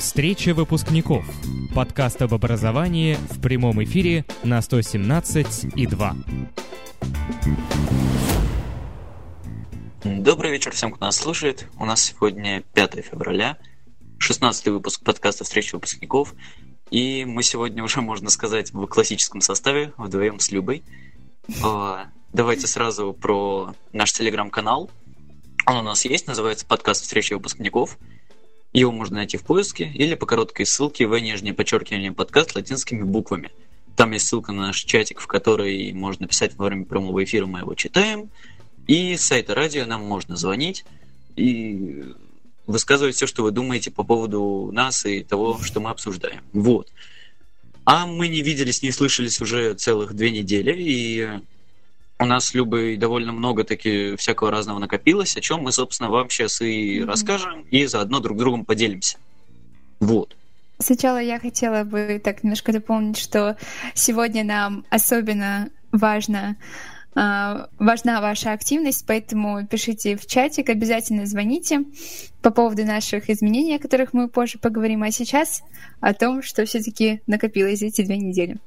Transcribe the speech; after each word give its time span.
Встреча 0.00 0.54
выпускников. 0.54 1.26
Подкаст 1.74 2.22
об 2.22 2.32
образовании 2.32 3.18
в 3.28 3.38
прямом 3.38 3.84
эфире 3.84 4.24
на 4.42 4.62
117 4.62 5.76
и 5.76 5.86
2. 5.86 6.16
Добрый 10.04 10.52
вечер 10.52 10.72
всем, 10.72 10.92
кто 10.92 11.04
нас 11.04 11.16
слушает. 11.16 11.68
У 11.78 11.84
нас 11.84 12.02
сегодня 12.02 12.62
5 12.72 13.04
февраля, 13.04 13.58
16 14.16 14.68
выпуск 14.68 15.04
подкаста 15.04 15.44
«Встреча 15.44 15.74
выпускников». 15.74 16.34
И 16.90 17.26
мы 17.26 17.42
сегодня 17.42 17.84
уже, 17.84 18.00
можно 18.00 18.30
сказать, 18.30 18.72
в 18.72 18.86
классическом 18.86 19.42
составе, 19.42 19.92
вдвоем 19.98 20.40
с 20.40 20.50
Любой. 20.50 20.82
А, 21.62 22.06
давайте 22.32 22.66
сразу 22.66 23.12
про 23.12 23.74
наш 23.92 24.14
телеграм-канал. 24.14 24.90
Он 25.66 25.76
у 25.76 25.82
нас 25.82 26.06
есть, 26.06 26.26
называется 26.26 26.64
подкаст 26.64 27.02
«Встреча 27.02 27.34
выпускников». 27.34 27.98
Его 28.72 28.92
можно 28.92 29.16
найти 29.16 29.36
в 29.36 29.42
поиске 29.42 29.90
или 29.94 30.14
по 30.14 30.26
короткой 30.26 30.64
ссылке 30.64 31.06
в 31.06 31.18
нижнее 31.18 31.54
подчеркивание 31.54 32.12
подкаст 32.12 32.54
латинскими 32.54 33.02
буквами. 33.02 33.50
Там 33.96 34.12
есть 34.12 34.28
ссылка 34.28 34.52
на 34.52 34.68
наш 34.68 34.78
чатик, 34.84 35.20
в 35.20 35.26
который 35.26 35.92
можно 35.92 36.28
писать 36.28 36.54
во 36.56 36.66
время 36.66 36.84
прямого 36.84 37.22
эфира, 37.24 37.46
мы 37.46 37.60
его 37.60 37.74
читаем. 37.74 38.30
И 38.86 39.16
с 39.16 39.26
сайта 39.26 39.54
радио 39.54 39.86
нам 39.86 40.04
можно 40.04 40.36
звонить 40.36 40.84
и 41.34 42.14
высказывать 42.68 43.16
все, 43.16 43.26
что 43.26 43.42
вы 43.42 43.50
думаете 43.50 43.90
по 43.90 44.04
поводу 44.04 44.70
нас 44.72 45.04
и 45.04 45.24
того, 45.24 45.58
что 45.62 45.80
мы 45.80 45.90
обсуждаем. 45.90 46.42
Вот. 46.52 46.92
А 47.84 48.06
мы 48.06 48.28
не 48.28 48.42
виделись, 48.42 48.82
не 48.82 48.92
слышались 48.92 49.40
уже 49.40 49.74
целых 49.74 50.14
две 50.14 50.30
недели, 50.30 50.74
и 50.78 51.28
у 52.20 52.26
нас 52.26 52.46
с 52.46 52.54
Любой 52.54 52.96
довольно 52.96 53.32
много 53.32 53.64
таки 53.64 54.14
всякого 54.16 54.50
разного 54.50 54.78
накопилось, 54.78 55.36
о 55.36 55.40
чем 55.40 55.62
мы, 55.62 55.72
собственно, 55.72 56.10
вам 56.10 56.28
сейчас 56.28 56.60
и 56.60 57.00
mm-hmm. 57.00 57.04
расскажем, 57.06 57.62
и 57.70 57.86
заодно 57.86 58.20
друг 58.20 58.38
другом 58.38 58.64
поделимся. 58.64 59.18
Вот. 60.00 60.36
Сначала 60.78 61.20
я 61.20 61.38
хотела 61.38 61.84
бы 61.84 62.20
так 62.22 62.42
немножко 62.42 62.72
дополнить, 62.72 63.18
что 63.18 63.56
сегодня 63.94 64.44
нам 64.44 64.84
особенно 64.90 65.70
важно 65.92 66.56
а, 67.14 67.68
важна 67.78 68.20
ваша 68.20 68.52
активность, 68.52 69.04
поэтому 69.06 69.66
пишите 69.66 70.16
в 70.16 70.26
чатик, 70.26 70.68
обязательно 70.68 71.26
звоните 71.26 71.84
по 72.40 72.50
поводу 72.50 72.84
наших 72.84 73.28
изменений, 73.30 73.76
о 73.76 73.80
которых 73.80 74.12
мы 74.12 74.28
позже 74.28 74.58
поговорим, 74.58 75.02
а 75.02 75.10
сейчас 75.10 75.62
о 76.00 76.14
том, 76.14 76.42
что 76.42 76.64
все-таки 76.64 77.20
накопилось 77.26 77.82
эти 77.82 78.02
две 78.02 78.16
недели. 78.16 78.58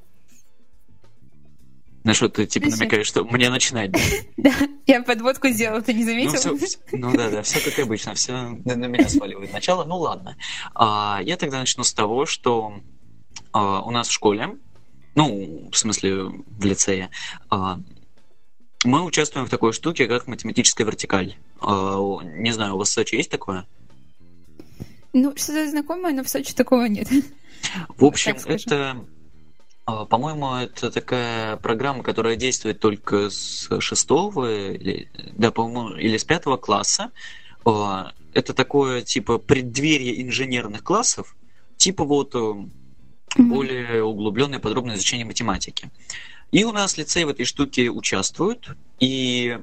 На 2.03 2.13
что 2.13 2.27
ты 2.27 2.45
типа 2.45 2.67
намекаешь, 2.67 3.07
что 3.07 3.23
мне 3.23 3.49
начинать? 3.49 3.91
Да, 4.35 4.51
я 4.87 5.01
подводку 5.03 5.47
сделала, 5.47 5.81
ты 5.81 5.93
не 5.93 6.03
заметил? 6.03 6.57
Ну 6.91 7.15
да, 7.15 7.29
да, 7.29 7.41
все 7.43 7.61
как 7.61 7.79
обычно, 7.79 8.13
все 8.13 8.33
на 8.33 8.87
меня 8.87 9.07
сваливает 9.07 9.53
начало. 9.53 9.85
Ну 9.85 9.97
ладно. 9.97 10.35
А, 10.75 11.21
я 11.23 11.37
тогда 11.37 11.59
начну 11.59 11.83
с 11.83 11.93
того, 11.93 12.25
что 12.25 12.73
а, 13.53 13.81
у 13.81 13.91
нас 13.91 14.09
в 14.09 14.11
школе, 14.11 14.57
ну, 15.15 15.69
в 15.71 15.77
смысле 15.77 16.23
в 16.23 16.65
лицее, 16.65 17.09
а, 17.49 17.79
мы 18.83 19.03
участвуем 19.03 19.47
в 19.47 19.49
такой 19.49 19.71
штуке, 19.71 20.07
как 20.07 20.27
математическая 20.27 20.85
вертикаль. 20.85 21.37
Не 21.61 22.51
знаю, 22.51 22.75
у 22.75 22.77
вас 22.77 22.89
в 22.89 22.91
Сочи 22.91 23.15
есть 23.15 23.31
такое? 23.31 23.65
Ну, 25.13 25.33
что-то 25.37 25.69
знакомое, 25.69 26.11
но 26.11 26.23
в 26.25 26.29
Сочи 26.29 26.53
такого 26.53 26.83
нет. 26.85 27.07
В 27.97 28.03
общем, 28.03 28.35
это 28.45 29.05
по-моему, 29.85 30.55
это 30.55 30.91
такая 30.91 31.57
программа, 31.57 32.03
которая 32.03 32.35
действует 32.35 32.79
только 32.79 33.29
с 33.29 33.69
шестого 33.79 34.71
или, 34.71 35.09
да, 35.33 35.51
по-моему, 35.51 35.95
или 35.97 36.17
с 36.17 36.23
пятого 36.23 36.57
класса. 36.57 37.11
А, 37.65 38.13
это 38.33 38.53
такое 38.53 39.01
типа 39.01 39.37
преддверие 39.37 40.21
инженерных 40.21 40.83
классов, 40.83 41.35
типа 41.77 42.05
вот 42.05 42.33
mm-hmm. 42.33 42.69
более 43.37 44.03
углубленное 44.03 44.59
подробное 44.59 44.95
изучение 44.95 45.25
математики. 45.25 45.91
И 46.51 46.63
у 46.63 46.71
нас 46.71 46.97
лицей 46.97 47.25
в 47.25 47.29
этой 47.29 47.45
штуке 47.45 47.89
участвует, 47.89 48.69
и 48.99 49.59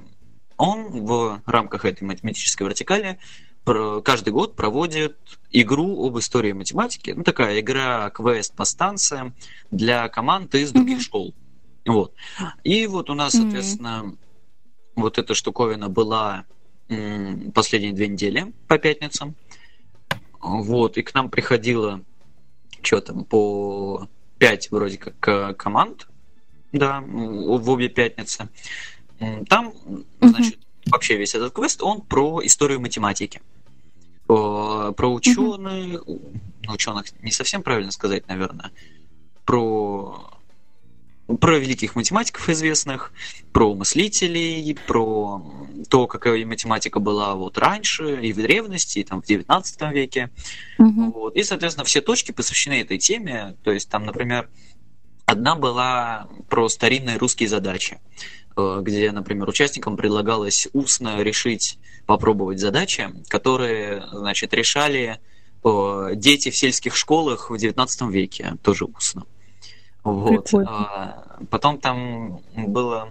он 0.57 1.07
в 1.07 1.41
рамках 1.47 1.85
этой 1.85 2.03
математической 2.05 2.65
вертикали 2.65 3.19
каждый 3.65 4.33
год 4.33 4.57
проводит 4.57 5.19
игру 5.51 6.07
об 6.07 6.19
истории 6.19 6.53
математики. 6.53 7.13
Ну, 7.17 7.23
такая 7.23 7.61
игра 7.61 8.11
квест 8.11 8.55
по 8.55 8.65
станциям 8.65 9.35
для 9.71 10.09
команд 10.09 10.55
из 10.55 10.73
других 10.73 10.99
mm-hmm. 10.99 11.03
школ. 11.03 11.35
Вот. 11.87 12.15
И 12.65 12.87
вот 12.87 13.11
у 13.11 13.15
нас, 13.15 13.33
соответственно, 13.33 14.03
mm-hmm. 14.05 14.19
вот 14.97 15.19
эта 15.19 15.35
штуковина 15.35 15.89
была 15.89 16.45
м, 16.89 17.53
последние 17.53 17.93
две 17.93 18.09
недели 18.09 18.53
по 18.67 18.79
пятницам. 18.79 19.35
Вот, 20.41 20.97
и 20.97 21.03
к 21.03 21.13
нам 21.15 21.31
приходило 21.31 22.03
что 22.83 23.01
там, 23.01 23.25
по 23.25 24.09
пять 24.39 24.71
вроде 24.71 24.97
как 24.97 25.57
команд, 25.59 26.09
да, 26.73 27.01
в 27.01 27.69
обе 27.71 27.89
пятницы. 27.89 28.49
Там, 29.49 29.75
значит, 30.21 30.57
mm-hmm. 30.57 30.70
Вообще 30.87 31.17
весь 31.17 31.35
этот 31.35 31.53
квест, 31.53 31.83
он 31.83 32.01
про 32.01 32.45
историю 32.45 32.81
математики. 32.81 33.41
Э, 34.29 34.93
про 34.97 35.13
ученых, 35.13 36.03
ну, 36.07 36.73
ученых 36.73 37.07
не 37.23 37.33
совсем 37.33 37.63
правильно 37.63 37.91
сказать, 37.91 38.29
наверное, 38.29 38.71
про 39.45 40.31
про 41.39 41.59
великих 41.59 41.95
математиков 41.95 42.49
известных, 42.49 43.13
про 43.53 43.75
мыслителей, 43.75 44.77
про 44.87 45.43
то, 45.89 46.07
какая 46.07 46.45
математика 46.45 47.01
была 47.01 47.35
вот 47.35 47.59
раньше 47.59 48.21
и 48.21 48.33
в 48.33 48.37
древности, 48.37 49.01
и 49.01 49.05
там 49.05 49.23
в 49.23 49.27
19 49.27 49.81
веке. 49.93 50.31
Mm-hmm. 50.79 51.13
Вот. 51.13 51.37
И, 51.37 51.43
соответственно, 51.43 51.85
все 51.85 52.01
точки 52.01 52.33
посвящены 52.33 52.81
этой 52.81 52.99
теме. 52.99 53.57
То 53.63 53.71
есть 53.71 53.89
там, 53.89 54.07
например, 54.07 54.49
одна 55.25 55.55
была 55.55 56.29
про 56.49 56.69
старинные 56.69 57.17
русские 57.17 57.49
задачи. 57.49 58.01
Э, 58.61 58.81
где, 58.83 59.11
например, 59.13 59.49
участникам 59.49 59.97
предлагалось 59.97 60.69
устно 60.73 61.23
решить, 61.23 61.79
попробовать 62.07 62.59
задачи, 62.59 63.11
которые, 63.29 64.05
значит, 64.13 64.53
решали 64.55 65.19
э, 65.65 66.11
дети 66.15 66.51
в 66.51 66.57
сельских 66.57 66.97
школах 66.97 67.51
в 67.51 67.55
XIX 67.55 68.11
веке, 68.11 68.57
тоже 68.63 68.85
устно. 68.85 69.25
Вот. 70.03 70.53
А, 70.55 71.39
потом 71.51 71.79
там 71.79 72.41
было 72.57 73.11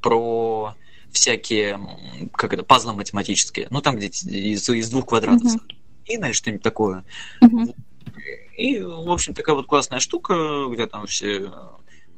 про 0.00 0.74
всякие, 1.12 1.78
как 2.34 2.52
это, 2.52 2.62
пазлы 2.62 2.92
математические, 2.92 3.68
ну 3.70 3.80
там 3.80 3.96
где 3.96 4.08
из, 4.08 4.68
из 4.68 4.90
двух 4.90 5.06
квадратов 5.06 5.54
uh-huh. 5.54 5.74
и, 6.06 6.16
знаешь, 6.16 6.36
что-нибудь 6.36 6.62
такое. 6.62 7.04
Uh-huh. 7.42 7.74
И, 8.56 8.80
в 8.80 9.10
общем, 9.10 9.34
такая 9.34 9.54
вот 9.54 9.66
классная 9.66 10.00
штука, 10.00 10.66
где 10.72 10.86
там 10.86 11.06
все 11.06 11.52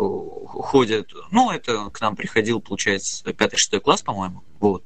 ходят, 0.03 1.13
ну, 1.31 1.51
это 1.51 1.91
к 1.91 2.01
нам 2.01 2.17
приходил, 2.17 2.61
получается, 2.61 3.33
пятый-шестой 3.33 3.81
класс, 3.81 4.03
по-моему, 4.03 4.43
вот, 4.61 4.85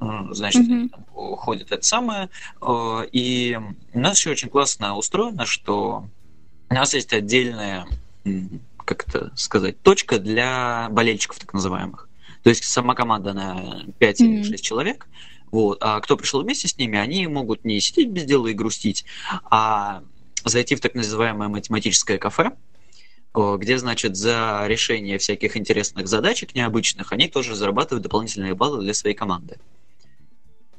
э, 0.00 0.04
значит, 0.30 0.62
mm-hmm. 0.62 1.66
это 1.70 1.82
самое, 1.82 2.30
э, 2.60 3.06
и 3.12 3.58
у 3.92 3.98
нас 3.98 4.18
еще 4.18 4.30
очень 4.30 4.48
классно 4.48 4.96
устроено, 4.96 5.46
что 5.46 6.06
у 6.70 6.74
нас 6.74 6.94
есть 6.94 7.12
отдельная, 7.12 7.86
как 8.84 9.08
это 9.08 9.32
сказать, 9.36 9.80
точка 9.82 10.18
для 10.18 10.88
болельщиков 10.90 11.38
так 11.38 11.52
называемых. 11.52 12.08
То 12.42 12.50
есть 12.50 12.64
сама 12.64 12.94
команда 12.94 13.32
на 13.34 13.84
5 13.98 14.20
mm-hmm. 14.20 14.24
или 14.24 14.42
6 14.42 14.64
человек, 14.64 15.06
вот, 15.50 15.78
а 15.82 16.00
кто 16.00 16.16
пришел 16.16 16.42
вместе 16.42 16.66
с 16.66 16.78
ними, 16.78 16.98
они 16.98 17.26
могут 17.26 17.64
не 17.64 17.78
сидеть 17.80 18.08
без 18.08 18.24
дела 18.24 18.46
и 18.48 18.54
грустить, 18.54 19.04
а 19.44 20.02
зайти 20.44 20.74
в 20.74 20.80
так 20.80 20.94
называемое 20.94 21.48
математическое 21.48 22.18
кафе, 22.18 22.52
где, 23.34 23.78
значит, 23.78 24.16
за 24.16 24.64
решение 24.66 25.18
всяких 25.18 25.56
интересных 25.56 26.06
задачек 26.08 26.54
необычных 26.54 27.12
они 27.12 27.28
тоже 27.28 27.54
зарабатывают 27.54 28.02
дополнительные 28.02 28.54
баллы 28.54 28.82
для 28.82 28.94
своей 28.94 29.16
команды. 29.16 29.58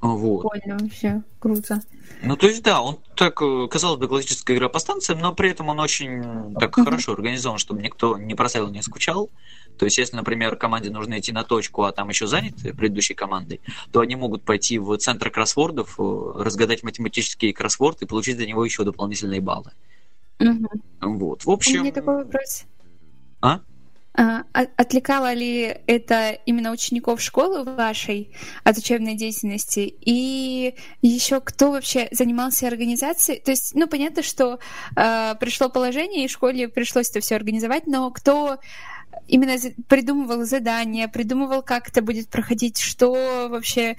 Вот. 0.03 0.41
Понял, 0.41 0.78
вообще, 0.81 1.24
круто. 1.40 1.81
Ну, 2.24 2.36
то 2.36 2.47
есть, 2.47 2.62
да, 2.62 2.82
он 2.82 3.00
так, 3.16 3.41
э, 3.41 3.67
казалось 3.72 4.02
бы, 4.02 4.09
классическая 4.09 4.58
игра 4.58 4.67
по 4.67 4.79
станциям, 4.79 5.20
но 5.20 5.34
при 5.34 5.50
этом 5.50 5.70
он 5.70 5.79
очень 5.79 6.53
так 6.55 6.78
uh-huh. 6.78 6.84
хорошо 6.84 7.14
организован, 7.14 7.58
чтобы 7.58 7.82
никто 7.82 8.17
не 8.17 8.35
проставил, 8.35 8.70
не 8.70 8.82
скучал. 8.82 9.29
То 9.78 9.85
есть, 9.85 9.97
если, 9.97 10.17
например, 10.17 10.58
команде 10.58 10.90
нужно 10.90 11.20
идти 11.20 11.32
на 11.32 11.46
точку, 11.46 11.84
а 11.84 11.94
там 11.94 12.09
еще 12.09 12.28
заняты 12.28 12.73
предыдущей 12.73 13.14
командой, 13.14 13.61
то 13.94 14.02
они 14.02 14.17
могут 14.17 14.44
пойти 14.44 14.78
в 14.78 14.97
центр 14.97 15.32
кроссвордов, 15.32 15.96
э, 15.97 16.32
разгадать 16.35 16.84
математический 16.84 17.53
кроссворд 17.53 18.02
и 18.02 18.06
получить 18.06 18.38
за 18.38 18.46
него 18.46 18.66
еще 18.66 18.84
дополнительные 18.84 19.40
баллы. 19.40 19.72
Угу. 20.40 20.70
Вот, 21.02 21.46
в 21.46 21.52
общем... 21.52 21.82
У 21.82 21.84
меня 21.84 21.94
такой 21.94 22.24
вопрос. 22.24 22.66
А? 23.41 23.62
А, 24.16 24.44
отвлекало 24.53 25.34
ли 25.34 25.76
это 25.88 26.38
именно 26.46 26.72
учеников 26.72 27.20
школы 27.20 27.64
вашей 27.64 28.32
от 28.64 28.78
учебной 28.78 29.16
деятельности? 29.16 29.80
И 30.02 30.76
еще 31.02 31.41
кто 31.41 31.72
вообще 31.72 32.09
занимался 32.12 32.68
организацией? 32.68 33.40
То 33.40 33.52
есть, 33.52 33.74
ну, 33.74 33.88
понятно, 33.88 34.22
что 34.22 34.59
э, 34.96 35.35
пришло 35.40 35.70
положение, 35.70 36.26
и 36.26 36.28
школе 36.28 36.68
пришлось 36.68 37.09
это 37.09 37.22
все 37.22 37.35
организовать, 37.35 37.88
но 37.88 38.12
кто 38.12 38.59
именно 39.28 39.58
придумывал 39.87 40.46
задания, 40.46 41.08
придумывал, 41.08 41.61
как 41.61 41.90
это 41.90 42.02
будет 42.02 42.29
проходить, 42.29 42.79
что 42.79 43.47
вообще 43.49 43.96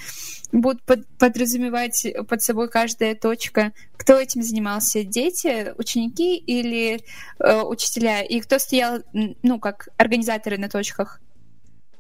будет 0.53 0.83
под, 0.83 1.07
подразумевать 1.19 2.07
под 2.29 2.43
собой 2.43 2.69
каждая 2.69 3.15
точка. 3.15 3.73
Кто 3.97 4.19
этим 4.19 4.43
занимался? 4.43 5.03
Дети, 5.05 5.73
ученики 5.79 6.37
или 6.37 7.01
э, 7.39 7.63
учителя? 7.63 8.23
И 8.23 8.41
кто 8.41 8.59
стоял, 8.59 9.01
ну, 9.13 9.59
как 9.59 9.89
организаторы 9.97 10.59
на 10.59 10.69
точках? 10.69 11.21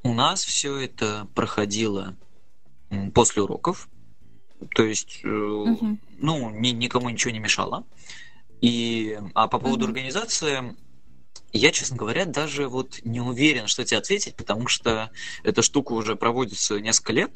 У 0.03 0.12
нас 0.12 0.44
все 0.44 0.79
это 0.79 1.26
проходило 1.35 2.17
после 3.15 3.43
уроков. 3.43 3.88
То 4.75 4.85
есть, 4.85 5.21
э, 5.25 5.29
угу. 5.29 5.99
ну, 6.19 6.50
ни, 6.50 6.69
никому 6.69 7.11
ничего 7.11 7.32
не 7.32 7.38
мешало. 7.38 7.85
И, 8.61 9.19
а 9.35 9.49
по 9.49 9.59
поводу 9.59 9.85
угу. 9.85 9.91
организации, 9.93 10.75
я, 11.59 11.71
честно 11.71 11.97
говоря, 11.97 12.25
даже 12.25 12.69
вот 12.69 13.01
не 13.05 13.21
уверен, 13.21 13.67
что 13.67 13.85
тебе 13.85 13.99
ответить, 13.99 14.37
потому 14.37 14.67
что 14.67 15.11
эта 15.43 15.62
штука 15.62 15.93
уже 15.93 16.17
проводится 16.17 16.81
несколько 16.81 17.12
лет, 17.12 17.31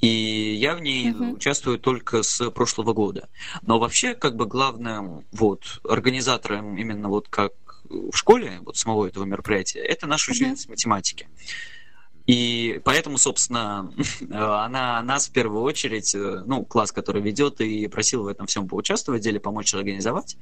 и 0.00 0.54
я 0.54 0.74
в 0.74 0.80
ней 0.80 1.10
uh-huh. 1.10 1.32
участвую 1.32 1.78
только 1.78 2.22
с 2.22 2.50
прошлого 2.50 2.92
года. 2.92 3.28
Но 3.62 3.78
вообще, 3.78 4.14
как 4.14 4.36
бы 4.36 4.46
главным 4.46 5.24
вот 5.32 5.80
организатором 5.84 6.76
именно 6.76 7.08
вот 7.08 7.28
как 7.28 7.52
в 7.88 8.14
школе 8.14 8.58
вот 8.60 8.76
самого 8.76 9.06
этого 9.06 9.24
мероприятия, 9.24 9.80
это 9.80 10.06
наш 10.06 10.28
учительница 10.28 10.68
uh-huh. 10.68 10.72
математики. 10.72 11.28
И 12.26 12.80
поэтому, 12.84 13.18
собственно, 13.18 13.90
она 14.30 15.00
нас 15.02 15.28
в 15.28 15.32
первую 15.32 15.62
очередь, 15.62 16.14
э, 16.14 16.42
ну, 16.44 16.64
класс, 16.64 16.92
который 16.92 17.22
ведет, 17.22 17.60
и 17.60 17.86
просил 17.86 18.24
в 18.24 18.26
этом 18.26 18.46
всем 18.46 18.68
поучаствовать, 18.68 19.22
деле 19.22 19.40
помочь 19.40 19.72
организовать. 19.74 20.36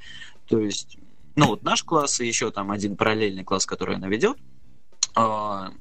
То 0.49 0.59
есть 0.59 0.99
ну 1.37 1.47
вот 1.47 1.63
наш 1.63 1.83
класс 1.83 2.21
и 2.21 2.27
еще 2.27 2.51
там 2.51 2.71
один 2.71 2.97
параллельный 2.97 3.45
класс, 3.45 3.67
который 3.67 3.97
она 3.97 4.09
ведет. 4.09 4.37
А, 5.15 5.73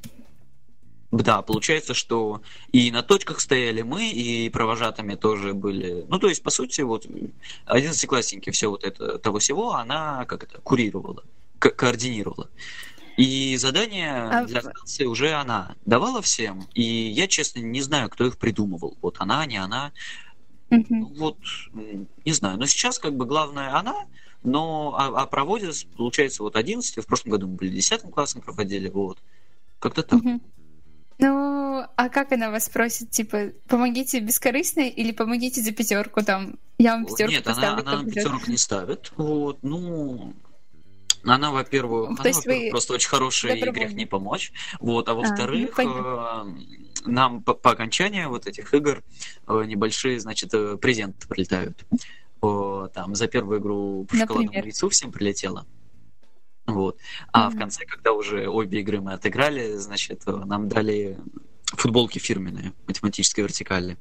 да, 1.12 1.42
получается, 1.42 1.94
что 1.94 2.42
и 2.72 2.92
на 2.92 3.04
точках 3.04 3.40
стояли 3.40 3.84
мы, 3.84 4.10
и 4.10 4.50
провожатыми 4.50 5.16
тоже 5.16 5.54
были. 5.54 6.06
Ну, 6.08 6.20
то 6.20 6.28
есть, 6.28 6.42
по 6.42 6.50
сути, 6.50 6.82
вот 6.82 7.06
одиннадцатиклассники 7.66 8.50
все 8.50 8.70
вот 8.70 8.84
это 8.84 9.20
того 9.20 9.40
всего 9.40 9.74
она 9.74 10.26
как 10.26 10.44
это 10.44 10.60
курировала, 10.60 11.24
ко- 11.60 11.72
координировала. 11.72 12.50
И 13.16 13.56
задания 13.58 14.42
а... 14.42 14.46
для 14.46 14.62
станции 14.62 15.06
уже 15.06 15.34
она 15.34 15.76
давала 15.86 16.22
всем, 16.24 16.68
и 16.74 16.82
я, 16.82 17.28
честно, 17.28 17.60
не 17.60 17.82
знаю, 17.82 18.10
кто 18.10 18.26
их 18.26 18.38
придумывал. 18.38 18.98
Вот 19.02 19.18
она, 19.20 19.46
не 19.46 19.58
она. 19.58 19.92
Mm-hmm. 20.72 21.18
Вот, 21.18 21.38
не 22.26 22.32
знаю. 22.32 22.58
Но 22.58 22.66
сейчас, 22.66 22.98
как 22.98 23.16
бы, 23.16 23.26
главное 23.26 23.76
она, 23.76 24.08
но 24.44 24.96
а, 24.98 25.24
а 25.24 25.26
проводится, 25.26 25.88
получается, 25.88 26.44
вот 26.44 26.56
11 26.56 27.04
в 27.04 27.08
прошлом 27.08 27.32
году 27.32 27.48
мы 27.48 27.56
были 27.56 27.70
10 27.70 28.02
классом 28.12 28.42
проводили, 28.42 28.90
вот. 28.90 29.20
Как-то 29.80 30.04
так. 30.04 30.20
Угу. 30.20 30.42
Ну, 31.20 31.86
а 31.96 32.10
как 32.10 32.32
она 32.32 32.50
вас 32.50 32.70
просит, 32.70 33.12
типа, 33.12 33.52
помогите 33.68 34.20
бескорыстно 34.20 34.82
или 34.82 35.12
помогите 35.12 35.62
за 35.62 35.72
пятерку 35.72 36.24
там? 36.24 36.58
Я 36.78 36.94
вам 36.94 37.06
пятерку 37.06 37.32
Нет, 37.32 37.44
поставлю. 37.44 37.78
Нет, 37.78 37.88
она, 37.88 38.00
она 38.00 38.10
пятерку 38.10 38.50
не 38.52 38.58
ставит. 38.58 39.12
Вот, 39.16 39.60
ну, 39.62 40.34
она, 41.24 41.52
во-первых, 41.52 42.10
она, 42.10 42.18
во-первых 42.18 42.72
просто 42.72 42.94
очень 42.94 43.10
хорошая, 43.10 43.56
и 43.56 43.72
грех 43.72 43.94
не 43.94 44.06
помочь. 44.06 44.52
Вот, 44.80 45.08
а 45.08 45.14
во-вторых, 45.14 45.80
а, 45.80 46.44
ну, 46.44 46.58
нам 47.06 47.44
по, 47.44 47.54
по 47.54 47.72
окончании 47.72 48.26
вот 48.26 48.48
этих 48.48 48.74
игр 48.74 49.04
э, 49.48 49.64
небольшие, 49.66 50.20
значит, 50.20 50.54
э, 50.54 50.78
презенты 50.78 51.28
прилетают 51.28 51.86
там 52.94 53.16
за 53.16 53.28
первую 53.28 53.60
игру 53.60 54.06
по 54.10 54.16
шоколадному 54.16 54.54
яйцу 54.54 54.90
всем 54.90 55.12
прилетело. 55.12 55.66
Вот. 56.66 56.98
А 57.32 57.48
mm-hmm. 57.48 57.52
в 57.52 57.58
конце, 57.58 57.86
когда 57.86 58.14
уже 58.14 58.48
обе 58.48 58.80
игры 58.80 59.02
мы 59.02 59.14
отыграли, 59.14 59.76
значит, 59.76 60.26
нам 60.26 60.70
дали 60.70 61.18
футболки 61.66 62.20
фирменные, 62.20 62.74
математической 62.88 63.42
вертикали. 63.42 63.98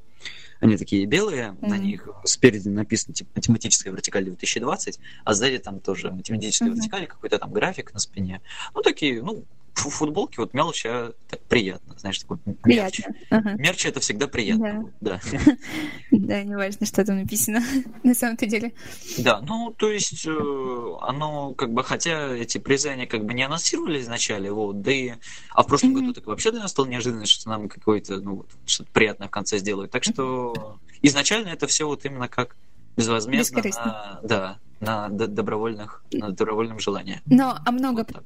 Они 0.61 0.77
такие 0.77 1.05
белые, 1.07 1.57
mm-hmm. 1.61 1.69
на 1.69 1.77
них 1.77 2.09
спереди 2.25 2.69
написано 2.69 3.15
типа 3.15 3.31
математическая 3.35 3.93
вертикаль 3.93 4.25
2020, 4.25 5.01
а 5.25 5.35
сзади 5.35 5.59
там 5.59 5.81
тоже 5.81 6.13
математическая 6.13 6.69
mm-hmm. 6.69 6.75
вертикаль, 6.75 7.07
какой-то 7.07 7.39
там 7.41 7.53
график 7.53 7.93
на 7.93 7.99
спине. 7.99 8.41
Ну, 8.75 8.83
такие, 8.83 9.23
ну, 9.23 9.45
футболки 9.75 10.39
вот 10.39 10.55
мелочь, 10.55 10.85
а 10.87 11.13
так 11.29 11.41
приятно, 11.43 11.97
знаешь, 11.99 12.19
такой 12.19 12.39
мерч. 12.65 13.01
Ага. 13.31 13.55
Мерч 13.55 13.87
это 13.87 14.01
всегда 14.01 14.29
приятно. 14.29 14.93
Да. 15.01 15.21
Да, 15.33 15.57
да 16.11 16.43
не 16.43 16.55
важно, 16.55 16.87
что 16.87 17.05
там 17.05 17.19
написано 17.19 17.63
на 18.03 18.15
самом-то 18.15 18.47
деле. 18.47 18.75
Да, 19.19 19.41
ну, 19.41 19.75
то 19.77 19.91
есть 19.91 20.27
э, 20.27 20.97
оно 21.01 21.55
как 21.55 21.73
бы, 21.73 21.83
хотя 21.85 22.35
эти 22.35 22.59
призы 22.59 22.89
они 22.89 23.07
как 23.07 23.25
бы 23.25 23.35
не 23.35 23.43
анонсировали 23.43 24.01
изначально, 24.01 24.53
вот, 24.53 24.83
да 24.83 24.93
и, 24.93 25.13
а 25.51 25.63
в 25.63 25.67
прошлом 25.67 25.95
году 25.95 26.13
так 26.13 26.27
вообще 26.27 26.51
для 26.51 26.61
нас 26.61 26.71
стало 26.71 26.87
неожиданно, 26.87 27.27
что 27.27 27.49
нам 27.49 27.69
какое-то, 27.69 28.21
ну, 28.21 28.37
вот, 28.37 28.51
что-то 28.67 28.91
приятное 28.93 29.29
в 29.29 29.31
конце 29.31 29.59
сделают. 29.59 29.91
Так 29.91 30.05
что 30.05 30.79
изначально 31.01 31.49
это 31.49 31.67
все 31.67 31.87
вот 31.87 32.05
именно 32.05 32.29
как 32.29 32.57
безвозмездно 32.97 33.63
на, 33.63 34.21
да, 34.23 34.59
на 34.81 35.09
добровольных, 35.09 36.05
на 36.13 36.31
добровольном 36.31 36.79
желании. 36.79 37.23
Но, 37.27 37.59
а 37.65 37.71
много 37.73 38.07
вот 38.09 38.23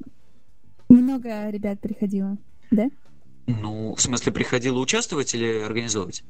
много 1.06 1.50
ребят 1.50 1.80
приходило, 1.80 2.36
да? 2.70 2.88
Ну, 3.46 3.94
в 3.94 4.00
смысле, 4.00 4.32
приходило 4.32 4.78
участвовать 4.78 5.34
или 5.34 5.60
организовывать? 5.60 6.24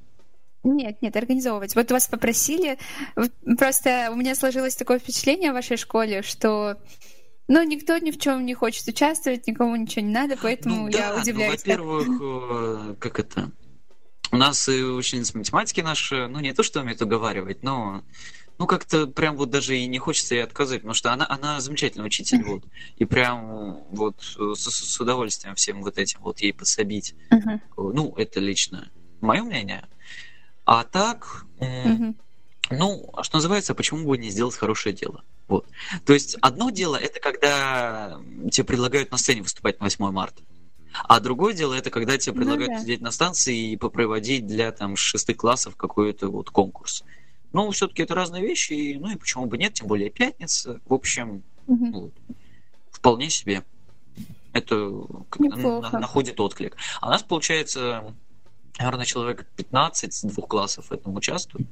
Нет, 0.65 1.01
нет, 1.01 1.17
организовывать. 1.17 1.75
Вот 1.75 1.91
вас 1.91 2.09
попросили. 2.09 2.79
Просто 3.57 4.11
у 4.13 4.17
меня 4.17 4.35
сложилось 4.35 4.77
такое 4.77 4.99
впечатление 4.99 5.53
в 5.53 5.55
вашей 5.55 5.77
школе, 5.77 6.23
что 6.23 6.77
ну, 7.49 7.63
никто 7.63 7.97
ни 7.99 8.11
в 8.11 8.19
чем 8.19 8.45
не 8.45 8.55
хочет 8.55 8.87
участвовать, 8.89 9.47
никому 9.47 9.77
ничего 9.77 10.05
не 10.05 10.13
надо, 10.13 10.37
поэтому 10.41 10.87
ну, 10.87 10.91
да, 10.91 10.99
я 10.99 11.17
удивляюсь. 11.17 11.65
Ну, 11.65 11.73
во-первых, 11.73 12.09
э, 12.21 12.95
как 12.99 13.21
это? 13.21 13.53
У 14.33 14.37
нас 14.37 14.69
и 14.69 14.83
ученица 14.83 15.39
математики 15.39 15.81
наша, 15.81 16.27
ну, 16.27 16.41
не 16.41 16.53
то, 16.53 16.65
что 16.65 16.81
умеет 16.81 17.01
уговаривать, 17.01 17.63
но 17.63 18.03
ну, 18.59 18.67
как-то 18.67 19.07
прям 19.07 19.37
вот 19.37 19.51
даже 19.51 19.77
и 19.77 19.87
не 19.87 19.99
хочется 19.99 20.35
ей 20.35 20.45
отказать, 20.45 20.81
потому 20.81 20.95
что 20.95 21.13
она, 21.13 21.27
она 21.29 21.61
замечательный 21.61 22.07
учитель, 22.07 22.43
вот. 22.45 22.65
И 22.97 23.05
прям 23.05 23.85
вот 23.91 24.17
с, 24.21 24.71
с 24.71 25.01
удовольствием 25.01 25.55
всем 25.55 25.83
вот 25.83 25.99
этим 25.99 26.21
вот 26.23 26.41
ей 26.41 26.53
пособить. 26.53 27.15
Uh-huh. 27.31 27.61
Ну, 27.77 28.15
это 28.17 28.41
лично 28.41 28.91
мое 29.21 29.43
мнение. 29.43 29.87
А 30.65 30.85
так, 30.85 31.45
uh-huh. 31.59 32.15
ну, 32.71 33.13
что 33.23 33.37
называется, 33.37 33.75
почему 33.75 34.09
бы 34.09 34.17
не 34.17 34.31
сделать 34.31 34.57
хорошее 34.57 34.95
дело? 34.95 35.23
Вот. 35.49 35.67
То 36.05 36.13
есть 36.13 36.37
одно 36.41 36.71
дело 36.71 36.97
это 36.97 37.21
когда 37.21 38.21
тебе 38.51 38.65
предлагают 38.65 39.11
на 39.11 39.19
сцене 39.19 39.43
выступать 39.43 39.79
на 39.81 39.85
8 39.85 40.11
марта. 40.11 40.43
А 41.05 41.21
другое 41.21 41.53
дело 41.53 41.75
это 41.75 41.91
когда 41.91 42.17
тебе 42.17 42.33
ну 42.33 42.39
предлагают 42.41 42.71
ну, 42.71 42.77
да. 42.79 42.83
сидеть 42.83 43.01
на 43.01 43.11
станции 43.11 43.73
и 43.73 43.77
попроводить 43.77 44.47
для 44.47 44.73
там 44.73 44.97
шестых 44.97 45.37
классов 45.37 45.77
какой-то 45.77 46.29
вот 46.29 46.51
конкурс. 46.51 47.05
Но 47.53 47.71
все-таки 47.71 48.03
это 48.03 48.15
разные 48.15 48.43
вещи, 48.43 48.73
и, 48.73 48.99
ну 48.99 49.11
и 49.11 49.17
почему 49.17 49.47
бы 49.47 49.59
нет, 49.59 49.75
тем 49.75 49.87
более 49.87 50.11
пятница. 50.11 50.81
В 50.87 50.95
общем, 50.95 51.43
угу. 51.67 51.91
вот, 51.91 52.13
вполне 52.91 53.31
себе. 53.31 53.65
Это 54.53 54.75
на, 55.39 55.91
находит 55.99 56.41
отклик. 56.41 56.77
А 57.01 57.09
у 57.09 57.11
нас, 57.11 57.23
получается, 57.23 58.15
наверное, 58.79 59.05
человек 59.05 59.47
15 59.57 60.15
с 60.15 60.23
двух 60.23 60.49
классов 60.49 60.87
в 60.87 60.93
этом 60.93 61.15
участвует. 61.15 61.69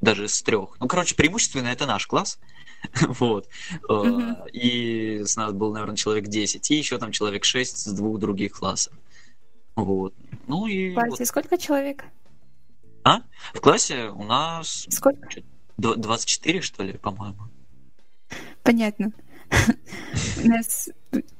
Даже 0.00 0.28
с 0.28 0.42
трех. 0.42 0.76
Ну, 0.78 0.86
короче, 0.86 1.16
преимущественно 1.16 1.68
это 1.68 1.84
наш 1.84 2.06
класс. 2.06 2.38
вот. 3.00 3.48
Угу. 3.88 4.22
И 4.52 5.22
с 5.24 5.36
нас 5.36 5.52
был, 5.52 5.72
наверное, 5.72 5.96
человек 5.96 6.28
10. 6.28 6.70
И 6.70 6.76
еще 6.76 6.98
там 6.98 7.10
человек 7.10 7.44
6 7.44 7.76
с 7.78 7.92
двух 7.92 8.18
других 8.20 8.52
классов. 8.52 8.92
Вот. 9.74 10.14
Ну 10.46 10.66
и... 10.66 10.94
Классе 10.94 11.16
вот. 11.18 11.26
сколько 11.26 11.58
человек? 11.58 12.04
А? 13.04 13.22
В 13.54 13.60
классе 13.60 14.08
у 14.08 14.24
нас... 14.24 14.86
Сколько? 14.90 15.28
24, 15.76 16.60
что 16.60 16.82
ли, 16.82 16.94
по-моему. 16.94 17.38
Понятно. 18.62 19.12
У 20.44 20.46
нас 20.46 20.90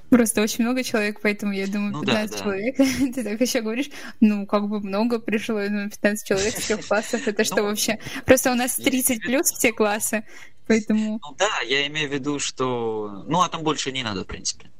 просто 0.09 0.41
очень 0.41 0.65
много 0.65 0.83
человек, 0.83 1.21
поэтому 1.21 1.53
я 1.53 1.67
думаю, 1.67 2.01
15 2.01 2.37
ну, 2.39 2.43
человек. 2.43 2.77
Ты 3.15 3.25
так 3.25 3.41
еще 3.41 3.61
говоришь, 3.61 3.91
ну, 4.21 4.47
как 4.47 4.69
бы 4.69 4.81
много 4.81 5.19
пришло, 5.19 5.61
ну, 5.69 5.91
15 5.91 6.27
человек 6.27 6.55
всех 6.55 6.87
классов, 6.87 7.27
это 7.27 7.45
что 7.45 7.57
ну, 7.57 7.65
вообще? 7.65 7.99
Просто 8.25 8.53
у 8.53 8.55
нас 8.55 8.77
30 8.77 9.21
плюс 9.21 9.51
все 9.51 9.73
классы, 9.73 10.25
поэтому... 10.67 11.21
Ну 11.23 11.37
да, 11.37 11.61
я 11.67 11.87
имею 11.89 12.09
в 12.09 12.13
виду, 12.13 12.39
что... 12.39 13.25
Ну, 13.27 13.43
а 13.43 13.49
там 13.49 13.63
больше 13.63 13.93
не 13.93 14.03
надо, 14.03 14.25
в 14.25 14.27
принципе. 14.27 14.71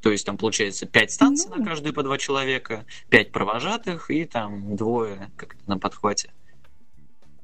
То 0.00 0.10
есть 0.10 0.24
там 0.24 0.36
получается 0.36 0.86
5 0.86 1.10
станций 1.10 1.50
на 1.50 1.64
каждую 1.64 1.92
по 1.92 2.02
два 2.02 2.18
человека, 2.18 2.86
5 3.10 3.32
провожатых 3.32 4.10
и 4.10 4.24
там 4.24 4.76
двое 4.76 5.30
как 5.36 5.56
на 5.66 5.78
подхвате. 5.78 6.32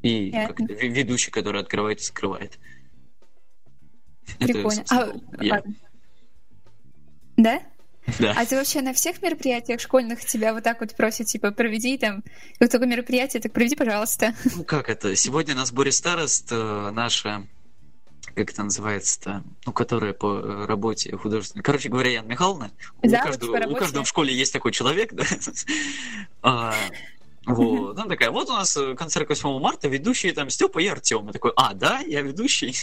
И 0.03 0.31
как 0.31 0.61
ведущий, 0.61 1.31
который 1.31 1.61
открывает 1.61 2.01
и 2.01 2.05
скрывает. 2.05 2.59
Прикольно. 4.39 4.81
Это, 4.81 5.13
а, 5.39 5.43
я. 5.43 5.63
Да? 7.37 7.63
Да. 8.19 8.35
А 8.37 8.45
ты 8.45 8.57
вообще 8.57 8.83
на 8.83 8.93
всех 8.93 9.23
мероприятиях 9.23 9.81
школьных 9.81 10.25
тебя 10.25 10.53
вот 10.53 10.63
так 10.63 10.81
вот 10.81 10.95
просят, 10.95 11.27
типа, 11.27 11.53
проведи 11.53 11.97
там, 11.97 12.23
как 12.59 12.71
только 12.71 12.87
мероприятие, 12.87 13.41
так 13.41 13.53
проведи, 13.53 13.77
пожалуйста. 13.77 14.35
Ну 14.57 14.63
как 14.65 14.91
это? 14.91 15.17
Сегодня 15.17 15.55
на 15.55 15.65
сборе 15.65 15.91
старост 15.91 16.49
э, 16.53 16.91
наша 16.93 17.47
как 18.35 18.51
это 18.51 18.63
называется-то, 18.65 19.43
ну, 19.65 19.73
которая 19.73 20.13
по 20.13 20.67
работе 20.67 21.17
художественной. 21.17 21.63
Короче 21.63 21.89
говоря, 21.89 22.11
Яна 22.11 22.27
Михайловна, 22.27 22.71
у 23.03 23.11
каждого, 23.11 23.57
у 23.69 23.75
каждого 23.77 24.05
в 24.05 24.09
школе 24.09 24.35
есть 24.35 24.53
такой 24.53 24.73
человек, 24.73 25.13
да, 25.13 25.25
а, 26.43 26.75
вот. 27.47 27.97
Ну, 27.97 28.09
такая, 28.09 28.31
вот 28.31 28.49
у 28.49 28.53
нас 28.53 28.77
концерт 28.97 29.29
8 29.29 29.59
марта, 29.59 29.89
ведущие 29.89 30.33
там 30.33 30.49
Степа 30.51 30.79
и 30.79 30.87
Артем. 30.87 31.29
И 31.29 31.33
такой, 31.33 31.53
а, 31.57 31.75
да, 31.75 32.01
я 32.01 32.23
ведущий. 32.23 32.75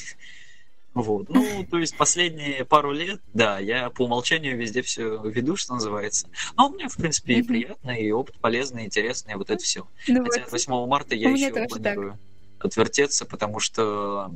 Вот. 0.93 1.29
Ну, 1.29 1.65
то 1.70 1.79
есть 1.79 1.96
последние 1.96 2.65
пару 2.65 2.91
лет, 2.91 3.22
да, 3.34 3.60
я 3.60 3.89
по 3.89 4.03
умолчанию 4.03 4.58
везде 4.58 4.81
все 4.81 5.22
веду, 5.24 5.55
что 5.55 5.74
называется. 5.75 6.27
Но 6.58 6.70
мне, 6.70 6.89
в 6.89 6.98
принципе, 6.98 7.36
и 7.36 7.43
приятно, 7.43 7.91
и 7.91 8.12
опыт 8.12 8.38
полезный, 8.39 8.86
интересный, 8.86 9.36
вот 9.36 9.50
это 9.50 9.63
все. 9.63 9.88
Ну, 10.08 10.25
Хотя 10.25 10.41
вот. 10.41 10.51
8 10.51 10.88
марта 10.88 11.15
я 11.15 11.29
еще 11.29 11.50
планирую 11.50 12.20
так. 12.58 12.65
отвертеться, 12.65 13.25
потому 13.25 13.60
что 13.60 14.31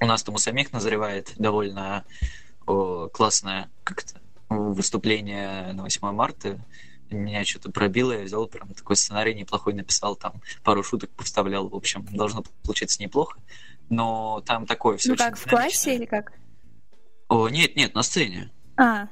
у 0.00 0.06
нас 0.06 0.22
там 0.22 0.34
у 0.34 0.38
самих 0.38 0.72
назревает 0.72 1.32
довольно 1.36 2.04
о, 2.66 3.08
классное 3.08 3.70
как-то 3.84 4.20
выступление 4.48 5.72
на 5.72 5.82
8 5.84 6.10
марта. 6.12 6.58
Меня 7.10 7.44
что-то 7.44 7.70
пробило, 7.70 8.12
я 8.12 8.24
взял 8.24 8.46
прям 8.48 8.74
такой 8.74 8.96
сценарий 8.96 9.34
неплохой, 9.34 9.74
написал 9.74 10.16
там 10.16 10.40
пару 10.64 10.82
шуток, 10.82 11.10
поставлял, 11.10 11.68
в 11.68 11.74
общем, 11.74 12.04
должно 12.10 12.42
получиться 12.64 13.00
неплохо 13.00 13.38
но 13.88 14.42
там 14.46 14.66
такое 14.66 14.96
все. 14.96 15.10
Ну 15.10 15.16
как, 15.16 15.36
в 15.36 15.48
классе 15.48 15.94
или 15.94 16.04
как? 16.04 16.32
О, 17.28 17.48
нет, 17.48 17.76
нет, 17.76 17.94
на 17.94 18.02
сцене. 18.02 18.50
А. 18.76 19.08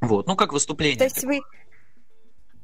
Вот, 0.00 0.26
ну 0.26 0.36
как 0.36 0.52
выступление. 0.52 0.98
То 0.98 1.04
есть 1.04 1.24
вы... 1.24 1.40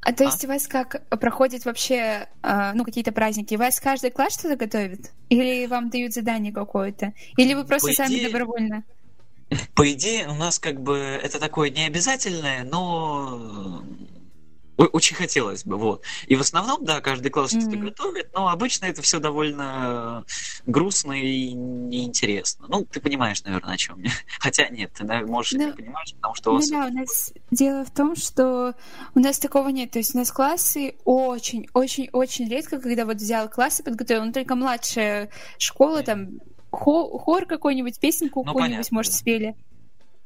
А 0.06 0.12
то 0.12 0.22
а? 0.22 0.26
есть 0.28 0.44
у 0.44 0.48
вас 0.48 0.68
как 0.68 1.02
проходят 1.18 1.64
вообще, 1.64 2.28
э, 2.40 2.72
ну, 2.74 2.84
какие-то 2.84 3.10
праздники? 3.10 3.56
У 3.56 3.58
вас 3.58 3.80
каждый 3.80 4.12
класс 4.12 4.34
что-то 4.34 4.54
готовит? 4.54 5.10
Или 5.30 5.66
вам 5.66 5.90
дают 5.90 6.12
задание 6.12 6.52
какое-то? 6.52 7.12
Или 7.36 7.54
вы 7.54 7.64
просто 7.64 7.88
По 7.88 7.94
сами 7.94 8.14
идее... 8.14 8.28
добровольно? 8.28 8.84
По 9.74 9.92
идее, 9.92 10.28
у 10.28 10.34
нас 10.34 10.60
как 10.60 10.80
бы 10.80 10.96
это 10.96 11.40
такое 11.40 11.70
необязательное, 11.70 12.62
но 12.62 13.82
очень 14.76 15.16
хотелось 15.16 15.64
бы, 15.64 15.76
вот. 15.76 16.02
И 16.26 16.36
в 16.36 16.40
основном, 16.40 16.84
да, 16.84 17.00
каждый 17.00 17.30
класс 17.30 17.52
mm-hmm. 17.52 17.60
что-то 17.60 17.76
готовит, 17.76 18.30
но 18.34 18.48
обычно 18.48 18.86
это 18.86 19.02
все 19.02 19.18
довольно 19.18 20.24
грустно 20.66 21.12
и 21.12 21.52
неинтересно. 21.52 22.66
Ну, 22.68 22.84
ты 22.84 23.00
понимаешь, 23.00 23.42
наверное, 23.44 23.74
о 23.74 23.76
чем 23.76 24.00
я. 24.02 24.10
Хотя 24.38 24.68
нет, 24.68 24.92
ты 24.92 25.04
можешь 25.26 25.52
ну, 25.52 25.66
не 25.66 25.72
понимаешь, 25.72 26.14
потому 26.14 26.34
что 26.34 26.50
у 26.50 26.54
вас... 26.54 26.68
Ну, 26.68 26.80
да, 26.80 26.86
у 26.86 26.92
нас 26.92 27.32
дело 27.50 27.84
в 27.84 27.90
том, 27.90 28.16
что 28.16 28.74
у 29.14 29.20
нас 29.20 29.38
такого 29.38 29.68
нет. 29.68 29.90
То 29.90 29.98
есть 29.98 30.14
у 30.14 30.18
нас 30.18 30.30
классы 30.30 30.94
очень-очень-очень 31.04 32.48
редко, 32.48 32.78
когда 32.78 33.04
вот 33.04 33.16
взял 33.16 33.48
классы, 33.48 33.82
подготовил, 33.82 34.24
но 34.24 34.32
только 34.32 34.56
младшая 34.56 35.30
школа, 35.58 36.02
там, 36.02 36.40
хор 36.70 37.46
какой-нибудь, 37.46 37.98
песенку 37.98 38.42
ну, 38.44 38.52
какую-нибудь, 38.52 38.90
может, 38.90 39.12
да. 39.12 39.18
спели. 39.18 39.56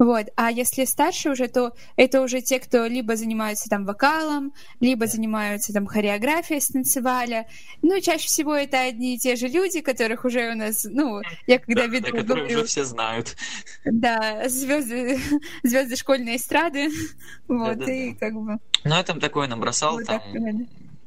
Вот. 0.01 0.29
А 0.35 0.51
если 0.51 0.87
старше 0.87 1.31
уже, 1.31 1.47
то 1.49 1.75
это 1.95 2.23
уже 2.23 2.41
те, 2.41 2.59
кто 2.59 2.87
либо 2.87 3.17
занимаются 3.17 3.69
там 3.69 3.85
вокалом, 3.85 4.55
либо 4.81 5.07
занимаются 5.07 5.75
там 5.75 5.87
хореографией 5.87 6.63
с 6.63 6.69
танцеваля. 6.69 7.47
Ну, 7.83 8.01
чаще 8.01 8.27
всего 8.27 8.55
это 8.55 8.81
одни 8.81 9.17
и 9.17 9.19
те 9.19 9.37
же 9.37 9.47
люди, 9.47 9.83
которых 9.83 10.25
уже 10.25 10.53
у 10.53 10.57
нас, 10.57 10.85
ну, 10.85 11.21
я 11.47 11.59
когда 11.59 11.83
да, 11.83 11.89
веду... 11.89 12.07
Да, 12.07 12.19
которые 12.19 12.47
говорю, 12.47 12.59
уже 12.61 12.67
все 12.67 12.85
знают. 12.85 13.37
Да, 13.85 14.49
звезды, 14.49 15.21
звезды 15.63 15.97
школьной 15.97 16.37
эстрады. 16.37 16.89
Вот, 17.49 17.79
да, 17.79 17.87
да, 17.87 17.93
и 17.93 18.13
да. 18.13 18.19
как 18.19 18.35
бы... 18.35 18.59
Ну, 18.85 18.95
я 18.95 19.03
там 19.03 19.19
такое 19.21 19.49
набросал, 19.49 19.95
вот 19.95 20.07
там... 20.07 20.21
Так, 20.21 20.33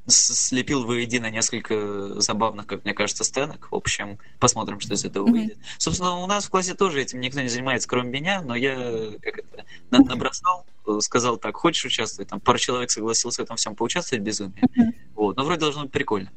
слепил 0.08 0.86
воедино 0.86 1.30
несколько 1.30 2.20
забавных, 2.20 2.68
как 2.68 2.84
мне 2.84 2.94
кажется, 2.94 3.24
сценок. 3.24 3.70
В 3.72 3.76
общем, 3.76 4.20
посмотрим, 4.40 4.80
что 4.80 4.94
из 4.94 5.06
этого 5.06 5.26
выйдет. 5.26 5.58
Mm-hmm. 5.58 5.76
Собственно, 5.78 6.18
у 6.18 6.28
нас 6.28 6.46
в 6.46 6.50
классе 6.50 6.74
тоже 6.74 7.02
этим 7.02 7.20
никто 7.22 7.42
не 7.42 7.48
занимается, 7.48 7.88
кроме 7.88 8.10
меня, 8.10 8.42
но 8.42 8.56
я 8.56 8.76
как 9.22 9.40
это, 9.40 9.66
набросал, 9.90 10.66
сказал 11.00 11.38
так, 11.38 11.56
хочешь 11.56 11.86
участвовать? 11.86 12.30
Там 12.30 12.40
пару 12.40 12.58
человек 12.58 12.92
согласился 12.92 13.42
в 13.42 13.46
этом 13.46 13.56
всем 13.56 13.76
поучаствовать, 13.76 14.24
безумие. 14.24 14.62
Mm-hmm. 14.62 14.96
Вот, 15.16 15.38
но 15.38 15.46
вроде 15.46 15.62
должно 15.62 15.84
быть 15.84 15.92
прикольно. 15.92 16.32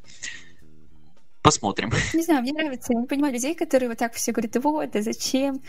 Посмотрим. 1.41 1.91
Не 2.13 2.23
знаю, 2.23 2.41
мне 2.41 2.51
нравится. 2.51 2.91
Я 2.91 2.99
не 2.99 3.07
понимаю 3.07 3.33
людей, 3.33 3.55
которые 3.55 3.89
вот 3.89 3.97
так 3.97 4.13
все 4.13 4.33
говорят, 4.33 4.55
вот, 4.57 4.91
да 4.91 5.01
зачем? 5.01 5.61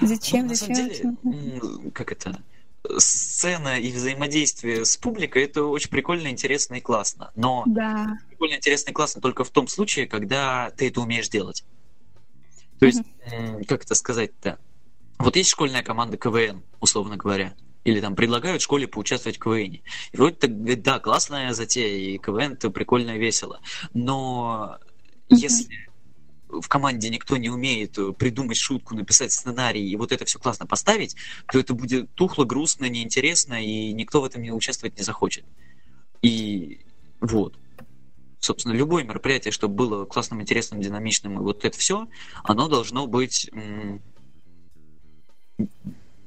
Зачем? 0.00 0.46
Ну, 0.46 0.54
зачем? 0.54 1.18
Деле, 1.24 1.90
как 1.92 2.12
это? 2.12 2.40
Сцена 2.98 3.80
и 3.80 3.90
взаимодействие 3.92 4.84
с 4.84 4.96
публикой 4.96 5.44
это 5.44 5.64
очень 5.64 5.90
прикольно, 5.90 6.28
интересно 6.28 6.74
и 6.74 6.80
классно. 6.80 7.30
Но 7.34 7.64
да. 7.66 8.18
прикольно, 8.28 8.54
интересно 8.54 8.90
и 8.90 8.92
классно 8.92 9.20
только 9.20 9.44
в 9.44 9.50
том 9.50 9.68
случае, 9.68 10.06
когда 10.06 10.70
ты 10.70 10.88
это 10.88 11.00
умеешь 11.00 11.28
делать. 11.28 11.64
То 12.78 12.86
есть, 12.86 13.00
mm-hmm. 13.00 13.64
как 13.66 13.84
это 13.84 13.94
сказать-то? 13.94 14.58
Вот 15.18 15.36
есть 15.36 15.50
школьная 15.50 15.82
команда 15.82 16.16
КВН, 16.16 16.62
условно 16.80 17.16
говоря. 17.16 17.54
Или 17.84 18.00
там 18.00 18.16
предлагают 18.16 18.62
школе 18.62 18.88
поучаствовать 18.88 19.36
в 19.36 19.40
КВН. 19.42 19.74
И 19.74 19.82
вроде 20.12 20.36
так, 20.36 20.82
да, 20.82 20.98
классная 20.98 21.52
затея, 21.52 22.14
и 22.14 22.18
КВН 22.18 22.52
это 22.52 22.70
прикольно 22.70 23.12
и 23.12 23.18
весело. 23.18 23.60
Но 23.92 24.78
mm-hmm. 25.28 25.36
если 25.36 25.88
в 26.60 26.68
команде 26.68 27.10
никто 27.10 27.36
не 27.36 27.50
умеет 27.50 27.98
э, 27.98 28.12
придумать 28.12 28.56
шутку, 28.56 28.94
написать 28.94 29.32
сценарий 29.32 29.88
и 29.88 29.96
вот 29.96 30.12
это 30.12 30.24
все 30.24 30.38
классно 30.38 30.66
поставить, 30.66 31.16
то 31.50 31.58
это 31.58 31.74
будет 31.74 32.12
тухло, 32.14 32.44
грустно, 32.44 32.86
неинтересно, 32.86 33.62
и 33.64 33.92
никто 33.92 34.20
в 34.20 34.24
этом 34.24 34.42
не 34.42 34.52
участвовать 34.52 34.96
не 34.96 35.04
захочет. 35.04 35.44
И 36.22 36.80
вот. 37.20 37.58
Собственно, 38.40 38.74
любое 38.74 39.04
мероприятие, 39.04 39.52
чтобы 39.52 39.74
было 39.74 40.04
классным, 40.04 40.42
интересным, 40.42 40.80
динамичным, 40.80 41.38
и 41.38 41.42
вот 41.42 41.64
это 41.64 41.78
все, 41.78 42.08
оно 42.42 42.68
должно 42.68 43.06
быть... 43.06 43.50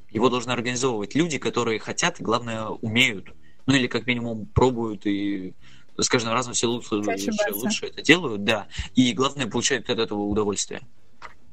Его 0.09 0.29
должны 0.29 0.51
организовывать 0.51 1.13
люди, 1.15 1.37
которые 1.37 1.79
хотят 1.79 2.19
и, 2.19 2.23
главное, 2.23 2.67
умеют. 2.67 3.35
Ну 3.67 3.75
или 3.75 3.87
как 3.87 4.07
минимум 4.07 4.47
пробуют 4.47 5.05
и 5.05 5.53
с 5.97 6.09
каждым 6.09 6.33
разом 6.33 6.53
все 6.53 6.67
лучше, 6.67 6.95
лучше, 6.95 7.31
лучше 7.51 7.85
это 7.87 8.01
делают, 8.01 8.43
да. 8.43 8.67
И 8.95 9.13
главное, 9.13 9.47
получают 9.47 9.89
от 9.89 9.99
этого 9.99 10.21
удовольствие. 10.23 10.81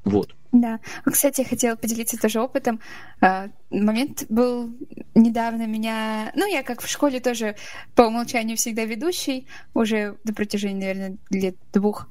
Вот. 0.04 0.34
Да. 0.52 0.80
Кстати, 1.04 1.40
я 1.40 1.46
хотела 1.46 1.76
поделиться 1.76 2.18
тоже 2.18 2.40
опытом. 2.40 2.80
А, 3.20 3.48
момент 3.70 4.26
был 4.28 4.70
недавно 5.14 5.66
меня... 5.66 6.30
Ну, 6.36 6.46
я 6.46 6.62
как 6.62 6.82
в 6.82 6.88
школе 6.88 7.20
тоже 7.20 7.56
по 7.94 8.02
умолчанию 8.02 8.56
всегда 8.56 8.84
ведущий, 8.84 9.46
уже 9.72 10.16
до 10.24 10.34
протяжении, 10.34 10.80
наверное, 10.80 11.16
лет 11.30 11.56
двух 11.72 12.08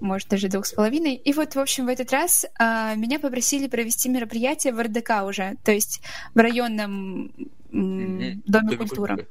может, 0.00 0.28
даже 0.28 0.48
двух 0.48 0.66
с 0.66 0.74
половиной. 0.74 1.14
И 1.14 1.32
вот, 1.32 1.54
в 1.54 1.58
общем, 1.58 1.86
в 1.86 1.88
этот 1.88 2.12
раз 2.12 2.44
а, 2.58 2.94
меня 2.96 3.18
попросили 3.18 3.66
провести 3.66 4.10
мероприятие 4.10 4.74
в 4.74 4.82
РДК 4.82 5.22
уже, 5.24 5.56
то 5.64 5.72
есть 5.72 6.02
в 6.34 6.38
районном 6.38 7.32
м- 7.72 8.42
Доме 8.46 8.76
культуры. 8.76 9.26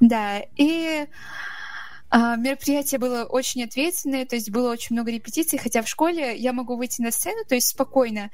Да, 0.00 0.40
и 0.56 1.06
мероприятие 2.12 2.98
было 2.98 3.24
очень 3.24 3.64
ответственное, 3.64 4.24
то 4.24 4.36
есть 4.36 4.50
было 4.50 4.70
очень 4.70 4.94
много 4.94 5.10
репетиций, 5.10 5.58
хотя 5.58 5.82
в 5.82 5.88
школе 5.88 6.36
я 6.36 6.52
могу 6.52 6.76
выйти 6.76 7.02
на 7.02 7.10
сцену, 7.10 7.44
то 7.46 7.54
есть 7.54 7.68
спокойно, 7.68 8.30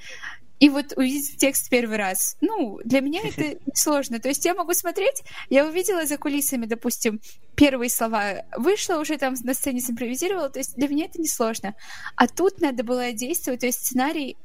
и 0.61 0.69
вот 0.69 0.93
увидеть 0.97 1.37
текст 1.37 1.69
первый 1.69 1.97
раз. 1.99 2.37
Ну, 2.41 2.81
для 2.85 3.01
меня 3.01 3.21
это 3.25 3.59
сложно. 3.75 4.21
То 4.21 4.29
есть 4.29 4.45
я 4.45 4.55
могу 4.55 4.73
смотреть, 4.73 5.23
я 5.51 5.67
увидела 5.67 6.07
за 6.07 6.17
кулисами, 6.17 6.67
допустим, 6.67 7.21
первые 7.55 7.91
слова, 7.91 8.45
вышла 8.57 8.97
уже 8.97 9.19
там 9.19 9.35
на 9.43 9.55
сцене 9.55 9.81
симпровизировала, 9.81 10.49
то 10.49 10.59
есть 10.61 10.75
для 10.77 10.89
меня 10.89 11.07
это 11.07 11.21
несложно. 11.21 11.75
А 12.17 12.27
тут 12.29 12.61
надо 12.61 12.83
было 12.85 13.13
действовать, 13.13 13.61
то 13.61 13.67
есть 13.67 13.85
сценарий 13.85 14.37
а, 14.37 14.44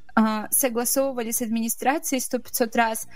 согласовывали 0.51 1.31
с 1.31 1.41
администрацией 1.41 2.21
сто 2.21 2.39
пятьсот 2.39 2.75
раз, 2.75 3.07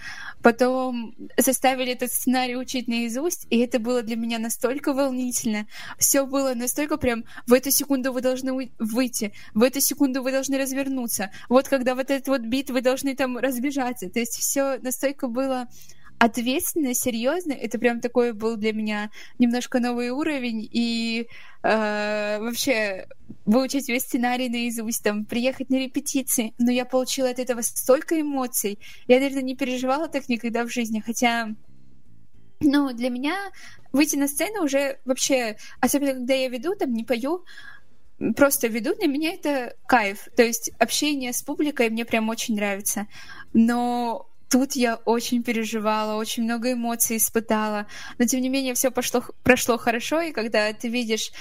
потом 0.41 1.15
заставили 1.37 1.91
этот 1.93 2.11
сценарий 2.11 2.55
учить 2.55 2.87
наизусть, 2.87 3.47
и 3.49 3.59
это 3.59 3.79
было 3.79 4.01
для 4.01 4.15
меня 4.15 4.39
настолько 4.39 4.93
волнительно. 4.93 5.67
Все 5.97 6.25
было 6.25 6.53
настолько 6.53 6.97
прям, 6.97 7.25
в 7.47 7.53
эту 7.53 7.71
секунду 7.71 8.11
вы 8.13 8.21
должны 8.21 8.71
выйти, 8.79 9.33
в 9.53 9.63
эту 9.63 9.81
секунду 9.81 10.21
вы 10.21 10.31
должны 10.31 10.57
развернуться, 10.57 11.31
вот 11.49 11.67
когда 11.67 11.95
вот 11.95 12.09
этот 12.09 12.27
вот 12.27 12.41
бит, 12.41 12.69
вы 12.69 12.81
должны 12.81 13.15
там 13.15 13.37
разбежаться. 13.37 14.09
То 14.09 14.19
есть 14.19 14.37
все 14.37 14.77
настолько 14.79 15.27
было 15.27 15.67
ответственно, 16.19 16.93
серьезно. 16.93 17.53
Это 17.53 17.77
прям 17.79 17.99
такой 17.99 18.33
был 18.33 18.55
для 18.55 18.73
меня 18.73 19.09
немножко 19.39 19.79
новый 19.79 20.09
уровень. 20.09 20.67
И 20.71 21.27
э, 21.63 22.39
вообще 22.39 23.07
выучить 23.45 23.89
весь 23.89 24.03
сценарий 24.03 24.49
наизусть, 24.49 25.03
там, 25.03 25.25
приехать 25.25 25.69
на 25.69 25.75
репетиции. 25.75 26.53
Но 26.57 26.71
я 26.71 26.85
получила 26.85 27.29
от 27.29 27.39
этого 27.39 27.61
столько 27.61 28.19
эмоций. 28.19 28.79
Я, 29.07 29.19
наверное, 29.19 29.43
не 29.43 29.55
переживала 29.55 30.07
так 30.07 30.29
никогда 30.29 30.63
в 30.63 30.71
жизни. 30.71 31.01
Хотя, 31.05 31.49
ну, 32.61 32.93
для 32.93 33.09
меня 33.09 33.35
выйти 33.91 34.15
на 34.15 34.27
сцену 34.27 34.63
уже 34.63 34.99
вообще, 35.05 35.57
особенно 35.79 36.13
когда 36.13 36.33
я 36.33 36.49
веду, 36.49 36.75
там, 36.75 36.93
не 36.93 37.03
пою, 37.03 37.43
просто 38.35 38.67
веду, 38.67 38.95
для 38.95 39.07
меня 39.07 39.33
это 39.33 39.75
кайф. 39.85 40.27
То 40.35 40.43
есть 40.43 40.71
общение 40.79 41.33
с 41.33 41.41
публикой 41.41 41.89
мне 41.89 42.05
прям 42.05 42.29
очень 42.29 42.55
нравится. 42.55 43.07
Но 43.53 44.29
тут 44.53 44.75
я 44.75 44.97
очень 44.97 45.41
переживала, 45.41 46.15
очень 46.15 46.43
много 46.43 46.73
эмоций 46.73 47.17
испытала, 47.17 47.87
но 48.19 48.25
тем 48.25 48.39
не 48.39 48.49
менее 48.49 48.75
все 48.75 48.91
пошло, 48.91 49.23
прошло 49.41 49.79
хорошо, 49.79 50.21
и 50.21 50.31
когда 50.31 50.71
ты 50.73 50.89
видишь 50.89 51.31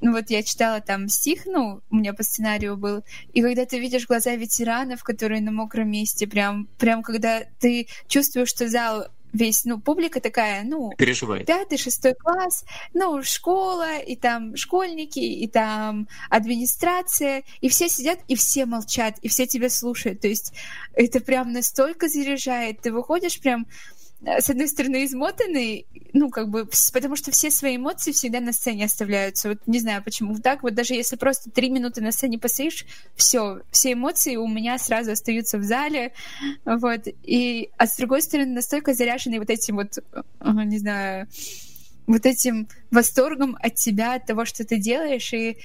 ну 0.00 0.10
вот 0.10 0.30
я 0.30 0.42
читала 0.42 0.80
там 0.80 1.08
стих, 1.08 1.46
ну, 1.46 1.80
у 1.88 1.94
меня 1.94 2.12
по 2.12 2.24
сценарию 2.24 2.76
был, 2.76 3.04
и 3.32 3.40
когда 3.40 3.64
ты 3.64 3.78
видишь 3.78 4.08
глаза 4.08 4.34
ветеранов, 4.34 5.04
которые 5.04 5.40
на 5.40 5.52
мокром 5.52 5.88
месте, 5.88 6.26
прям, 6.26 6.66
прям 6.78 7.04
когда 7.04 7.44
ты 7.60 7.86
чувствуешь, 8.08 8.48
что 8.48 8.68
зал 8.68 9.06
весь, 9.32 9.64
ну, 9.64 9.80
публика 9.80 10.20
такая, 10.20 10.64
ну, 10.64 10.92
переживает. 10.96 11.46
Пятый, 11.46 11.78
шестой 11.78 12.14
класс, 12.14 12.64
ну, 12.94 13.22
школа, 13.22 13.98
и 13.98 14.16
там 14.16 14.56
школьники, 14.56 15.18
и 15.18 15.48
там 15.48 16.08
администрация, 16.28 17.44
и 17.60 17.68
все 17.68 17.88
сидят, 17.88 18.20
и 18.28 18.34
все 18.34 18.66
молчат, 18.66 19.18
и 19.22 19.28
все 19.28 19.46
тебя 19.46 19.70
слушают. 19.70 20.20
То 20.20 20.28
есть 20.28 20.52
это 20.94 21.20
прям 21.20 21.52
настолько 21.52 22.08
заряжает. 22.08 22.80
Ты 22.80 22.92
выходишь 22.92 23.40
прям 23.40 23.66
с 24.24 24.50
одной 24.50 24.68
стороны, 24.68 25.04
измотанный, 25.04 25.86
ну, 26.12 26.30
как 26.30 26.48
бы, 26.48 26.68
потому 26.92 27.16
что 27.16 27.30
все 27.30 27.50
свои 27.50 27.76
эмоции 27.76 28.12
всегда 28.12 28.40
на 28.40 28.52
сцене 28.52 28.84
оставляются. 28.84 29.48
Вот 29.48 29.58
не 29.66 29.80
знаю, 29.80 30.02
почему 30.02 30.38
так. 30.38 30.62
Вот 30.62 30.74
даже 30.74 30.94
если 30.94 31.16
просто 31.16 31.50
три 31.50 31.70
минуты 31.70 32.00
на 32.00 32.12
сцене 32.12 32.38
постоишь, 32.38 32.86
все, 33.16 33.62
все 33.70 33.94
эмоции 33.94 34.36
у 34.36 34.46
меня 34.46 34.78
сразу 34.78 35.12
остаются 35.12 35.58
в 35.58 35.64
зале. 35.64 36.12
Вот. 36.64 37.08
И, 37.22 37.70
а 37.76 37.86
с 37.86 37.96
другой 37.96 38.22
стороны, 38.22 38.52
настолько 38.52 38.94
заряженный 38.94 39.38
вот 39.38 39.50
этим 39.50 39.76
вот, 39.76 39.98
э, 39.98 40.22
не 40.40 40.78
знаю, 40.78 41.26
вот 42.06 42.26
этим 42.26 42.68
восторгом 42.90 43.56
от 43.60 43.74
тебя, 43.74 44.14
от 44.14 44.26
того, 44.26 44.44
что 44.44 44.64
ты 44.64 44.76
делаешь, 44.76 45.32
и 45.32 45.58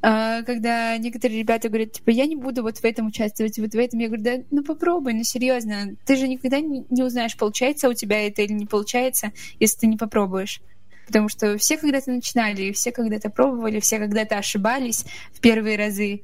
когда 0.00 0.96
некоторые 0.98 1.40
ребята 1.40 1.68
говорят, 1.68 1.92
типа, 1.92 2.10
я 2.10 2.26
не 2.26 2.36
буду 2.36 2.62
вот 2.62 2.78
в 2.78 2.84
этом 2.84 3.08
участвовать, 3.08 3.58
вот 3.58 3.72
в 3.72 3.78
этом, 3.78 4.00
я 4.00 4.06
говорю, 4.06 4.22
да, 4.22 4.38
ну 4.50 4.64
попробуй, 4.64 5.12
ну 5.12 5.24
серьезно, 5.24 5.96
ты 6.06 6.16
же 6.16 6.26
никогда 6.26 6.60
не, 6.60 6.86
не 6.88 7.02
узнаешь, 7.02 7.36
получается 7.36 7.88
у 7.88 7.94
тебя 7.94 8.26
это 8.26 8.42
или 8.42 8.52
не 8.52 8.66
получается, 8.66 9.32
если 9.58 9.80
ты 9.80 9.86
не 9.86 9.96
попробуешь. 9.96 10.62
Потому 11.06 11.28
что 11.28 11.58
все 11.58 11.76
когда-то 11.76 12.12
начинали, 12.12 12.72
все 12.72 12.92
когда-то 12.92 13.30
пробовали, 13.30 13.80
все 13.80 13.98
когда-то 13.98 14.38
ошибались 14.38 15.04
в 15.32 15.40
первые 15.40 15.76
разы. 15.76 16.22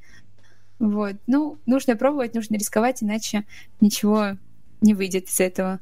Вот. 0.78 1.16
Ну, 1.26 1.58
нужно 1.66 1.96
пробовать, 1.96 2.34
нужно 2.34 2.54
рисковать, 2.54 3.02
иначе 3.02 3.44
ничего 3.80 4.36
не 4.80 4.94
выйдет 4.94 5.28
из 5.28 5.40
этого. 5.40 5.80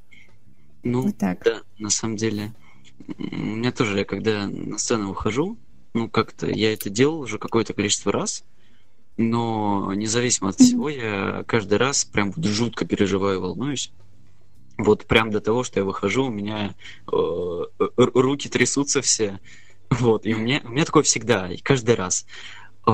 Ну, 0.83 1.03
вот 1.03 1.19
так. 1.19 1.43
да, 1.45 1.61
на 1.79 1.91
самом 1.91 2.17
деле. 2.17 2.55
У 3.19 3.37
меня 3.37 3.73
тоже, 3.73 3.99
я 3.99 4.05
когда 4.05 4.47
на 4.47 4.79
сцену 4.79 5.09
выхожу, 5.09 5.59
ну, 5.95 6.11
как-то 6.11 6.49
я 6.49 6.73
это 6.73 6.91
делал 6.91 7.21
уже 7.21 7.39
какое-то 7.39 7.73
количество 7.73 8.13
раз, 8.13 8.45
но 9.17 9.93
независимо 9.95 10.51
от 10.51 10.57
всего, 10.57 10.89
я 10.89 11.45
каждый 11.47 11.79
раз 11.79 12.05
прям 12.05 12.33
вот 12.33 12.45
жутко 12.45 12.85
переживаю, 12.85 13.41
волнуюсь. 13.41 13.93
Вот 14.77 15.07
прям 15.07 15.31
до 15.31 15.41
того, 15.41 15.63
что 15.63 15.79
я 15.79 15.85
выхожу, 15.85 16.27
у 16.27 16.31
меня 16.31 16.75
э, 17.07 17.61
руки 17.97 18.49
трясутся 18.49 19.03
все. 19.03 19.39
Вот, 19.89 20.27
и 20.27 20.35
у 20.35 20.39
меня, 20.39 20.61
у 20.65 20.71
меня 20.71 20.85
такое 20.85 21.05
всегда, 21.05 21.49
и 21.49 21.59
каждый 21.59 21.95
раз. 21.95 22.27
Э, 22.87 22.91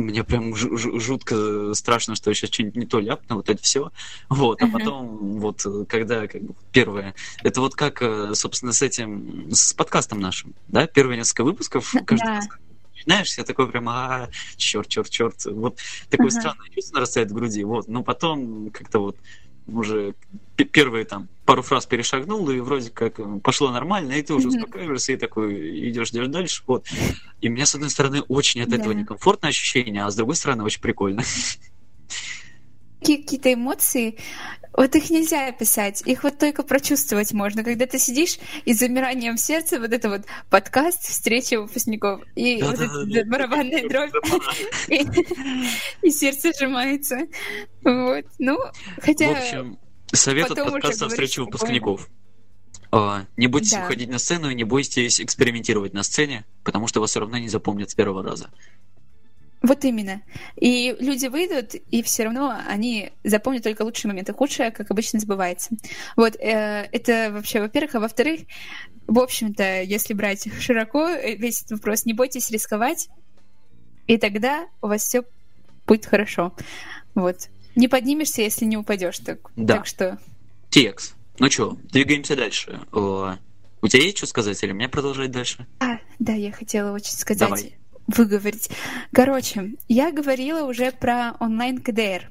мне 0.00 0.24
прям 0.24 0.54
жутко 0.54 1.74
страшно, 1.74 2.14
что 2.14 2.30
я 2.30 2.34
сейчас 2.34 2.50
что-нибудь 2.50 2.76
не 2.76 2.86
то 2.86 3.00
ляпну, 3.00 3.36
вот 3.36 3.48
это 3.48 3.62
все. 3.62 3.90
Вот, 4.28 4.62
а 4.62 4.66
потом, 4.66 5.40
вот, 5.40 5.64
когда, 5.88 6.26
как 6.26 6.42
бы, 6.42 6.54
первое, 6.72 7.14
это 7.42 7.60
вот 7.60 7.74
как, 7.74 8.02
э, 8.02 8.34
собственно, 8.34 8.72
с 8.72 8.82
этим, 8.82 9.50
с 9.50 9.72
подкастом 9.72 10.20
нашим, 10.20 10.54
да, 10.68 10.86
первые 10.86 11.18
несколько 11.18 11.44
выпусков, 11.44 11.94
каждый 12.06 12.28
раз, 12.28 12.48
знаешь, 13.04 13.36
я 13.38 13.44
такой 13.44 13.68
прям, 13.70 13.88
а, 13.88 14.28
черт, 14.56 14.88
черт, 14.88 15.08
черт, 15.10 15.44
вот 15.46 15.78
такое 16.10 16.28
uh-huh. 16.28 16.30
странное 16.30 16.68
чувство 16.70 16.96
нарастает 16.96 17.30
в 17.30 17.34
груди, 17.34 17.64
вот, 17.64 17.88
но 17.88 18.02
потом 18.02 18.70
как-то 18.70 19.00
вот 19.00 19.16
уже 19.72 20.14
первые 20.72 21.04
там 21.04 21.28
пару 21.44 21.62
фраз 21.62 21.86
перешагнул, 21.86 22.48
и 22.50 22.60
вроде 22.60 22.90
как 22.90 23.18
э, 23.18 23.40
пошло 23.42 23.70
нормально, 23.70 24.12
и 24.12 24.22
ты 24.22 24.34
уже 24.34 24.48
успокаиваешься 24.48 25.12
и 25.12 25.16
такой 25.16 25.88
идешь, 25.90 26.10
идешь 26.10 26.28
дальше. 26.28 26.62
Вот. 26.66 26.86
И 27.40 27.48
меня, 27.48 27.66
с 27.66 27.74
одной 27.74 27.90
стороны, 27.90 28.20
очень 28.22 28.62
от 28.62 28.72
этого 28.72 28.94
да. 28.94 29.00
некомфортное 29.00 29.50
ощущение, 29.50 30.04
а 30.04 30.10
с 30.10 30.14
другой 30.14 30.36
стороны, 30.36 30.62
очень 30.62 30.80
прикольно. 30.80 31.22
Какие-то 33.00 33.54
эмоции, 33.54 34.18
вот 34.72 34.94
их 34.94 35.10
нельзя 35.10 35.48
описать, 35.48 36.02
их 36.06 36.22
вот 36.22 36.38
только 36.38 36.62
прочувствовать 36.62 37.32
можно, 37.32 37.64
когда 37.64 37.86
ты 37.86 37.98
сидишь 37.98 38.38
и 38.64 38.72
замиранием 38.72 39.36
сердца 39.36 39.80
вот 39.80 39.92
это 39.92 40.08
вот 40.08 40.22
подкаст 40.48 41.02
встречи 41.02 41.56
выпускников 41.56 42.22
и 42.36 42.60
да, 42.60 42.66
вот 42.66 42.78
да, 42.78 42.84
эта 42.84 43.06
да, 43.06 43.24
барабанная 43.24 43.88
дробь 43.88 44.12
и, 46.02 46.10
сердце 46.10 46.52
сжимается. 46.56 47.18
Вот, 47.82 48.24
ну, 48.38 48.58
хотя. 49.00 49.34
В 49.34 49.38
общем, 49.38 49.78
совет 50.12 50.50
от 50.50 50.58
подкаста 50.58 51.08
встречи 51.08 51.40
выпускников. 51.40 52.08
А, 52.92 53.26
не 53.36 53.46
бойтесь 53.46 53.74
выходить 53.74 54.08
на 54.08 54.18
сцену 54.18 54.50
и 54.50 54.54
не 54.54 54.64
бойтесь 54.64 55.20
экспериментировать 55.20 55.92
на 55.92 56.02
сцене, 56.02 56.44
потому 56.64 56.88
что 56.88 57.00
вас 57.00 57.10
все 57.10 57.20
равно 57.20 57.38
не 57.38 57.48
запомнят 57.48 57.90
с 57.90 57.94
первого 57.94 58.22
раза. 58.22 58.50
Вот 59.62 59.84
именно. 59.84 60.22
И 60.56 60.96
люди 61.00 61.26
выйдут, 61.26 61.74
и 61.74 62.02
все 62.02 62.24
равно 62.24 62.58
они 62.66 63.12
запомнят 63.24 63.62
только 63.62 63.82
лучшие 63.82 64.10
моменты. 64.10 64.32
Худшее, 64.32 64.70
как 64.70 64.90
обычно, 64.90 65.20
забывается. 65.20 65.76
Вот, 66.16 66.34
э, 66.36 66.88
это 66.90 67.30
вообще, 67.30 67.60
во-первых. 67.60 67.94
А 67.94 68.00
во-вторых, 68.00 68.40
в 69.06 69.18
общем-то, 69.18 69.82
если 69.82 70.14
брать 70.14 70.48
широко 70.60 71.08
э, 71.08 71.34
весь 71.34 71.60
этот 71.60 71.72
вопрос, 71.72 72.06
не 72.06 72.14
бойтесь 72.14 72.50
рисковать, 72.50 73.10
и 74.06 74.16
тогда 74.16 74.66
у 74.80 74.86
вас 74.86 75.02
все 75.02 75.24
будет 75.86 76.06
хорошо. 76.06 76.54
Вот. 77.14 77.50
Не 77.76 77.88
поднимешься, 77.88 78.40
если 78.40 78.64
не 78.64 78.78
упадешь. 78.78 79.18
Так, 79.18 79.50
да. 79.56 79.76
так 79.76 79.86
что... 79.86 80.18
Текс. 80.70 81.14
Ну 81.38 81.50
что, 81.50 81.76
двигаемся 81.90 82.34
дальше. 82.34 82.80
О, 82.92 83.36
у 83.82 83.88
тебя 83.88 84.02
есть 84.02 84.16
что 84.16 84.26
сказать 84.26 84.62
или 84.62 84.72
мне 84.72 84.88
продолжать 84.88 85.30
дальше? 85.30 85.66
А, 85.80 85.98
да, 86.18 86.32
я 86.32 86.50
хотела 86.50 86.92
очень 86.92 87.12
сказать. 87.12 87.40
Давай 87.40 87.79
выговорить. 88.06 88.70
Короче, 89.12 89.74
я 89.88 90.12
говорила 90.12 90.68
уже 90.68 90.90
про 90.92 91.34
онлайн 91.40 91.78
КДР. 91.78 92.30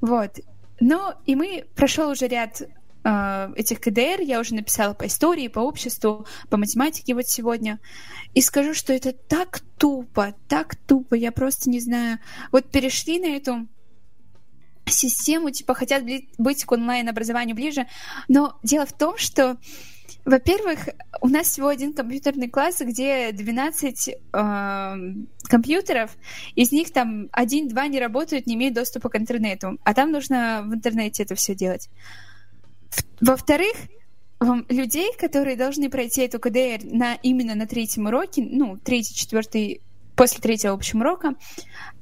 Вот. 0.00 0.40
Ну, 0.80 1.12
и 1.26 1.34
мы 1.34 1.64
прошел 1.74 2.10
уже 2.10 2.26
ряд 2.26 2.62
э, 3.04 3.52
этих 3.56 3.80
КДР, 3.80 4.22
я 4.22 4.40
уже 4.40 4.54
написала 4.54 4.94
по 4.94 5.06
истории, 5.06 5.48
по 5.48 5.60
обществу, 5.60 6.26
по 6.48 6.56
математике 6.56 7.14
вот 7.14 7.28
сегодня. 7.28 7.78
И 8.34 8.40
скажу, 8.40 8.72
что 8.74 8.92
это 8.92 9.12
так 9.12 9.60
тупо, 9.78 10.34
так 10.48 10.76
тупо, 10.76 11.14
я 11.14 11.32
просто 11.32 11.68
не 11.68 11.80
знаю. 11.80 12.18
Вот 12.50 12.70
перешли 12.70 13.18
на 13.18 13.36
эту 13.36 13.68
систему, 14.86 15.50
типа 15.50 15.74
хотят 15.74 16.02
быть 16.38 16.64
к 16.64 16.72
онлайн-образованию 16.72 17.54
ближе, 17.54 17.86
но 18.28 18.58
дело 18.62 18.86
в 18.86 18.92
том, 18.92 19.16
что 19.18 19.58
во-первых, 20.24 20.88
у 21.20 21.28
нас 21.28 21.48
всего 21.48 21.68
один 21.68 21.92
компьютерный 21.92 22.48
класс, 22.48 22.80
где 22.80 23.32
12 23.32 24.08
э, 24.08 24.94
компьютеров, 25.44 26.16
из 26.54 26.72
них 26.72 26.92
там 26.92 27.28
один-два 27.32 27.86
не 27.86 28.00
работают, 28.00 28.46
не 28.46 28.54
имеют 28.54 28.74
доступа 28.74 29.08
к 29.08 29.16
интернету, 29.16 29.78
а 29.84 29.94
там 29.94 30.12
нужно 30.12 30.62
в 30.64 30.74
интернете 30.74 31.22
это 31.22 31.34
все 31.34 31.54
делать. 31.54 31.88
Во-вторых, 33.20 33.74
людей, 34.68 35.12
которые 35.18 35.56
должны 35.56 35.90
пройти 35.90 36.22
эту 36.22 36.38
КДР 36.38 36.80
на, 36.84 37.14
именно 37.14 37.54
на 37.54 37.66
третьем 37.66 38.06
уроке, 38.06 38.42
ну, 38.42 38.78
третий, 38.78 39.14
четвертый, 39.14 39.82
после 40.16 40.40
третьего 40.40 40.74
общего 40.74 41.00
урока, 41.00 41.34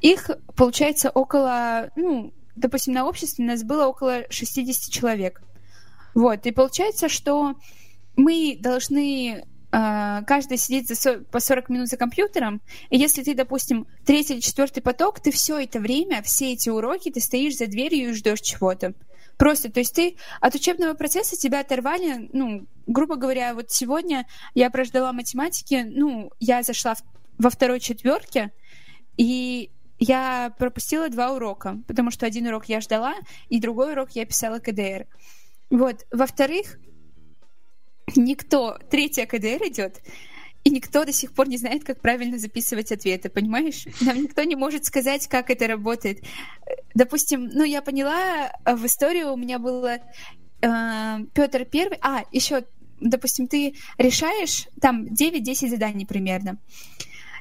их 0.01 0.31
получается 0.57 1.11
около, 1.11 1.91
ну, 1.97 2.33
допустим, 2.57 2.95
на 2.95 3.07
обществе 3.07 3.45
у 3.45 3.49
нас 3.49 3.65
было 3.65 3.87
около 3.87 4.25
60 4.31 4.93
человек. 4.93 5.43
Вот, 6.15 6.47
и 6.47 6.53
получается, 6.53 7.09
что 7.09 7.55
мы 8.19 8.59
должны 8.61 9.45
Uh, 9.71 10.25
каждый 10.25 10.57
сидит 10.57 10.89
за 10.89 11.19
по 11.31 11.41
40 11.41 11.69
минут 11.69 11.89
за 11.89 11.99
компьютером, 11.99 12.63
и 12.89 12.97
если 12.97 13.23
ты, 13.23 13.35
допустим, 13.35 13.87
третий 14.07 14.33
или 14.33 14.41
четвертый 14.41 14.81
поток, 14.81 15.21
ты 15.21 15.31
все 15.31 15.59
это 15.59 15.79
время, 15.79 16.23
все 16.23 16.55
эти 16.55 16.71
уроки, 16.71 17.11
ты 17.11 17.21
стоишь 17.21 17.59
за 17.59 17.67
дверью 17.67 18.09
и 18.09 18.13
ждешь 18.15 18.41
чего-то. 18.41 18.95
Просто, 19.37 19.71
то 19.71 19.81
есть 19.81 19.95
ты 19.95 20.17
от 20.41 20.55
учебного 20.55 20.95
процесса 20.95 21.37
тебя 21.37 21.61
оторвали, 21.61 22.31
ну, 22.33 22.67
грубо 22.87 23.17
говоря, 23.17 23.53
вот 23.53 23.71
сегодня 23.71 24.27
я 24.55 24.71
прождала 24.71 25.13
математики, 25.13 25.85
ну, 25.87 26.33
я 26.41 26.63
зашла 26.63 26.95
в, 26.95 27.03
во 27.37 27.51
второй 27.51 27.81
четверке, 27.81 28.53
и 29.19 29.71
я 29.99 30.55
пропустила 30.59 31.11
два 31.11 31.33
урока, 31.33 31.77
потому 31.87 32.11
что 32.11 32.25
один 32.25 32.47
урок 32.47 32.71
я 32.71 32.81
ждала, 32.81 33.17
и 33.51 33.61
другой 33.61 33.93
урок 33.93 34.13
я 34.13 34.25
писала 34.25 34.61
КДР. 34.61 35.07
Вот. 35.69 36.07
Во-вторых, 36.11 36.79
никто, 38.17 38.79
третья 38.91 39.27
КДР 39.27 39.67
идет, 39.67 40.01
и 40.65 40.71
никто 40.71 41.05
до 41.05 41.13
сих 41.13 41.33
пор 41.33 41.49
не 41.49 41.57
знает, 41.57 41.85
как 41.85 42.01
правильно 42.01 42.39
записывать 42.39 42.93
ответы, 42.93 43.29
понимаешь? 43.31 43.87
Нам 44.01 44.23
никто 44.23 44.43
не 44.43 44.57
может 44.57 44.85
сказать, 44.85 45.27
как 45.29 45.51
это 45.51 45.67
работает. 45.67 46.23
Допустим, 46.95 47.47
ну, 47.47 47.65
я 47.65 47.81
поняла, 47.81 48.53
э, 48.65 48.75
в 48.75 48.85
истории 48.85 49.23
у 49.23 49.37
меня 49.37 49.59
было 49.59 49.99
э, 50.61 51.19
Петр 51.33 51.65
Первый. 51.65 51.99
А, 52.03 52.23
еще, 52.33 52.65
допустим, 53.01 53.47
ты 53.47 53.77
решаешь 53.97 54.67
там 54.81 55.05
9-10 55.05 55.69
заданий 55.69 56.05
примерно. 56.05 56.59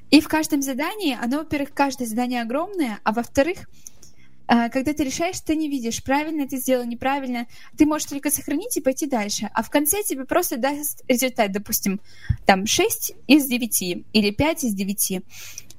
И 0.09 0.21
в 0.21 0.27
каждом 0.29 0.61
задании, 0.61 1.17
оно, 1.21 1.39
во-первых, 1.39 1.73
каждое 1.73 2.05
задание 2.05 2.41
огромное, 2.41 2.99
а 3.03 3.11
во-вторых, 3.11 3.59
а, 3.59 3.96
когда 4.47 4.93
ты 4.93 5.03
решаешь, 5.03 5.39
ты 5.41 5.55
не 5.55 5.69
видишь, 5.69 6.03
правильно 6.03 6.47
ты 6.47 6.57
сделал, 6.57 6.85
неправильно. 6.85 7.47
Ты 7.77 7.85
можешь 7.85 8.07
только 8.07 8.31
сохранить 8.31 8.77
и 8.77 8.81
пойти 8.81 9.05
дальше. 9.05 9.49
А 9.53 9.61
в 9.61 9.69
конце 9.69 10.03
тебе 10.03 10.25
просто 10.25 10.57
даст 10.57 11.03
результат, 11.07 11.51
допустим, 11.51 11.99
там 12.45 12.65
6 12.65 13.13
из 13.27 13.45
9 13.45 14.05
или 14.13 14.31
5 14.31 14.63
из 14.63 14.73
9. 14.73 15.21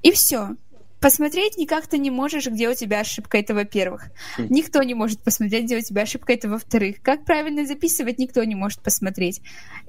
И 0.03 0.13
все. 0.13 0.57
Посмотреть 1.01 1.57
никак 1.57 1.87
ты 1.87 1.97
не 1.97 2.11
можешь, 2.11 2.49
где 2.49 2.69
у 2.69 2.75
тебя 2.75 3.01
ошибка, 3.01 3.39
это 3.39 3.55
во-первых. 3.55 4.11
Хм. 4.37 4.47
Никто 4.51 4.83
не 4.83 4.95
может 4.95 5.23
посмотреть, 5.23 5.65
где 5.65 5.79
у 5.79 5.81
тебя 5.81 6.03
ошибка, 6.03 6.33
это 6.33 6.49
во-вторых. 6.49 6.97
Как 7.03 7.25
правильно 7.25 7.65
записывать, 7.67 8.19
никто 8.19 8.43
не 8.43 8.57
может 8.57 8.81
посмотреть. 8.81 9.41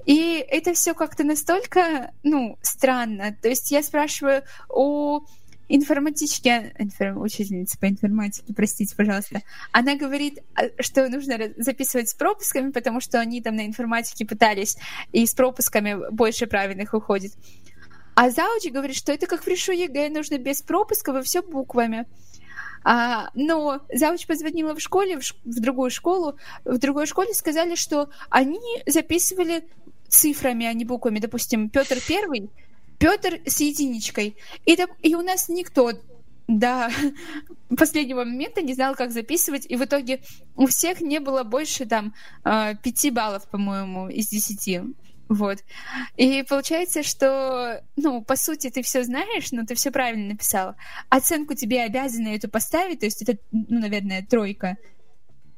И 0.06 0.44
это 0.48 0.72
все 0.72 0.94
как-то 0.94 1.24
настолько, 1.24 2.12
ну, 2.22 2.58
странно. 2.62 3.36
То 3.42 3.48
есть 3.48 3.72
я 3.72 3.82
спрашиваю 3.82 4.44
у 4.68 5.20
информатички, 5.70 6.72
информ, 6.78 7.22
учительница 7.22 7.78
по 7.78 7.88
информатике, 7.88 8.52
простите, 8.52 8.94
пожалуйста, 8.96 9.42
она 9.70 9.94
говорит, 9.96 10.40
а, 10.54 10.64
что 10.80 11.08
нужно 11.08 11.38
записывать 11.56 12.08
с 12.10 12.14
пропусками, 12.14 12.70
потому 12.72 13.00
что 13.00 13.20
они 13.20 13.40
там 13.40 13.56
на 13.56 13.66
информатике 13.66 14.26
пытались, 14.26 14.76
и 15.12 15.24
с 15.24 15.32
пропусками 15.32 16.10
больше 16.10 16.46
правильных 16.46 16.92
уходит. 16.92 17.32
А 18.16 18.30
завуч 18.30 18.70
говорит, 18.70 18.96
что 18.96 19.12
это 19.12 19.26
как 19.26 19.44
в 19.44 19.48
решу 19.48 19.72
ЕГЭ, 19.72 20.10
нужно 20.10 20.38
без 20.38 20.60
пропусков 20.60 21.16
и 21.16 21.22
все 21.22 21.40
буквами. 21.40 22.06
А, 22.82 23.30
но 23.34 23.80
завуч 23.94 24.26
позвонила 24.26 24.74
в 24.74 24.80
школе, 24.80 25.18
в, 25.18 25.22
ш... 25.22 25.34
в 25.44 25.60
другую 25.60 25.90
школу, 25.90 26.36
в 26.64 26.78
другой 26.78 27.06
школе 27.06 27.32
сказали, 27.32 27.76
что 27.76 28.10
они 28.28 28.60
записывали 28.86 29.64
цифрами, 30.08 30.66
а 30.66 30.72
не 30.72 30.84
буквами. 30.84 31.20
Допустим, 31.20 31.70
Петр 31.70 31.98
Первый 32.06 32.50
Петр 33.00 33.40
с 33.46 33.60
единичкой. 33.60 34.36
И, 34.66 34.78
и 35.02 35.14
у 35.14 35.22
нас 35.22 35.48
никто 35.48 35.92
до 36.46 36.90
последнего 37.76 38.24
момента 38.24 38.60
не 38.60 38.74
знал, 38.74 38.94
как 38.94 39.10
записывать, 39.10 39.64
и 39.66 39.76
в 39.76 39.84
итоге 39.84 40.20
у 40.54 40.66
всех 40.66 41.00
не 41.00 41.18
было 41.18 41.42
больше 41.42 41.86
там 41.86 42.14
а, 42.44 42.74
пяти 42.74 43.10
баллов, 43.10 43.48
по-моему, 43.50 44.08
из 44.08 44.28
десяти. 44.28 44.82
Вот. 45.30 45.58
И 46.16 46.42
получается, 46.42 47.02
что, 47.02 47.82
ну, 47.96 48.22
по 48.22 48.36
сути, 48.36 48.68
ты 48.68 48.82
все 48.82 49.02
знаешь, 49.02 49.50
но 49.52 49.64
ты 49.64 49.74
все 49.76 49.90
правильно 49.90 50.32
написала. 50.32 50.76
Оценку 51.08 51.54
тебе 51.54 51.82
обязаны 51.82 52.36
эту 52.36 52.50
поставить, 52.50 53.00
то 53.00 53.06
есть 53.06 53.22
это, 53.22 53.38
ну, 53.50 53.80
наверное, 53.80 54.26
тройка. 54.26 54.76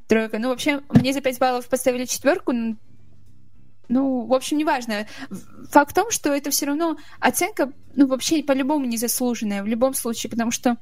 Тройка. 0.06 0.38
Ну, 0.38 0.50
вообще, 0.50 0.82
мне 0.90 1.12
за 1.12 1.22
пять 1.22 1.38
баллов 1.38 1.68
поставили 1.68 2.04
четверку, 2.04 2.52
ну, 3.88 4.26
в 4.26 4.32
общем, 4.32 4.58
неважно. 4.58 5.06
Факт 5.70 5.90
в 5.90 5.94
том, 5.94 6.10
что 6.10 6.32
это 6.32 6.50
все 6.50 6.66
равно 6.66 6.96
оценка, 7.20 7.72
ну, 7.94 8.06
вообще 8.06 8.42
по-любому 8.42 8.86
незаслуженная, 8.86 9.62
в 9.62 9.66
любом 9.66 9.94
случае, 9.94 10.30
потому 10.30 10.50
что 10.50 10.76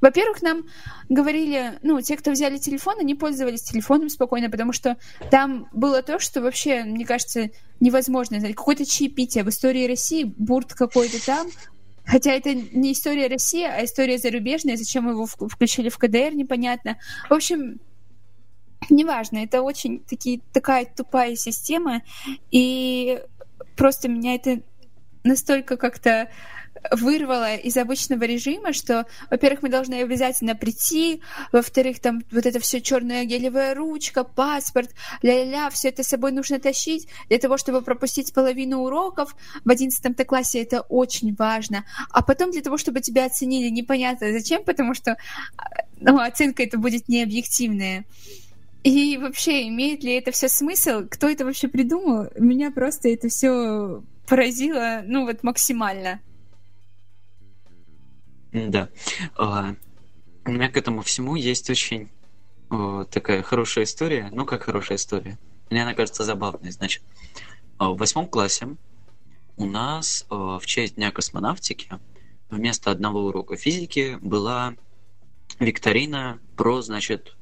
во-первых, 0.00 0.42
нам 0.42 0.64
говорили, 1.08 1.78
ну, 1.82 1.98
те, 2.02 2.16
кто 2.16 2.32
взяли 2.32 2.58
телефон, 2.58 2.96
они 2.98 3.14
пользовались 3.14 3.62
телефоном 3.62 4.10
спокойно, 4.10 4.50
потому 4.50 4.72
что 4.72 4.98
там 5.30 5.66
было 5.72 6.02
то, 6.02 6.18
что 6.18 6.42
вообще, 6.42 6.84
мне 6.84 7.06
кажется, 7.06 7.50
невозможно. 7.80 8.38
Какое-то 8.40 8.84
чаепитие 8.84 9.44
в 9.44 9.48
истории 9.48 9.86
России, 9.86 10.24
бурт 10.24 10.74
какой-то 10.74 11.24
там, 11.24 11.48
Хотя 12.06 12.32
это 12.32 12.52
не 12.52 12.92
история 12.92 13.28
России, 13.28 13.64
а 13.64 13.82
история 13.82 14.18
зарубежная. 14.18 14.76
Зачем 14.76 15.08
его 15.08 15.26
включили 15.26 15.88
в 15.88 15.96
КДР, 15.96 16.34
непонятно. 16.34 16.98
В 17.30 17.32
общем, 17.32 17.80
неважно, 18.90 19.38
это 19.38 19.62
очень 19.62 20.00
такие, 20.00 20.40
такая 20.52 20.86
тупая 20.86 21.36
система, 21.36 22.02
и 22.50 23.20
просто 23.76 24.08
меня 24.08 24.34
это 24.34 24.60
настолько 25.24 25.76
как-то 25.76 26.28
вырвало 26.90 27.56
из 27.56 27.76
обычного 27.76 28.24
режима, 28.24 28.72
что, 28.72 29.06
во-первых, 29.30 29.62
мы 29.62 29.68
должны 29.68 29.94
обязательно 30.02 30.54
прийти, 30.54 31.22
во-вторых, 31.52 32.00
там 32.00 32.22
вот 32.30 32.46
это 32.46 32.60
все 32.60 32.80
черная 32.80 33.24
гелевая 33.24 33.74
ручка, 33.74 34.24
паспорт, 34.24 34.90
ля-ля-ля, 35.22 35.70
все 35.70 35.88
это 35.88 36.02
с 36.02 36.08
собой 36.08 36.32
нужно 36.32 36.58
тащить 36.58 37.08
для 37.28 37.38
того, 37.38 37.56
чтобы 37.56 37.82
пропустить 37.82 38.34
половину 38.34 38.80
уроков. 38.82 39.34
В 39.64 39.70
одиннадцатом 39.70 40.14
классе 40.14 40.62
это 40.62 40.82
очень 40.82 41.34
важно. 41.34 41.84
А 42.10 42.22
потом 42.22 42.50
для 42.50 42.60
того, 42.60 42.76
чтобы 42.76 43.00
тебя 43.00 43.26
оценили, 43.26 43.70
непонятно 43.70 44.32
зачем, 44.32 44.64
потому 44.64 44.94
что 44.94 45.16
ну, 46.00 46.18
оценка 46.18 46.62
это 46.62 46.78
будет 46.78 47.08
необъективная. 47.08 48.04
И 48.84 49.16
вообще, 49.16 49.66
имеет 49.68 50.04
ли 50.04 50.12
это 50.12 50.30
все 50.30 50.48
смысл? 50.48 51.08
Кто 51.10 51.28
это 51.28 51.46
вообще 51.46 51.68
придумал? 51.68 52.28
Меня 52.38 52.70
просто 52.70 53.08
это 53.08 53.28
все 53.28 54.02
поразило, 54.28 55.02
ну 55.06 55.24
вот 55.24 55.42
максимально. 55.42 56.20
Да. 58.52 58.90
А, 59.36 59.74
у 60.44 60.52
меня 60.52 60.68
к 60.70 60.76
этому 60.76 61.00
всему 61.00 61.34
есть 61.34 61.70
очень 61.70 62.10
такая 63.10 63.42
хорошая 63.42 63.84
история. 63.84 64.28
Ну, 64.32 64.44
как 64.44 64.64
хорошая 64.64 64.98
история. 64.98 65.38
Мне 65.70 65.82
она 65.82 65.94
кажется 65.94 66.22
забавной. 66.24 66.70
Значит, 66.70 67.02
а, 67.78 67.90
в 67.90 67.96
восьмом 67.96 68.28
классе 68.28 68.76
у 69.56 69.64
нас 69.64 70.26
в 70.28 70.62
честь 70.66 70.96
Дня 70.96 71.10
космонавтики 71.10 71.88
вместо 72.50 72.90
одного 72.90 73.24
урока 73.24 73.56
физики 73.56 74.18
была 74.20 74.74
викторина 75.58 76.38
про, 76.56 76.82
значит, 76.82 77.36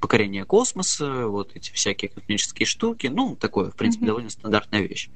покорение 0.00 0.44
космоса, 0.44 1.26
вот 1.26 1.56
эти 1.56 1.72
всякие 1.72 2.08
космические 2.08 2.66
штуки, 2.66 3.08
ну, 3.08 3.34
такое, 3.34 3.70
в 3.70 3.76
принципе, 3.76 4.04
mm-hmm. 4.04 4.08
довольно 4.08 4.30
стандартная 4.30 4.82
вещь. 4.82 5.10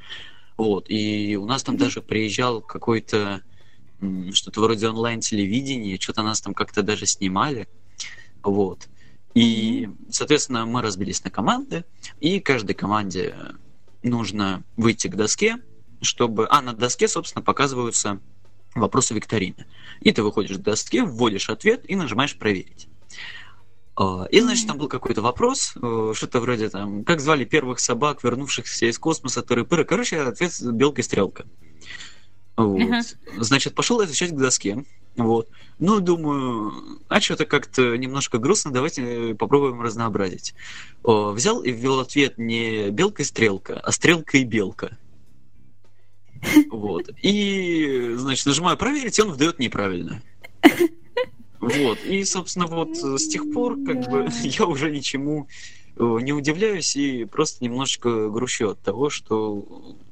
Вот, 0.57 0.87
и 0.89 1.37
у 1.37 1.47
нас 1.47 1.63
там 1.63 1.77
mm-hmm. 1.77 1.79
даже 1.79 2.03
приезжал 2.03 2.61
какой-то 2.61 3.43
что-то 4.33 4.61
вроде 4.61 4.89
онлайн-телевидения, 4.89 5.99
что-то 6.01 6.23
нас 6.23 6.41
там 6.41 6.55
как-то 6.55 6.83
даже 6.83 7.07
снимали, 7.07 7.69
вот. 8.43 8.89
И, 9.35 9.89
соответственно, 10.11 10.67
мы 10.67 10.83
разбились 10.83 11.23
на 11.23 11.31
команды, 11.31 11.85
и 12.19 12.41
каждой 12.41 12.75
команде 12.75 13.37
нужно 14.03 14.65
выйти 14.77 15.09
к 15.09 15.17
доске, 15.17 15.59
чтобы... 16.01 16.49
А, 16.51 16.61
на 16.61 16.73
доске, 16.73 17.07
собственно, 17.07 17.43
показываются 17.43 18.21
вопросы 18.75 19.15
викторины. 19.15 19.67
И 20.01 20.13
ты 20.13 20.23
выходишь 20.23 20.57
к 20.57 20.63
доске, 20.63 21.05
вводишь 21.05 21.51
ответ 21.51 21.89
и 21.89 21.95
нажимаешь 21.95 22.37
«Проверить». 22.37 22.89
А, 24.01 24.27
и, 24.31 24.39
значит, 24.41 24.69
там 24.69 24.79
был 24.79 24.87
какой-то 24.87 25.23
вопрос, 25.23 25.73
э, 25.75 26.13
что-то 26.15 26.39
вроде 26.39 26.69
там, 26.69 27.03
как 27.03 27.19
звали 27.21 27.45
первых 27.45 27.81
собак, 27.81 28.23
вернувшихся 28.23 28.87
из 28.87 28.97
космоса, 28.97 29.43
тыры-пыры. 29.43 29.85
Короче, 29.85 30.21
ответ 30.21 30.53
белка 30.73 31.01
и 31.01 31.05
стрелка. 31.05 31.47
Вот. 32.57 32.81
Uh-huh. 32.81 33.03
Значит, 33.39 33.75
пошел 33.75 34.05
изучать 34.05 34.31
к 34.31 34.37
доске. 34.37 34.85
Вот. 35.17 35.49
Ну, 35.81 35.99
думаю, 35.99 37.01
а 37.09 37.21
что-то 37.21 37.45
как-то 37.45 37.97
немножко 37.97 38.39
грустно, 38.39 38.71
давайте 38.71 39.35
попробуем 39.35 39.83
разнообразить. 39.83 40.55
О, 41.03 41.33
взял 41.33 41.61
и 41.61 41.73
ввел 41.73 41.99
ответ 41.99 42.39
не 42.39 42.91
белка 42.91 43.23
и 43.23 43.25
стрелка, 43.25 43.81
а 43.81 43.91
стрелка 43.91 44.39
и 44.39 44.45
белка. 44.45 44.97
Вот. 46.71 47.11
И, 47.21 48.15
значит, 48.17 48.47
нажимаю 48.47 48.77
проверить, 48.77 49.19
и 49.19 49.23
он 49.23 49.33
выдает 49.33 49.59
неправильно. 49.59 50.23
Вот. 51.61 51.99
И, 52.05 52.25
собственно, 52.25 52.67
вот 52.67 52.97
с 52.97 53.29
тех 53.29 53.53
пор, 53.53 53.77
как 53.85 54.09
бы, 54.09 54.29
я 54.43 54.67
уже 54.67 54.91
ничему 54.91 55.49
э, 55.97 56.19
не 56.23 56.33
удивляюсь 56.33 56.95
и 56.97 57.25
просто 57.25 57.65
немножечко 57.65 58.29
грущу 58.29 58.71
от 58.71 58.81
того, 58.81 59.11
что 59.11 59.67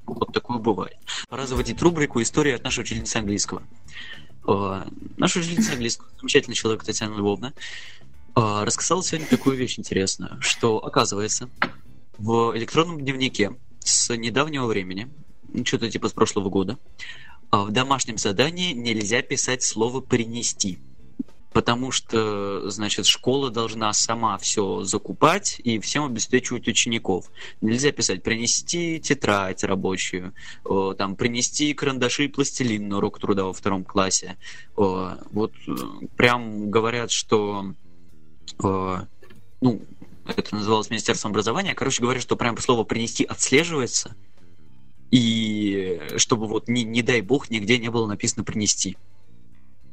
вот 0.07 0.33
такое 0.33 0.59
бывает. 0.59 0.97
Пора 1.29 1.47
заводить 1.47 1.81
рубрику 1.83 2.21
«История 2.21 2.57
от 2.57 2.65
нашей 2.65 2.81
учительницы 2.81 3.19
английского». 3.19 3.63
Э, 4.47 4.85
наша 5.17 5.39
учительница 5.39 5.73
английского, 5.73 6.09
замечательный 6.19 6.55
человек 6.55 6.85
Татьяна 6.85 7.17
Львовна, 7.17 7.53
э, 8.35 8.65
рассказала 8.65 9.03
сегодня 9.03 9.29
такую 9.29 9.57
вещь 9.57 9.79
интересную, 9.79 10.39
что, 10.41 10.79
оказывается, 10.79 11.49
в 12.19 12.57
электронном 12.57 13.01
дневнике 13.01 13.53
с 13.81 14.15
недавнего 14.17 14.67
времени, 14.67 15.09
что-то 15.65 15.89
типа 15.91 16.09
с 16.09 16.13
прошлого 16.13 16.49
года, 16.49 16.79
в 17.53 17.71
домашнем 17.71 18.19
задании 18.19 18.73
нельзя 18.73 19.23
писать 19.23 19.63
слово 19.63 20.01
«принести» 20.01 20.81
потому 21.57 21.91
что, 21.91 22.69
значит, 22.69 23.07
школа 23.07 23.51
должна 23.51 23.91
сама 23.95 24.37
все 24.37 24.83
закупать 24.85 25.59
и 25.65 25.79
всем 25.79 26.05
обеспечивать 26.05 26.69
учеников. 26.69 27.31
Нельзя 27.63 27.93
писать 27.93 28.23
«принести 28.23 29.01
тетрадь 29.01 29.65
рабочую», 29.65 30.35
там 30.99 31.17
«принести 31.17 31.73
карандаши 31.73 32.27
и 32.27 32.29
пластилин 32.29 32.91
на 32.91 32.99
урок 32.99 33.19
труда 33.21 33.45
во 33.45 33.55
втором 33.55 33.85
классе». 33.85 34.37
Вот 34.77 35.55
э, 35.67 35.73
прям 36.19 36.71
говорят, 36.71 37.11
что 37.11 37.73
ну, 38.59 39.81
это 40.27 40.55
называлось 40.55 40.91
Министерством 40.91 41.31
образования, 41.31 41.73
короче 41.73 42.03
говоря, 42.03 42.21
что 42.21 42.37
прям 42.37 42.59
слово 42.59 42.85
«принести» 42.85 43.25
отслеживается, 43.25 44.15
и 45.11 46.03
чтобы 46.19 46.49
вот 46.49 46.69
не, 46.69 46.85
не 46.85 47.01
дай 47.01 47.23
бог 47.23 47.49
нигде 47.49 47.79
не 47.79 47.89
было 47.89 48.07
написано 48.07 48.45
«принести». 48.45 48.99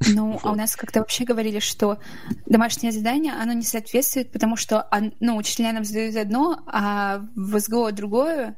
Ну, 0.08 0.40
а 0.44 0.52
у 0.52 0.56
нас 0.56 0.76
как-то 0.76 1.00
вообще 1.00 1.24
говорили, 1.26 1.60
что 1.60 2.00
домашнее 2.46 2.92
задание, 2.92 3.34
оно 3.34 3.54
не 3.54 3.64
соответствует, 3.64 4.32
потому 4.32 4.56
что 4.56 4.88
ну, 5.20 5.38
учителя 5.38 5.74
нам 5.74 5.84
задают 5.84 6.16
одно, 6.16 6.64
а 6.68 7.26
в 7.36 7.60
СГО 7.60 7.92
другое, 7.92 8.56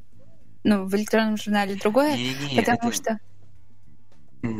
ну, 0.64 0.86
в 0.86 0.96
электронном 0.96 1.38
журнале 1.38 1.76
другое, 1.76 2.16
не, 2.16 2.36
не, 2.52 2.56
потому 2.62 2.90
это... 2.90 2.94
что... 2.94 3.20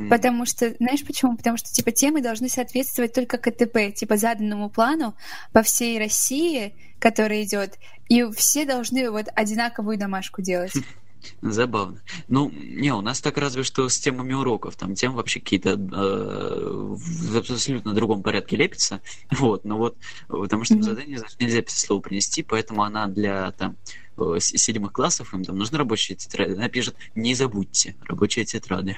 Потому 0.10 0.48
что, 0.48 0.74
знаешь 0.80 1.06
почему? 1.06 1.38
Потому 1.38 1.58
что, 1.58 1.72
типа, 1.72 1.92
темы 1.92 2.24
должны 2.24 2.50
соответствовать 2.50 3.14
только 3.14 3.38
КТП, 3.38 3.94
типа, 3.94 4.18
заданному 4.18 4.72
плану 4.72 5.16
по 5.54 5.62
всей 5.62 6.00
России, 6.00 6.74
который 6.98 7.44
идет, 7.44 7.78
и 8.10 8.24
все 8.32 8.66
должны 8.66 9.12
вот 9.12 9.28
одинаковую 9.36 10.00
домашку 10.00 10.42
делать. 10.42 10.74
Забавно. 11.42 12.02
Ну, 12.28 12.52
не, 12.52 12.94
у 12.94 13.02
нас 13.02 13.22
так 13.22 13.38
разве 13.38 13.64
что 13.64 13.88
с 13.90 13.98
темами 14.00 14.34
уроков. 14.34 14.76
Там 14.76 14.96
тем 14.96 15.14
вообще 15.14 15.40
какие-то 15.40 15.72
э, 15.72 16.96
в 16.96 17.38
абсолютно 17.38 17.94
другом 17.94 18.24
порядке 18.24 18.56
лепятся. 18.56 19.02
Вот, 19.32 19.66
но 19.66 19.78
вот, 19.78 19.98
потому 20.28 20.64
что 20.64 20.76
mm-hmm. 20.76 20.82
задание 20.82 21.20
нельзя 21.40 21.62
писать 21.62 21.80
слово 21.80 22.02
принести, 22.02 22.44
поэтому 22.44 22.84
она 22.84 23.08
для 23.08 23.52
там 23.52 23.76
э, 24.18 24.38
седьмых 24.40 24.92
классов, 24.92 25.34
им 25.34 25.44
там 25.44 25.58
нужны 25.58 25.78
рабочие 25.78 26.16
тетради. 26.16 26.54
Она 26.54 26.70
пишет, 26.70 26.96
не 27.16 27.36
забудьте, 27.36 27.96
рабочие 28.06 28.46
тетради. 28.46 28.98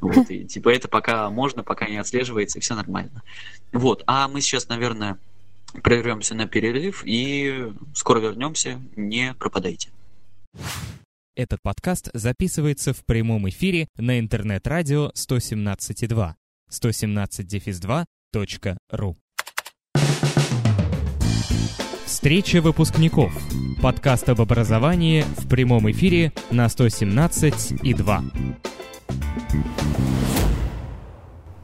Вот, 0.00 0.30
и 0.30 0.44
типа 0.46 0.70
это 0.70 0.88
пока 0.88 1.28
можно, 1.30 1.62
пока 1.62 1.88
не 1.88 1.98
отслеживается, 1.98 2.58
и 2.58 2.62
все 2.62 2.74
нормально. 2.74 3.22
Вот, 3.72 4.02
а 4.06 4.28
мы 4.28 4.40
сейчас, 4.40 4.68
наверное, 4.68 5.18
прервемся 5.82 6.34
на 6.34 6.46
перерыв 6.46 7.02
и 7.04 7.72
скоро 7.94 8.20
вернемся. 8.20 8.80
Не 8.96 9.34
пропадайте. 9.34 9.90
Этот 11.40 11.62
подкаст 11.62 12.10
записывается 12.12 12.92
в 12.92 13.02
прямом 13.06 13.48
эфире 13.48 13.88
на 13.96 14.20
интернет-радио 14.20 15.10
117.2 15.14 16.34
117-2.ру 16.70 19.16
Встреча 22.04 22.60
выпускников. 22.60 23.32
Подкаст 23.80 24.28
об 24.28 24.42
образовании 24.42 25.24
в 25.38 25.48
прямом 25.48 25.90
эфире 25.90 26.34
на 26.50 26.66
117.2. 26.66 28.58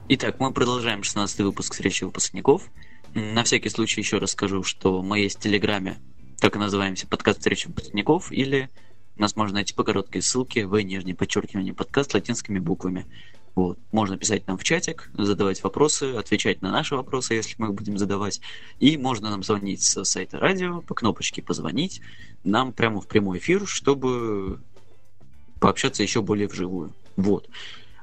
Итак, 0.09 0.41
мы 0.41 0.55
продолжаем 0.55 1.03
16 1.03 1.41
выпуск 1.41 1.75
встречи 1.75 2.05
выпускников. 2.05 2.71
На 3.13 3.45
всякий 3.45 3.69
случай 3.69 4.01
еще 4.01 4.17
раз 4.17 4.31
скажу, 4.31 4.63
что 4.63 5.03
мы 5.03 5.21
есть 5.21 5.37
в 5.37 5.41
Телеграме, 5.43 5.99
так 6.41 6.57
и 6.57 6.59
называемся 6.59 7.07
подкаст 7.07 7.41
встречи 7.41 7.67
выпускников, 7.67 8.33
или 8.33 8.71
нас 9.19 9.37
можно 9.37 9.55
найти 9.55 9.75
по 9.75 9.85
короткой 9.85 10.23
ссылке 10.23 10.67
в 10.67 10.79
нижнее 10.79 11.15
подчеркивание 11.15 11.75
подкаст 11.75 12.15
латинскими 12.15 12.59
буквами. 12.59 13.07
Вот. 13.55 13.79
Можно 13.91 14.19
писать 14.19 14.47
нам 14.47 14.59
в 14.59 14.65
чатик, 14.65 15.11
задавать 15.17 15.63
вопросы, 15.63 16.15
отвечать 16.15 16.61
на 16.61 16.71
наши 16.71 16.95
вопросы, 16.95 17.33
если 17.35 17.55
мы 17.57 17.69
их 17.69 17.75
будем 17.75 17.97
задавать. 17.97 18.43
И 18.81 18.99
можно 18.99 19.31
нам 19.31 19.43
звонить 19.43 19.83
с 19.83 20.05
сайта 20.05 20.39
радио, 20.39 20.83
по 20.83 20.95
кнопочке 20.95 21.43
«Позвонить» 21.43 22.03
нам 22.45 22.75
прямо 22.75 23.01
в 23.01 23.07
прямой 23.07 23.39
эфир, 23.39 23.67
чтобы 23.67 24.61
пообщаться 25.59 26.03
еще 26.03 26.21
более 26.21 26.49
вживую. 26.49 26.93
Вот. 27.17 27.49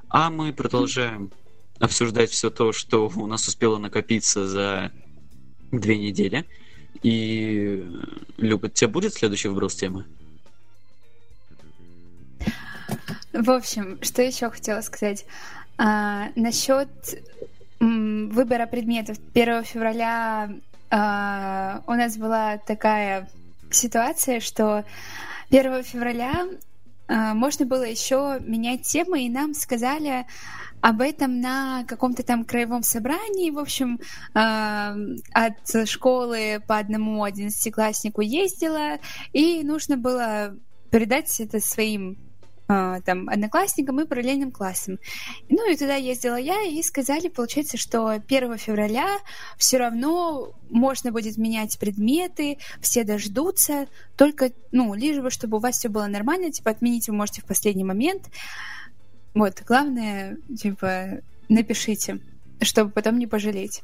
А 0.08 0.28
мы 0.28 0.52
продолжаем 0.52 1.30
обсуждать 1.78 2.30
все 2.30 2.50
то, 2.50 2.72
что 2.72 3.08
у 3.14 3.26
нас 3.26 3.46
успело 3.46 3.78
накопиться 3.78 4.48
за 4.48 4.90
две 5.70 5.96
недели. 5.98 6.46
И, 7.02 7.84
Люба, 8.38 8.66
у 8.66 8.68
тебя 8.70 8.88
будет 8.88 9.14
следующий 9.14 9.48
вброс 9.48 9.76
темы? 9.76 10.04
В 13.34 13.50
общем, 13.50 13.98
что 14.00 14.22
еще 14.22 14.48
хотела 14.48 14.80
сказать? 14.80 15.26
А, 15.76 16.28
насчет 16.36 16.88
м, 17.80 18.30
выбора 18.30 18.66
предметов. 18.66 19.18
1 19.34 19.64
февраля 19.64 20.50
а, 20.88 21.82
у 21.88 21.94
нас 21.94 22.16
была 22.16 22.58
такая 22.58 23.28
ситуация, 23.72 24.38
что 24.38 24.84
1 25.50 25.82
февраля 25.82 26.46
а, 27.08 27.34
можно 27.34 27.66
было 27.66 27.82
еще 27.82 28.38
менять 28.40 28.82
темы, 28.82 29.24
и 29.24 29.28
нам 29.28 29.54
сказали 29.54 30.26
об 30.80 31.00
этом 31.00 31.40
на 31.40 31.82
каком-то 31.88 32.22
там 32.22 32.44
краевом 32.44 32.84
собрании. 32.84 33.50
В 33.50 33.58
общем, 33.58 33.98
а, 34.34 34.94
от 35.32 35.88
школы 35.88 36.62
по 36.68 36.78
одному 36.78 37.24
одиннадцатикласснику 37.24 38.20
ездила, 38.20 39.00
и 39.32 39.64
нужно 39.64 39.96
было 39.96 40.54
передать 40.92 41.40
это 41.40 41.58
своим 41.58 42.16
там, 42.66 43.28
одноклассникам 43.28 44.00
и 44.00 44.06
параллельным 44.06 44.50
классам. 44.50 44.98
Ну 45.48 45.70
и 45.70 45.76
туда 45.76 45.96
ездила 45.96 46.36
я, 46.36 46.62
и 46.62 46.82
сказали, 46.82 47.28
получается, 47.28 47.76
что 47.76 48.08
1 48.08 48.58
февраля 48.58 49.18
все 49.58 49.78
равно 49.78 50.52
можно 50.70 51.12
будет 51.12 51.36
менять 51.36 51.78
предметы, 51.78 52.58
все 52.80 53.04
дождутся, 53.04 53.86
только, 54.16 54.52
ну, 54.72 54.94
лишь 54.94 55.18
бы, 55.18 55.30
чтобы 55.30 55.58
у 55.58 55.60
вас 55.60 55.76
все 55.76 55.88
было 55.88 56.06
нормально, 56.06 56.50
типа, 56.50 56.70
отменить 56.70 57.08
вы 57.08 57.14
можете 57.14 57.42
в 57.42 57.44
последний 57.44 57.84
момент. 57.84 58.30
Вот, 59.34 59.62
главное, 59.66 60.38
типа, 60.56 61.20
напишите, 61.48 62.20
чтобы 62.62 62.90
потом 62.90 63.18
не 63.18 63.26
пожалеть. 63.26 63.82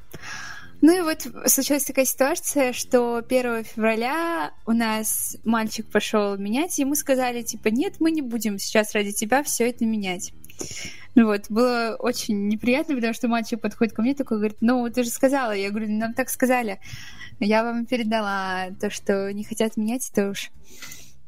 Ну 0.82 0.96
и 0.96 1.02
вот 1.02 1.26
случилась 1.50 1.84
такая 1.84 2.06
ситуация, 2.06 2.72
что 2.72 3.16
1 3.16 3.64
февраля 3.64 4.52
у 4.66 4.72
нас 4.72 5.36
мальчик 5.44 5.86
пошел 5.90 6.38
менять, 6.38 6.78
и 6.78 6.82
ему 6.82 6.94
сказали, 6.94 7.42
типа, 7.42 7.68
нет, 7.68 7.96
мы 8.00 8.10
не 8.10 8.22
будем 8.22 8.58
сейчас 8.58 8.94
ради 8.94 9.12
тебя 9.12 9.42
все 9.42 9.68
это 9.68 9.84
менять. 9.84 10.32
Ну 11.14 11.26
вот, 11.26 11.46
было 11.50 11.96
очень 11.98 12.48
неприятно, 12.48 12.94
потому 12.94 13.12
что 13.12 13.28
мальчик 13.28 13.60
подходит 13.60 13.94
ко 13.94 14.02
мне 14.02 14.14
такой, 14.14 14.38
говорит, 14.38 14.58
ну, 14.60 14.88
ты 14.90 15.02
же 15.02 15.10
сказала. 15.10 15.52
Я 15.52 15.70
говорю, 15.70 15.90
нам 15.90 16.14
так 16.14 16.30
сказали. 16.30 16.80
Я 17.40 17.62
вам 17.64 17.84
передала 17.84 18.68
то, 18.80 18.90
что 18.90 19.32
не 19.32 19.44
хотят 19.44 19.76
менять, 19.76 20.08
это 20.10 20.30
уж 20.30 20.50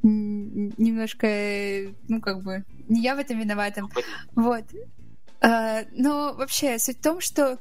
немножко, 0.03 1.27
ну, 2.09 2.21
как 2.21 2.43
бы, 2.43 2.65
не 2.89 3.03
я 3.03 3.15
в 3.15 3.19
этом 3.19 3.39
виновата. 3.39 3.83
Вот. 4.35 4.65
А, 5.41 5.83
но 5.93 6.35
вообще, 6.35 6.79
суть 6.79 6.99
в 6.99 7.03
том, 7.03 7.21
что 7.21 7.59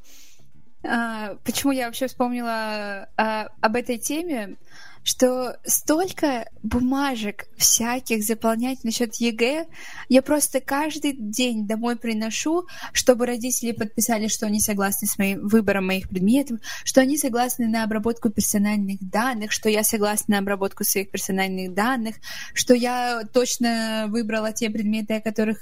почему 0.82 1.72
я 1.72 1.86
вообще 1.86 2.08
вспомнила 2.08 3.08
а, 3.18 3.50
об 3.62 3.76
этой 3.76 3.98
теме? 3.98 4.58
Что 5.04 5.58
столько 5.66 6.50
бумажек 6.64 7.48
всяких 7.58 8.24
заполнять 8.24 8.84
насчет 8.84 9.16
ЕГЭ 9.16 9.66
я 10.10 10.22
просто 10.22 10.62
каждый 10.62 11.14
день 11.14 11.68
домой 11.68 11.96
приношу, 11.96 12.68
чтобы 12.94 13.26
родители 13.26 13.72
подписали, 13.72 14.28
что 14.28 14.46
они 14.46 14.60
согласны 14.60 15.08
с 15.08 15.18
моим 15.18 15.48
выбором 15.48 15.88
моих 15.88 16.10
предметов, 16.10 16.60
что 16.84 17.02
они 17.02 17.18
согласны 17.18 17.68
на 17.68 17.84
обработку 17.84 18.30
персональных 18.30 19.00
данных, 19.02 19.52
что 19.52 19.70
я 19.70 19.84
согласна 19.84 20.36
на 20.36 20.40
обработку 20.40 20.84
своих 20.84 21.10
персональных 21.10 21.74
данных, 21.74 22.16
что 22.54 22.74
я 22.74 23.24
точно 23.34 24.06
выбрала 24.08 24.52
те 24.54 24.70
предметы, 24.70 25.16
о 25.16 25.22
которых, 25.22 25.58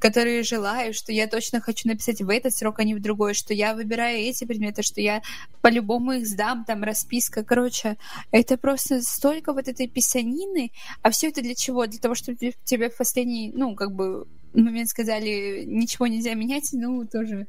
которые 0.00 0.42
желаю, 0.42 0.92
что 0.92 1.12
я 1.12 1.26
точно 1.26 1.60
хочу 1.60 1.88
написать 1.88 2.20
в 2.20 2.28
этот 2.28 2.54
срок, 2.54 2.78
а 2.78 2.84
не 2.84 2.94
в 2.94 3.00
другой, 3.00 3.34
что 3.34 3.54
я 3.54 3.74
выбираю 3.74 4.18
эти 4.18 4.44
предметы, 4.44 4.82
что 4.82 5.00
я 5.00 5.22
по-любому 5.62 6.12
их 6.12 6.26
сдам, 6.26 6.64
там 6.64 6.82
расписка, 6.82 7.42
короче, 7.42 7.96
это 8.30 8.49
это 8.50 8.58
просто 8.60 9.00
столько 9.02 9.52
вот 9.52 9.68
этой 9.68 9.86
писанины, 9.86 10.72
а 11.02 11.10
все 11.10 11.28
это 11.28 11.40
для 11.40 11.54
чего? 11.54 11.86
Для 11.86 12.00
того, 12.00 12.14
чтобы 12.14 12.36
тебе 12.64 12.90
в 12.90 12.96
последний, 12.96 13.52
ну, 13.54 13.76
как 13.76 13.92
бы, 13.92 14.26
момент 14.52 14.88
сказали, 14.88 15.64
ничего 15.64 16.08
нельзя 16.08 16.34
менять, 16.34 16.70
ну, 16.72 17.06
тоже 17.06 17.46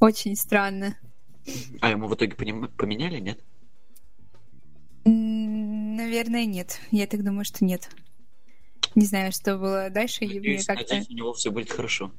очень 0.00 0.34
странно. 0.34 0.98
А 1.80 1.90
ему 1.90 2.08
в 2.08 2.14
итоге 2.14 2.34
поменяли, 2.34 3.20
нет? 3.20 3.40
Наверное, 5.04 6.44
нет. 6.46 6.80
Я 6.90 7.06
так 7.06 7.24
думаю, 7.24 7.44
что 7.44 7.64
нет. 7.64 7.88
Не 8.94 9.06
знаю, 9.06 9.32
что 9.32 9.56
было 9.56 9.88
дальше. 9.90 10.22
Надеюсь, 10.22 10.66
мне 10.68 10.76
как-то... 10.76 11.04
у 11.08 11.14
него 11.14 11.32
все 11.32 11.50
будет 11.50 11.70
хорошо. 11.70 12.12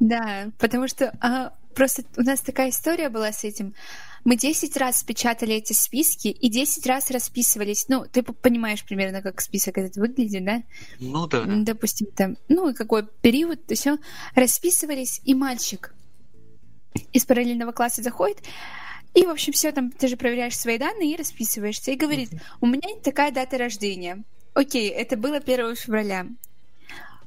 Да, 0.00 0.50
потому 0.58 0.88
что 0.88 1.12
а, 1.20 1.52
просто 1.74 2.04
у 2.16 2.22
нас 2.22 2.40
такая 2.40 2.70
история 2.70 3.10
была 3.10 3.32
с 3.32 3.44
этим. 3.44 3.74
Мы 4.24 4.36
10 4.36 4.76
раз 4.76 5.02
печатали 5.02 5.54
эти 5.54 5.72
списки 5.72 6.28
и 6.28 6.48
10 6.48 6.86
раз 6.86 7.10
расписывались. 7.10 7.86
Ну, 7.88 8.04
ты 8.10 8.22
понимаешь 8.22 8.84
примерно, 8.84 9.22
как 9.22 9.40
список 9.40 9.78
этот 9.78 9.96
выглядит, 9.96 10.44
да? 10.44 10.62
Ну 11.00 11.26
да. 11.26 11.44
Допустим, 11.46 12.08
там, 12.14 12.36
ну, 12.48 12.68
и 12.68 12.74
какой 12.74 13.06
период, 13.06 13.66
то 13.66 13.74
все. 13.74 13.98
Расписывались, 14.34 15.20
и 15.24 15.34
мальчик 15.34 15.94
из 17.12 17.24
параллельного 17.24 17.72
класса 17.72 18.02
заходит, 18.02 18.38
и, 19.14 19.24
в 19.24 19.30
общем, 19.30 19.52
все 19.52 19.72
там, 19.72 19.90
ты 19.90 20.08
же 20.08 20.16
проверяешь 20.16 20.56
свои 20.56 20.78
данные 20.78 21.12
и 21.12 21.16
расписываешься. 21.16 21.90
И 21.90 21.96
говорит, 21.96 22.30
у 22.60 22.66
меня 22.66 22.88
такая 23.02 23.32
дата 23.32 23.58
рождения. 23.58 24.22
Окей, 24.54 24.88
это 24.88 25.16
было 25.16 25.36
1 25.36 25.76
февраля. 25.76 26.26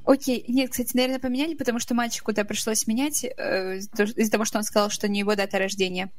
Окей, 0.04 0.44
нет, 0.48 0.70
кстати, 0.70 0.96
наверное, 0.96 1.20
поменяли, 1.20 1.54
потому 1.54 1.78
что 1.78 1.94
мальчику 1.94 2.32
да 2.32 2.44
пришлось 2.44 2.86
менять 2.88 3.24
э, 3.24 3.78
из-за 3.78 4.30
того, 4.30 4.44
что 4.44 4.58
он 4.58 4.64
сказал, 4.64 4.90
что 4.90 5.08
не 5.08 5.20
его 5.20 5.36
дата 5.36 5.58
рождения. 5.58 6.10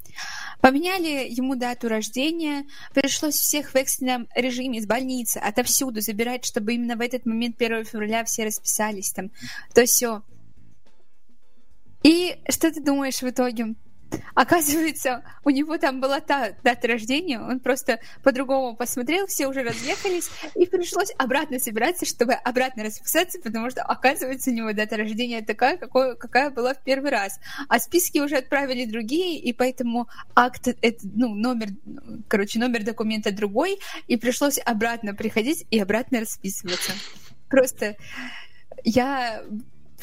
Поменяли 0.62 1.28
ему 1.30 1.56
дату 1.56 1.90
рождения, 1.90 2.66
пришлось 2.94 3.36
всех 3.36 3.72
в 3.72 3.76
экстренном 3.76 4.28
режиме 4.36 4.80
из 4.80 4.86
больницы 4.86 5.38
отовсюду 5.38 6.00
забирать, 6.00 6.46
чтобы 6.46 6.76
именно 6.76 6.96
в 6.96 7.02
этот 7.02 7.26
момент 7.26 7.62
1 7.62 7.86
февраля 7.86 8.24
все 8.24 8.46
расписались 8.46 9.12
там, 9.12 9.32
то 9.74 9.86
все. 9.86 10.24
И 12.04 12.38
что 12.50 12.72
ты 12.72 12.82
думаешь 12.82 13.22
в 13.22 13.30
итоге? 13.30 13.76
Оказывается, 14.36 15.24
у 15.44 15.50
него 15.50 15.78
там 15.78 16.02
была 16.02 16.20
та 16.20 16.52
дата 16.64 16.88
рождения, 16.88 17.40
он 17.40 17.60
просто 17.60 18.00
по-другому 18.24 18.76
посмотрел, 18.76 19.28
все 19.28 19.48
уже 19.48 19.64
разъехались, 19.64 20.30
и 20.56 20.66
пришлось 20.66 21.12
обратно 21.18 21.60
собираться, 21.60 22.06
чтобы 22.06 22.34
обратно 22.34 22.84
расписаться, 22.84 23.40
потому 23.40 23.70
что, 23.70 23.84
оказывается, 23.84 24.52
у 24.52 24.54
него 24.54 24.74
дата 24.74 24.98
рождения 24.98 25.42
такая, 25.42 25.78
какой, 25.78 26.16
какая 26.18 26.50
была 26.50 26.74
в 26.74 26.84
первый 26.84 27.12
раз. 27.12 27.40
А 27.68 27.80
списки 27.80 28.20
уже 28.20 28.38
отправили 28.38 28.86
другие, 28.86 29.40
и 29.40 29.54
поэтому 29.54 30.08
акт, 30.36 30.68
это, 30.68 31.08
ну, 31.16 31.34
номер, 31.34 31.70
короче, 32.28 32.60
номер 32.60 32.84
документа 32.84 33.32
другой, 33.32 33.80
и 34.08 34.18
пришлось 34.18 34.60
обратно 34.64 35.14
приходить 35.14 35.66
и 35.72 35.80
обратно 35.80 36.22
расписываться. 36.22 36.92
Просто 37.50 37.96
я 38.84 39.44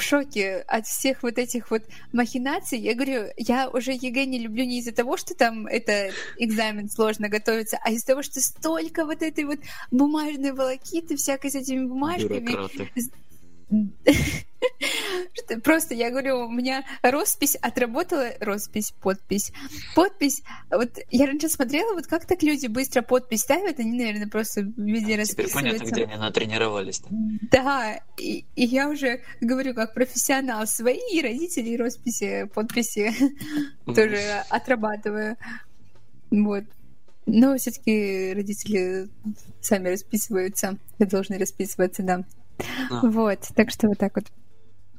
в 0.00 0.02
шоке 0.02 0.64
от 0.66 0.86
всех 0.86 1.22
вот 1.22 1.38
этих 1.38 1.70
вот 1.70 1.82
махинаций. 2.12 2.78
Я 2.78 2.94
говорю, 2.94 3.26
я 3.36 3.68
уже 3.68 3.92
ЕГЭ 3.92 4.24
не 4.24 4.38
люблю 4.38 4.64
не 4.64 4.80
из-за 4.80 4.92
того, 4.92 5.16
что 5.16 5.34
там 5.34 5.66
это 5.66 6.10
экзамен 6.38 6.88
сложно 6.88 7.28
готовиться, 7.28 7.78
а 7.82 7.92
из-за 7.92 8.06
того, 8.06 8.22
что 8.22 8.40
столько 8.40 9.04
вот 9.04 9.22
этой 9.22 9.44
вот 9.44 9.58
бумажной 9.90 10.52
волокиты 10.52 11.16
всякой 11.16 11.50
с 11.50 11.54
этими 11.54 11.84
бумажками. 11.84 12.38
Бюрократы. 12.40 12.90
Просто 15.64 15.94
я 15.94 16.10
говорю, 16.10 16.46
у 16.46 16.50
меня 16.50 16.84
роспись 17.02 17.56
отработала, 17.56 18.30
роспись, 18.40 18.92
подпись. 19.00 19.52
Подпись, 19.94 20.42
вот 20.70 20.98
я 21.10 21.26
раньше 21.26 21.48
смотрела, 21.48 21.94
вот 21.94 22.06
как 22.06 22.26
так 22.26 22.42
люди 22.42 22.66
быстро 22.66 23.02
подпись 23.02 23.40
ставят, 23.40 23.78
они, 23.78 23.98
наверное, 23.98 24.28
просто 24.28 24.62
везде 24.76 25.20
а, 25.20 25.24
Теперь 25.24 25.50
понятно, 25.50 25.84
где 25.84 26.04
они 26.04 26.16
натренировались. 26.16 27.02
Да, 27.50 28.00
и, 28.18 28.44
и 28.54 28.64
я 28.64 28.88
уже 28.88 29.22
говорю, 29.40 29.74
как 29.74 29.94
профессионал, 29.94 30.66
свои 30.66 31.20
родители 31.22 31.76
росписи, 31.76 32.48
подписи 32.54 33.12
тоже 33.86 34.44
отрабатываю. 34.50 35.36
Вот. 36.30 36.64
Но 37.26 37.56
все-таки 37.56 38.32
родители 38.34 39.08
сами 39.60 39.90
расписываются, 39.90 40.76
должны 40.98 41.38
расписываться, 41.38 42.02
да. 42.02 42.24
Вот, 43.02 43.40
так 43.54 43.70
что 43.70 43.88
вот 43.88 43.98
так 43.98 44.16
вот. 44.16 44.26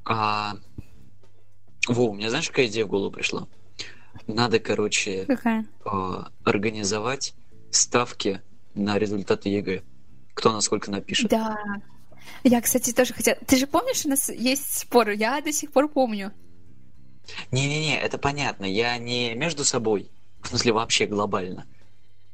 А... 0.05 0.55
Во, 1.87 2.09
у 2.09 2.13
меня 2.13 2.29
знаешь, 2.29 2.47
какая 2.47 2.67
идея 2.67 2.85
в 2.85 2.89
голову 2.89 3.11
пришла? 3.11 3.47
Надо, 4.27 4.59
короче, 4.59 5.25
Какая? 5.25 5.65
Э, 5.85 6.23
организовать 6.43 7.33
ставки 7.71 8.41
на 8.75 8.97
результаты 8.97 9.49
ЕГЭ. 9.49 9.83
Кто 10.33 10.51
насколько 10.53 10.91
напишет. 10.91 11.29
Да. 11.29 11.57
Я, 12.43 12.61
кстати, 12.61 12.93
тоже 12.93 13.13
хотела... 13.13 13.37
Ты 13.45 13.57
же 13.57 13.67
помнишь, 13.67 14.05
у 14.05 14.09
нас 14.09 14.29
есть 14.29 14.79
спор? 14.79 15.09
Я 15.09 15.41
до 15.41 15.51
сих 15.51 15.71
пор 15.71 15.87
помню. 15.87 16.31
Не-не-не, 17.51 17.99
это 17.99 18.17
понятно. 18.17 18.65
Я 18.65 18.97
не 18.97 19.33
между 19.33 19.63
собой, 19.63 20.09
в 20.41 20.47
смысле 20.47 20.73
вообще 20.73 21.05
глобально. 21.05 21.65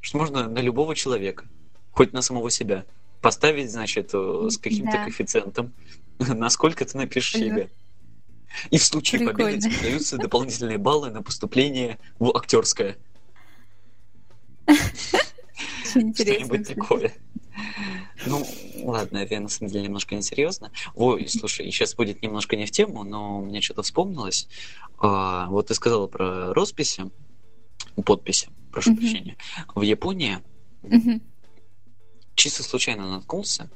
Что 0.02 0.18
можно 0.18 0.48
на 0.48 0.60
любого 0.60 0.96
человека, 0.96 1.46
хоть 1.92 2.14
на 2.14 2.22
самого 2.22 2.50
себя 2.50 2.86
поставить, 3.22 3.72
значит, 3.72 4.12
э, 4.14 4.48
с 4.50 4.58
каким-то 4.58 4.92
да. 4.92 5.04
коэффициентом, 5.06 5.74
насколько 6.20 6.86
ты 6.86 6.98
напишешь 6.98 7.36
ЕГЭ. 7.36 7.70
И 8.72 8.78
в 8.78 8.84
случае 8.84 9.20
Прикольно. 9.20 9.52
победы 9.52 9.70
тебе 9.70 9.82
даются 9.82 10.18
дополнительные 10.20 10.78
баллы 10.78 11.10
на 11.12 11.22
поступление 11.22 12.00
в 12.20 12.36
актерское. 12.36 12.98
Что-нибудь 15.84 16.68
такое. 16.68 17.14
Ну, 18.26 18.46
ладно, 18.84 19.18
это 19.18 19.40
на 19.40 19.48
самом 19.48 19.72
деле 19.72 19.86
немножко 19.86 20.16
несерьезно. 20.16 20.72
Ой, 20.96 21.28
слушай, 21.28 21.66
сейчас 21.72 21.96
будет 21.96 22.22
немножко 22.22 22.56
не 22.56 22.66
в 22.66 22.72
тему, 22.72 23.04
но 23.04 23.42
мне 23.42 23.62
что-то 23.62 23.84
вспомнилось. 23.84 24.48
А, 25.00 25.48
вот 25.48 25.68
ты 25.68 25.74
сказала 25.74 26.08
про 26.08 26.54
росписи, 26.54 27.10
подписи, 27.96 28.50
прошу 28.72 28.96
прощения. 28.96 29.38
В 29.76 29.82
Японии 29.82 30.40
чисто 32.38 32.64
случайно 32.64 33.10
наткнулся. 33.10 33.70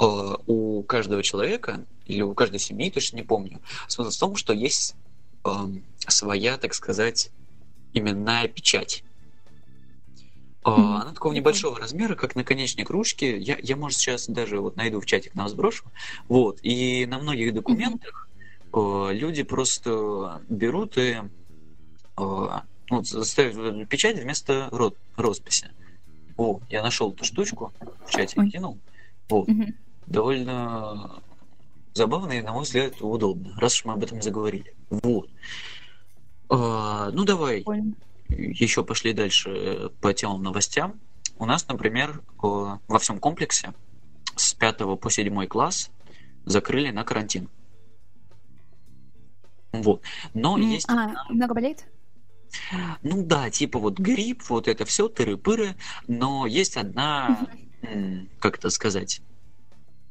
Э, 0.00 0.34
у 0.46 0.82
каждого 0.82 1.22
человека 1.22 1.86
или 2.06 2.22
у 2.22 2.34
каждой 2.34 2.58
семьи, 2.58 2.90
точно 2.90 3.16
не 3.16 3.22
помню, 3.22 3.60
смысл 3.86 4.10
в 4.10 4.18
том, 4.18 4.36
что 4.36 4.52
есть 4.52 4.96
э, 5.44 5.50
своя, 6.08 6.56
так 6.58 6.74
сказать, 6.74 7.30
именная 7.92 8.48
печать. 8.48 9.04
Э, 10.64 10.70
она 10.70 11.12
такого 11.12 11.32
небольшого 11.32 11.78
размера, 11.78 12.16
как 12.16 12.34
наконечник 12.34 12.90
ручки. 12.90 13.24
Я, 13.24 13.58
я, 13.62 13.76
может, 13.76 13.98
сейчас 13.98 14.26
даже 14.26 14.60
вот 14.60 14.76
найду 14.76 15.00
в 15.00 15.06
чатик 15.06 15.34
нам 15.34 15.48
сброшу. 15.48 15.84
Вот. 16.28 16.58
И 16.62 17.06
на 17.06 17.18
многих 17.18 17.54
документах 17.54 18.28
э, 18.72 19.08
люди 19.12 19.42
просто 19.42 20.42
берут 20.48 20.98
и 20.98 21.20
э, 21.20 21.22
вот, 22.16 23.06
ставят 23.06 23.88
печать 23.88 24.18
вместо 24.18 24.70
росписи. 25.16 25.70
О, 26.36 26.60
я 26.68 26.82
нашел 26.82 27.12
эту 27.12 27.24
штучку, 27.24 27.72
в 28.06 28.10
чате 28.10 28.40
Ой. 28.40 28.50
кинул. 28.50 28.78
Вот. 29.28 29.48
Угу. 29.48 29.64
Довольно 30.06 31.22
забавно 31.94 32.32
и, 32.32 32.42
на 32.42 32.52
мой 32.52 32.64
взгляд, 32.64 33.00
удобно, 33.00 33.54
раз 33.58 33.76
уж 33.76 33.84
мы 33.84 33.94
об 33.94 34.02
этом 34.02 34.20
заговорили. 34.20 34.74
Вот. 34.90 35.30
А, 36.50 37.10
ну, 37.12 37.24
давай 37.24 37.62
Понял. 37.62 37.94
еще 38.28 38.84
пошли 38.84 39.12
дальше 39.12 39.50
э, 39.50 39.88
по 40.00 40.12
темам 40.12 40.42
новостям. 40.42 41.00
У 41.38 41.46
нас, 41.46 41.66
например, 41.66 42.22
во 42.40 42.98
всем 42.98 43.18
комплексе 43.18 43.72
с 44.36 44.54
5 44.54 45.00
по 45.00 45.10
7 45.10 45.46
класс 45.46 45.90
закрыли 46.44 46.90
на 46.90 47.04
карантин. 47.04 47.48
Вот. 49.72 50.02
Но 50.34 50.56
mm, 50.56 50.62
есть... 50.62 50.88
А, 50.88 51.14
много 51.30 51.54
болеет? 51.54 51.84
Ну 53.02 53.22
да, 53.24 53.50
типа 53.50 53.78
вот 53.78 53.98
грипп, 53.98 54.42
вот 54.48 54.68
это 54.68 54.84
все, 54.84 55.08
тыры-пыры, 55.08 55.74
но 56.06 56.46
есть 56.46 56.76
одна, 56.76 57.48
как 58.38 58.58
это 58.58 58.70
сказать, 58.70 59.20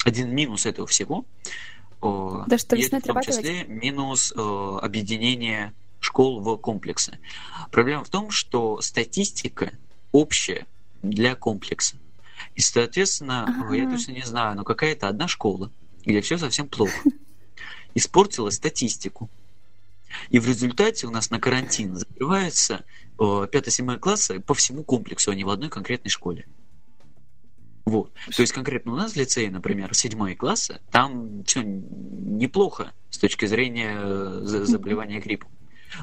один 0.06 0.34
минус 0.34 0.66
этого 0.66 0.88
всего. 0.88 1.26
Да 2.02 2.58
что, 2.58 2.76
это 2.76 3.00
в 3.00 3.02
том 3.02 3.22
числе 3.22 3.64
минус 3.64 4.34
объединения 4.36 5.74
школ 6.00 6.42
в 6.42 6.58
комплексы. 6.58 7.18
Проблема 7.72 8.04
в 8.04 8.10
том, 8.10 8.30
что 8.30 8.82
статистика 8.82 9.72
общая 10.12 10.66
для 11.02 11.36
комплекса. 11.36 11.96
И, 12.56 12.62
соответственно, 12.62 13.46
ага. 13.48 13.74
я 13.74 13.90
точно 13.90 14.12
не 14.12 14.24
знаю, 14.24 14.58
но 14.58 14.66
какая-то 14.66 15.08
одна 15.08 15.30
школа, 15.30 15.72
где 16.06 16.20
все 16.20 16.38
совсем 16.38 16.68
плохо, 16.68 16.94
испортила 17.96 18.50
статистику. 18.50 19.30
И 20.30 20.40
в 20.40 20.48
результате 20.48 21.08
у 21.08 21.12
нас 21.12 21.30
на 21.30 21.40
карантин 21.40 21.96
закрываются 21.96 22.84
5-7 23.18 23.98
классы 24.00 24.40
по 24.40 24.54
всему 24.54 24.84
комплексу, 24.84 25.32
а 25.32 25.36
не 25.36 25.44
в 25.44 25.50
одной 25.50 25.70
конкретной 25.70 26.10
школе. 26.10 26.46
Вот. 27.86 28.14
То 28.36 28.42
есть 28.42 28.54
конкретно 28.54 28.94
у 28.94 28.96
нас 28.96 29.14
в 29.14 29.16
лицее, 29.18 29.52
например, 29.52 29.94
7 29.94 30.36
классы, 30.36 30.80
там 30.92 31.44
все 31.44 31.62
неплохо 31.64 32.94
с 33.10 33.18
точки 33.18 33.46
зрения 33.46 33.98
э, 33.98 34.40
заболевания 34.44 35.20
гриппом. 35.20 35.52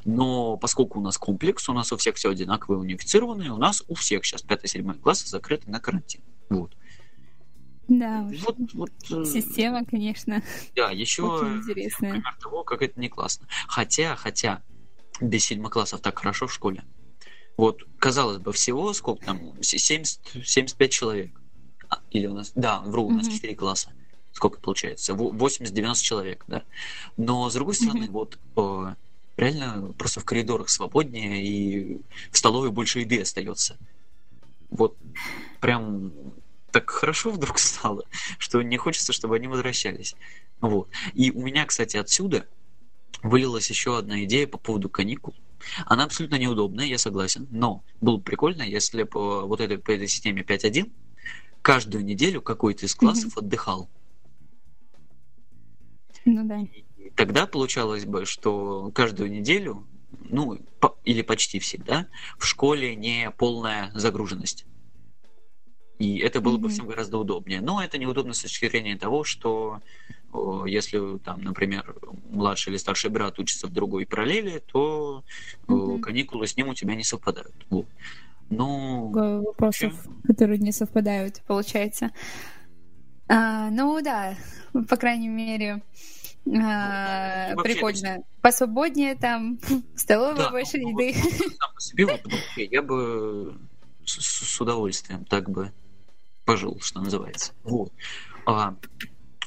Но 0.05 0.57
поскольку 0.57 1.01
у 1.01 1.03
нас 1.03 1.19
комплекс, 1.19 1.69
у 1.69 1.73
нас 1.73 1.93
у 1.93 1.97
всех 1.97 2.17
все 2.17 2.31
одинаковые, 2.31 2.81
унифицированные, 2.81 3.51
у 3.51 3.57
нас 3.57 3.83
у 3.89 3.95
всех 3.95 4.25
сейчас 4.25 4.45
5-7 4.45 5.01
классы 5.01 5.27
закрыты 5.27 5.71
на 5.71 5.81
карантин. 5.81 6.21
Вот. 6.49 6.77
Да, 7.91 8.25
вот, 8.47 8.57
вот, 8.73 8.91
э, 9.11 9.25
система, 9.25 9.85
конечно. 9.85 10.45
Да, 10.77 10.93
еще 10.93 11.41
пример 11.99 12.23
того, 12.41 12.63
как 12.63 12.83
это 12.83 13.01
не 13.01 13.09
классно. 13.09 13.49
Хотя, 13.67 14.15
хотя, 14.15 14.63
без 15.21 15.45
седьмых 15.45 15.73
классов 15.73 16.01
так 16.01 16.17
хорошо 16.17 16.47
в 16.47 16.53
школе. 16.53 16.85
Вот, 17.57 17.83
казалось 17.99 18.39
бы, 18.39 18.53
всего 18.53 18.93
сколько 18.93 19.27
там, 19.27 19.61
70, 19.61 20.21
75 20.47 20.91
человек. 20.93 21.41
А, 21.89 21.99
или 22.13 22.29
у 22.29 22.35
нас, 22.35 22.53
да, 22.55 22.81
вру, 22.81 23.07
у 23.07 23.11
нас 23.11 23.27
mm 23.27 23.33
4 23.33 23.57
класса. 23.57 23.93
Сколько 24.33 24.61
получается? 24.61 25.13
80-90 25.15 25.95
человек, 25.97 26.45
да. 26.47 26.63
Но, 27.17 27.51
с 27.51 27.55
другой 27.55 27.75
стороны, 27.75 28.05
mm 28.05 28.11
вот 28.11 28.39
э, 28.57 28.95
реально 29.37 29.93
просто 29.99 30.21
в 30.21 30.25
коридорах 30.25 30.69
свободнее, 30.69 31.45
и 31.45 32.01
в 32.31 32.39
столовой 32.39 32.71
больше 32.71 33.01
еды 33.01 33.21
остается. 33.21 33.77
Вот 34.71 34.97
прям 35.61 36.13
так 36.73 36.91
хорошо 36.91 37.31
вдруг 37.31 37.59
стало, 37.61 38.05
что 38.39 38.63
не 38.63 38.77
хочется, 38.77 39.13
чтобы 39.13 39.37
они 39.37 39.49
возвращались. 39.49 40.15
Вот. 40.61 40.89
И 41.15 41.31
у 41.31 41.43
меня, 41.43 41.67
кстати, 41.67 41.97
отсюда 41.97 42.47
вылилась 43.23 43.69
еще 43.71 43.99
одна 43.99 44.25
идея 44.25 44.47
по 44.47 44.59
поводу 44.59 44.89
каникул. 44.89 45.35
Она 45.87 46.05
абсолютно 46.05 46.37
неудобная, 46.37 46.87
я 46.87 46.99
согласен, 46.99 47.47
но 47.51 47.85
было 48.01 48.17
бы 48.17 48.23
прикольно, 48.23 48.63
если 48.63 49.03
бы 49.03 49.47
вот 49.47 49.61
этой, 49.61 49.79
по 49.79 49.91
этой 49.91 50.09
системе 50.09 50.43
5.1 50.43 50.91
каждую 51.63 52.05
неделю 52.05 52.41
какой-то 52.41 52.87
из 52.87 52.95
классов 52.95 53.37
mm-hmm. 53.37 53.41
отдыхал. 53.41 53.91
Ну 56.25 56.47
да. 56.47 56.61
И 56.61 57.11
тогда 57.15 57.47
получалось 57.47 58.05
бы, 58.05 58.25
что 58.25 58.91
каждую 58.95 59.31
неделю, 59.31 59.87
ну, 60.29 60.59
по, 60.81 60.97
или 61.05 61.23
почти 61.23 61.59
всегда, 61.59 62.07
в 62.39 62.47
школе 62.47 62.97
не 62.97 63.31
полная 63.31 63.91
загруженность. 63.95 64.65
И 66.01 66.17
это 66.17 66.41
было 66.41 66.57
mm-hmm. 66.57 66.61
бы 66.61 66.69
всем 66.71 66.87
гораздо 66.87 67.19
удобнее. 67.19 67.61
Но 67.61 67.83
это 67.83 67.99
неудобно 67.99 68.33
с 68.33 68.41
точки 68.41 68.71
зрения 68.71 68.97
того, 68.97 69.23
что 69.23 69.83
если 70.65 71.19
там, 71.19 71.43
например, 71.43 71.95
младший 72.31 72.71
или 72.71 72.79
старший 72.79 73.11
брат 73.11 73.39
учится 73.39 73.67
в 73.67 73.73
другой 73.73 74.07
параллели, 74.07 74.63
то 74.73 75.23
mm-hmm. 75.67 76.01
каникулы 76.01 76.47
с 76.47 76.57
ним 76.57 76.69
у 76.69 76.75
тебя 76.75 76.95
не 76.95 77.05
совпадают. 77.05 77.55
Вот. 77.69 77.87
Ну, 78.49 79.11
вопросов, 79.43 79.93
чем? 80.03 80.23
которые 80.27 80.59
не 80.59 80.73
совпадают, 80.73 81.43
получается. 81.47 82.11
А, 83.29 83.69
ну 83.69 84.01
да, 84.03 84.37
по 84.89 84.97
крайней 84.97 85.29
мере, 85.29 85.83
а, 86.47 87.55
ну, 87.55 87.63
прикольно. 87.63 88.09
Вообще, 88.09 88.25
Посвободнее 88.41 89.17
там, 89.17 89.59
столовая 89.97 90.37
да, 90.37 90.51
больше 90.51 90.79
ну, 90.79 90.99
еды. 90.99 91.15
Сам 91.21 91.75
по 91.75 91.81
себе, 91.81 92.07
вот, 92.07 92.21
я 92.57 92.81
бы 92.81 93.55
с, 94.07 94.19
с 94.19 94.61
удовольствием 94.61 95.27
так 95.27 95.51
бы 95.51 95.73
пожил, 96.51 96.79
что 96.81 97.01
называется. 97.01 97.53
Вот. 97.65 97.93
А, 98.47 98.75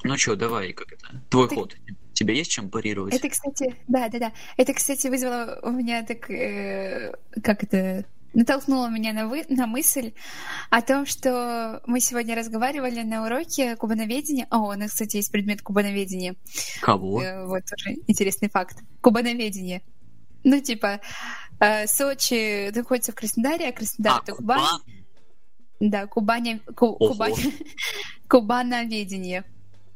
ну 0.04 0.18
что, 0.18 0.36
давай, 0.36 0.74
как 0.74 0.92
это, 0.92 1.22
твой 1.30 1.48
ход. 1.48 1.76
Тебе 2.14 2.38
есть 2.38 2.52
чем 2.52 2.70
парировать? 2.70 3.14
Это, 3.14 3.28
кстати, 3.30 3.76
да, 3.88 4.08
да, 4.10 4.20
да. 4.20 4.34
Это, 4.56 4.74
кстати, 4.74 5.08
вызвало 5.08 5.60
у 5.64 5.72
меня 5.72 6.04
так, 6.04 6.30
э, 6.30 7.14
как 7.44 7.64
это, 7.64 8.06
натолкнуло 8.34 8.88
меня 8.88 9.14
на, 9.14 9.28
вы, 9.28 9.46
на 9.50 9.66
мысль 9.66 10.14
о 10.70 10.82
том, 10.82 11.08
что 11.08 11.82
мы 11.88 12.00
сегодня 12.00 12.36
разговаривали 12.36 13.02
на 13.02 13.26
уроке 13.26 13.76
кубановедения. 13.76 14.48
О, 14.52 14.70
у 14.70 14.74
нас, 14.74 14.92
кстати, 14.92 15.18
есть 15.18 15.32
предмет 15.32 15.64
кубановедения. 15.64 16.36
Кого? 16.82 17.22
Э, 17.22 17.46
вот 17.48 17.64
тоже 17.66 17.98
интересный 18.08 18.50
факт. 18.50 18.78
Кубановедение. 19.02 19.82
Ну, 20.44 20.60
типа, 20.62 21.02
э, 21.60 21.88
Сочи 21.88 22.70
находится 22.76 23.12
в 23.12 23.16
Краснодаре, 23.16 23.70
а 23.70 23.72
Краснодар 23.72 24.20
а, 24.20 24.22
это 24.22 24.36
Кубань. 24.36 24.60
Кубан? 24.60 25.03
Да, 25.80 26.08
Кубань, 26.08 26.60
Ку, 26.76 26.96
Кубань, 26.96 27.34
Кубановедение. 28.30 29.44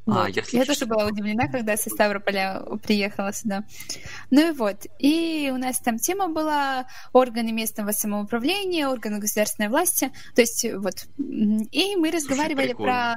А, 0.08 0.26
вот. 0.26 0.30
я, 0.30 0.44
я 0.52 0.66
тоже 0.66 0.86
была 0.86 1.06
удивлена, 1.06 1.48
когда 1.48 1.76
со 1.76 1.90
Ставрополя 1.90 2.64
приехала 2.82 3.34
сюда. 3.34 3.64
Ну 4.32 4.50
и 4.50 4.52
вот. 4.52 4.86
И 5.00 5.52
у 5.54 5.58
нас 5.58 5.80
там 5.80 5.98
тема 5.98 6.30
была 6.30 6.88
органы 7.12 7.52
местного 7.52 7.92
самоуправления, 7.92 8.88
органы 8.88 9.20
государственной 9.20 9.70
власти. 9.70 10.12
То 10.34 10.42
есть 10.42 10.66
вот. 10.76 11.08
И 11.18 11.96
мы 11.98 12.12
разговаривали 12.12 12.74
Слушай, 12.74 12.84
про 12.84 13.16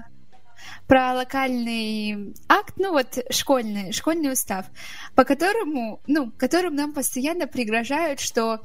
про 0.86 1.14
локальный 1.14 2.34
акт, 2.48 2.74
ну 2.76 2.92
вот 2.92 3.18
школьный, 3.30 3.92
школьный 3.92 4.32
устав, 4.32 4.66
по 5.14 5.24
которому, 5.24 6.00
ну, 6.06 6.30
которым 6.32 6.74
нам 6.74 6.92
постоянно 6.92 7.46
пригрожают, 7.46 8.20
что 8.20 8.60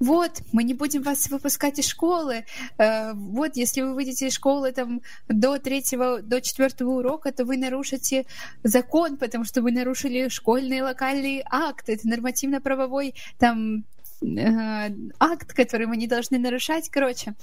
вот, 0.00 0.42
мы 0.52 0.64
не 0.64 0.74
будем 0.74 1.02
вас 1.02 1.28
выпускать 1.28 1.78
из 1.78 1.86
школы, 1.86 2.44
э, 2.78 3.12
вот, 3.14 3.56
если 3.56 3.82
вы 3.82 3.94
выйдете 3.94 4.26
из 4.26 4.34
школы 4.34 4.72
там 4.72 5.02
до 5.28 5.58
третьего, 5.58 6.20
до 6.20 6.40
четвертого 6.40 6.98
урока, 6.98 7.32
то 7.32 7.44
вы 7.44 7.56
нарушите 7.56 8.26
закон, 8.62 9.16
потому 9.16 9.44
что 9.44 9.62
вы 9.62 9.72
нарушили 9.72 10.28
школьный 10.28 10.82
локальный 10.82 11.44
акт, 11.48 11.88
это 11.88 12.08
нормативно-правовой 12.08 13.14
там 13.38 13.84
э, 14.22 14.90
акт, 15.20 15.52
который 15.52 15.86
мы 15.86 15.96
не 15.96 16.06
должны 16.06 16.38
нарушать, 16.38 16.88
короче. 16.90 17.34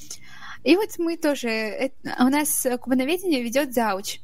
И 0.63 0.75
вот 0.75 0.97
мы 0.97 1.17
тоже, 1.17 1.91
у 2.19 2.23
нас 2.25 2.67
кубановедение 2.81 3.41
ведет 3.41 3.73
зауч. 3.73 4.19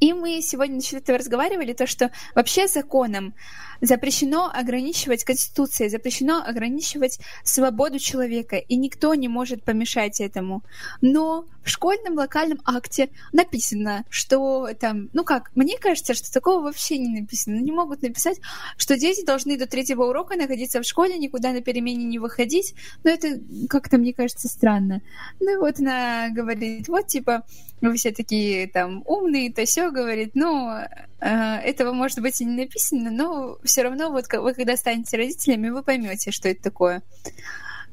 И 0.00 0.12
мы 0.12 0.40
сегодня 0.40 0.76
насчет 0.76 1.02
этого 1.02 1.18
разговаривали, 1.18 1.74
то, 1.74 1.86
что 1.86 2.10
вообще 2.34 2.66
законом 2.66 3.34
запрещено 3.80 4.50
ограничивать 4.52 5.24
Конституцией, 5.24 5.90
запрещено 5.90 6.42
ограничивать 6.44 7.18
свободу 7.44 7.98
человека, 7.98 8.56
и 8.56 8.76
никто 8.76 9.14
не 9.14 9.28
может 9.28 9.64
помешать 9.64 10.20
этому. 10.20 10.62
Но 11.00 11.46
в 11.66 11.68
школьном 11.68 12.14
локальном 12.14 12.60
акте 12.64 13.10
написано, 13.32 14.04
что 14.08 14.68
там, 14.78 15.10
ну 15.12 15.24
как, 15.24 15.50
мне 15.56 15.76
кажется, 15.78 16.14
что 16.14 16.32
такого 16.32 16.62
вообще 16.62 16.96
не 16.96 17.20
написано. 17.20 17.56
Не 17.56 17.72
могут 17.72 18.02
написать, 18.02 18.38
что 18.76 18.96
дети 18.96 19.24
должны 19.24 19.58
до 19.58 19.66
третьего 19.66 20.04
урока 20.04 20.36
находиться 20.36 20.80
в 20.80 20.84
школе, 20.84 21.18
никуда 21.18 21.52
на 21.52 21.60
перемене 21.60 22.04
не 22.04 22.20
выходить. 22.20 22.74
Но 23.02 23.10
это 23.10 23.40
как-то, 23.68 23.98
мне 23.98 24.12
кажется, 24.12 24.48
странно. 24.48 25.02
Ну 25.40 25.54
и 25.54 25.56
вот 25.56 25.80
она 25.80 26.28
говорит, 26.30 26.86
вот 26.86 27.08
типа, 27.08 27.44
вы 27.80 27.94
все 27.96 28.12
такие 28.12 28.68
там 28.68 29.02
умные, 29.04 29.52
то 29.52 29.64
все 29.64 29.90
говорит, 29.90 30.30
ну, 30.34 30.70
э, 30.70 30.86
этого 31.20 31.92
может 31.92 32.20
быть 32.20 32.40
и 32.40 32.44
не 32.44 32.62
написано, 32.62 33.10
но 33.10 33.58
все 33.66 33.82
равно 33.82 34.10
вот 34.10 34.32
вы 34.32 34.54
когда 34.54 34.76
станете 34.76 35.16
родителями, 35.16 35.68
вы 35.68 35.82
поймете, 35.82 36.30
что 36.30 36.48
это 36.48 36.62
такое. 36.62 37.02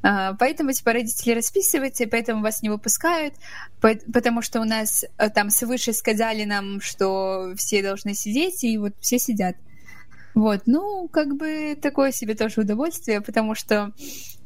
А, 0.05 0.33
поэтому, 0.33 0.73
типа, 0.73 0.91
родители 0.91 1.33
расписываются, 1.33 2.03
и 2.03 2.07
поэтому 2.07 2.41
вас 2.41 2.61
не 2.61 2.69
выпускают, 2.69 3.35
потому 3.81 4.41
что 4.41 4.59
у 4.59 4.65
нас 4.65 5.05
э, 5.17 5.29
там 5.29 5.49
свыше 5.49 5.93
сказали 5.93 6.43
нам, 6.43 6.81
что 6.81 7.53
все 7.55 7.81
должны 7.81 8.13
сидеть, 8.13 8.65
и 8.65 8.77
вот 8.77 8.93
все 8.99 9.17
сидят. 9.17 9.55
Вот, 10.35 10.63
ну, 10.65 11.07
как 11.07 11.37
бы 11.37 11.77
такое 11.81 12.11
себе 12.11 12.35
тоже 12.35 12.61
удовольствие, 12.61 13.21
потому 13.21 13.55
что 13.55 13.93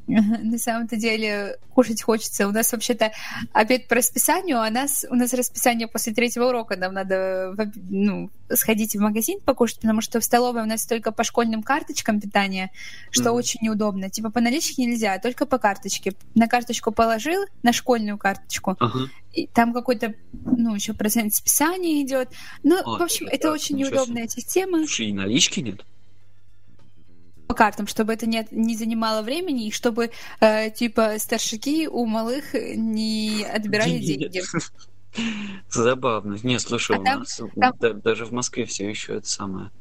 на 0.43 0.57
самом-то 0.57 0.95
деле 0.95 1.57
кушать 1.73 2.01
хочется. 2.01 2.47
У 2.47 2.51
нас 2.51 2.71
вообще-то 2.71 3.11
обед 3.51 3.87
по 3.87 3.95
расписанию, 3.95 4.59
а 4.59 4.69
нас, 4.69 5.05
у 5.09 5.15
нас 5.15 5.33
расписание 5.33 5.87
после 5.87 6.13
третьего 6.13 6.45
урока. 6.45 6.77
Нам 6.77 6.93
надо 6.93 7.53
ну, 7.89 8.29
сходить 8.49 8.95
в 8.95 8.99
магазин 8.99 9.39
покушать, 9.41 9.81
потому 9.81 10.01
что 10.01 10.19
в 10.19 10.23
столовой 10.23 10.63
у 10.63 10.65
нас 10.65 10.85
только 10.85 11.11
по 11.11 11.23
школьным 11.23 11.61
карточкам 11.61 12.21
питания, 12.21 12.71
что 13.11 13.25
mm-hmm. 13.25 13.33
очень 13.33 13.59
неудобно. 13.61 14.09
Типа 14.09 14.31
по 14.31 14.39
наличке 14.39 14.85
нельзя, 14.85 15.13
а 15.13 15.19
только 15.19 15.45
по 15.45 15.57
карточке. 15.57 16.13
На 16.35 16.47
карточку 16.47 16.91
положил, 16.91 17.45
на 17.63 17.73
школьную 17.73 18.17
карточку, 18.17 18.71
uh-huh. 18.79 19.07
и 19.33 19.47
там 19.47 19.73
какой-то, 19.73 20.13
ну, 20.31 20.73
еще 20.75 20.93
процент 20.93 21.33
списания 21.33 22.01
идет. 22.01 22.29
Ну, 22.63 22.77
а, 22.77 22.97
в 22.97 23.03
общем, 23.03 23.27
это 23.27 23.51
очень 23.51 23.75
неудобная 23.75 24.27
система. 24.27 24.79
Слушай, 24.79 25.07
и 25.07 25.13
налички 25.13 25.59
нет? 25.59 25.83
По 27.47 27.53
картам, 27.53 27.87
чтобы 27.87 28.13
это 28.13 28.27
не, 28.27 28.45
не 28.51 28.75
занимало 28.75 29.21
времени, 29.21 29.67
и 29.67 29.71
чтобы, 29.71 30.11
э, 30.39 30.69
типа, 30.71 31.15
старшики 31.17 31.87
у 31.87 32.05
малых 32.05 32.53
не 32.53 33.43
отбирали 33.43 33.99
деньги. 33.99 34.41
Забавно. 35.69 36.37
Не, 36.43 36.59
слушай, 36.59 36.97
а 36.97 36.99
у 36.99 37.03
там, 37.03 37.19
нас 37.19 37.35
там... 37.55 37.73
Да, 37.79 37.93
даже 37.93 38.25
в 38.25 38.31
Москве 38.31 38.65
все 38.65 38.89
еще 38.89 39.15
это 39.15 39.27
самое. 39.27 39.71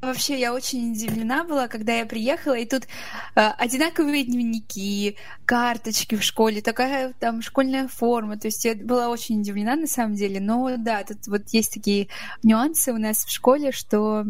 Вообще, 0.00 0.40
я 0.40 0.54
очень 0.54 0.92
удивлена 0.92 1.44
была, 1.44 1.68
когда 1.68 1.92
я 1.98 2.06
приехала, 2.06 2.54
и 2.54 2.64
тут 2.64 2.84
э, 2.84 3.40
одинаковые 3.58 4.24
дневники, 4.24 5.16
карточки 5.44 6.14
в 6.14 6.22
школе, 6.22 6.62
такая 6.62 7.12
там 7.20 7.42
школьная 7.42 7.86
форма. 7.86 8.38
То 8.38 8.48
есть 8.48 8.64
я 8.64 8.74
была 8.74 9.10
очень 9.10 9.40
удивлена 9.40 9.76
на 9.76 9.86
самом 9.86 10.14
деле. 10.14 10.40
Но 10.40 10.76
да, 10.78 11.04
тут 11.04 11.26
вот 11.26 11.42
есть 11.50 11.74
такие 11.74 12.08
нюансы 12.42 12.92
у 12.92 12.98
нас 12.98 13.26
в 13.26 13.30
школе, 13.30 13.72
что 13.72 14.24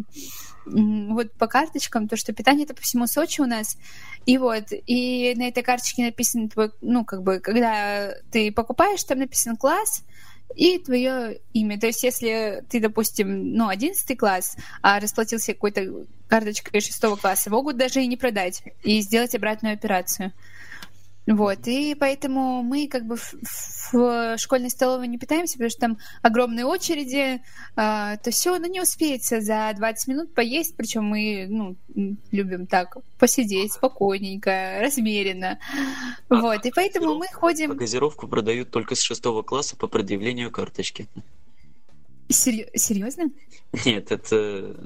вот 0.67 1.33
по 1.33 1.47
карточкам, 1.47 2.09
то, 2.09 2.17
что 2.17 2.33
питание 2.33 2.65
это 2.65 2.75
по 2.75 2.83
всему 2.83 3.07
Сочи 3.07 3.41
у 3.41 3.47
нас, 3.47 3.77
и 4.27 4.39
вот, 4.39 4.65
и 4.71 5.35
на 5.37 5.49
этой 5.49 5.63
карточке 5.63 6.05
написано 6.05 6.49
твой, 6.49 6.73
ну, 6.81 7.05
как 7.05 7.23
бы, 7.23 7.41
когда 7.41 8.13
ты 8.31 8.53
покупаешь, 8.53 9.03
там 9.05 9.19
написан 9.19 9.57
класс, 9.57 10.03
и 10.55 10.79
твое 10.79 11.41
имя. 11.53 11.79
То 11.79 11.87
есть, 11.87 12.03
если 12.03 12.65
ты, 12.69 12.81
допустим, 12.81 13.55
ну, 13.55 13.69
11 13.69 14.17
класс, 14.19 14.57
а 14.83 15.01
расплатился 15.01 15.55
какой-то 15.55 16.07
карточкой 16.29 16.81
6 16.81 17.17
класса, 17.21 17.51
могут 17.51 17.77
даже 17.77 18.03
и 18.03 18.07
не 18.07 18.17
продать, 18.17 18.63
и 18.83 19.01
сделать 19.01 19.35
обратную 19.35 19.75
операцию. 19.75 20.33
Вот, 21.27 21.67
и 21.67 21.95
поэтому 21.95 22.63
мы 22.63 22.89
как 22.89 23.07
бы 23.07 23.17
в, 23.17 23.35
в 23.93 24.39
школьной 24.39 24.71
столовой 24.71 25.07
не 25.07 25.19
питаемся, 25.19 25.55
потому 25.55 25.71
что 25.71 25.81
там 25.81 25.99
огромные 26.23 26.65
очереди, 26.65 27.41
э, 27.77 28.17
то 28.23 28.31
все, 28.31 28.59
ну, 28.59 28.67
не 28.67 28.81
успеется 28.81 29.41
за 29.41 29.73
20 29.77 30.09
минут 30.09 30.35
поесть, 30.35 30.75
причем 30.77 31.05
мы, 31.05 31.47
ну, 31.49 31.77
любим 32.31 32.67
так 32.67 32.97
посидеть 33.19 33.75
спокойненько, 33.75 34.79
размеренно. 34.81 35.59
А, 36.29 36.41
вот, 36.41 36.65
и 36.65 36.73
поэтому 36.75 37.15
мы 37.15 37.27
ходим... 37.29 37.77
Газировку 37.77 38.27
продают 38.27 38.71
только 38.71 38.95
с 38.95 39.01
шестого 39.01 39.43
класса 39.43 39.77
по 39.77 39.87
предъявлению 39.87 40.51
карточки. 40.51 41.07
Серьезно? 42.29 43.31
Нет, 43.85 44.11
это... 44.11 44.77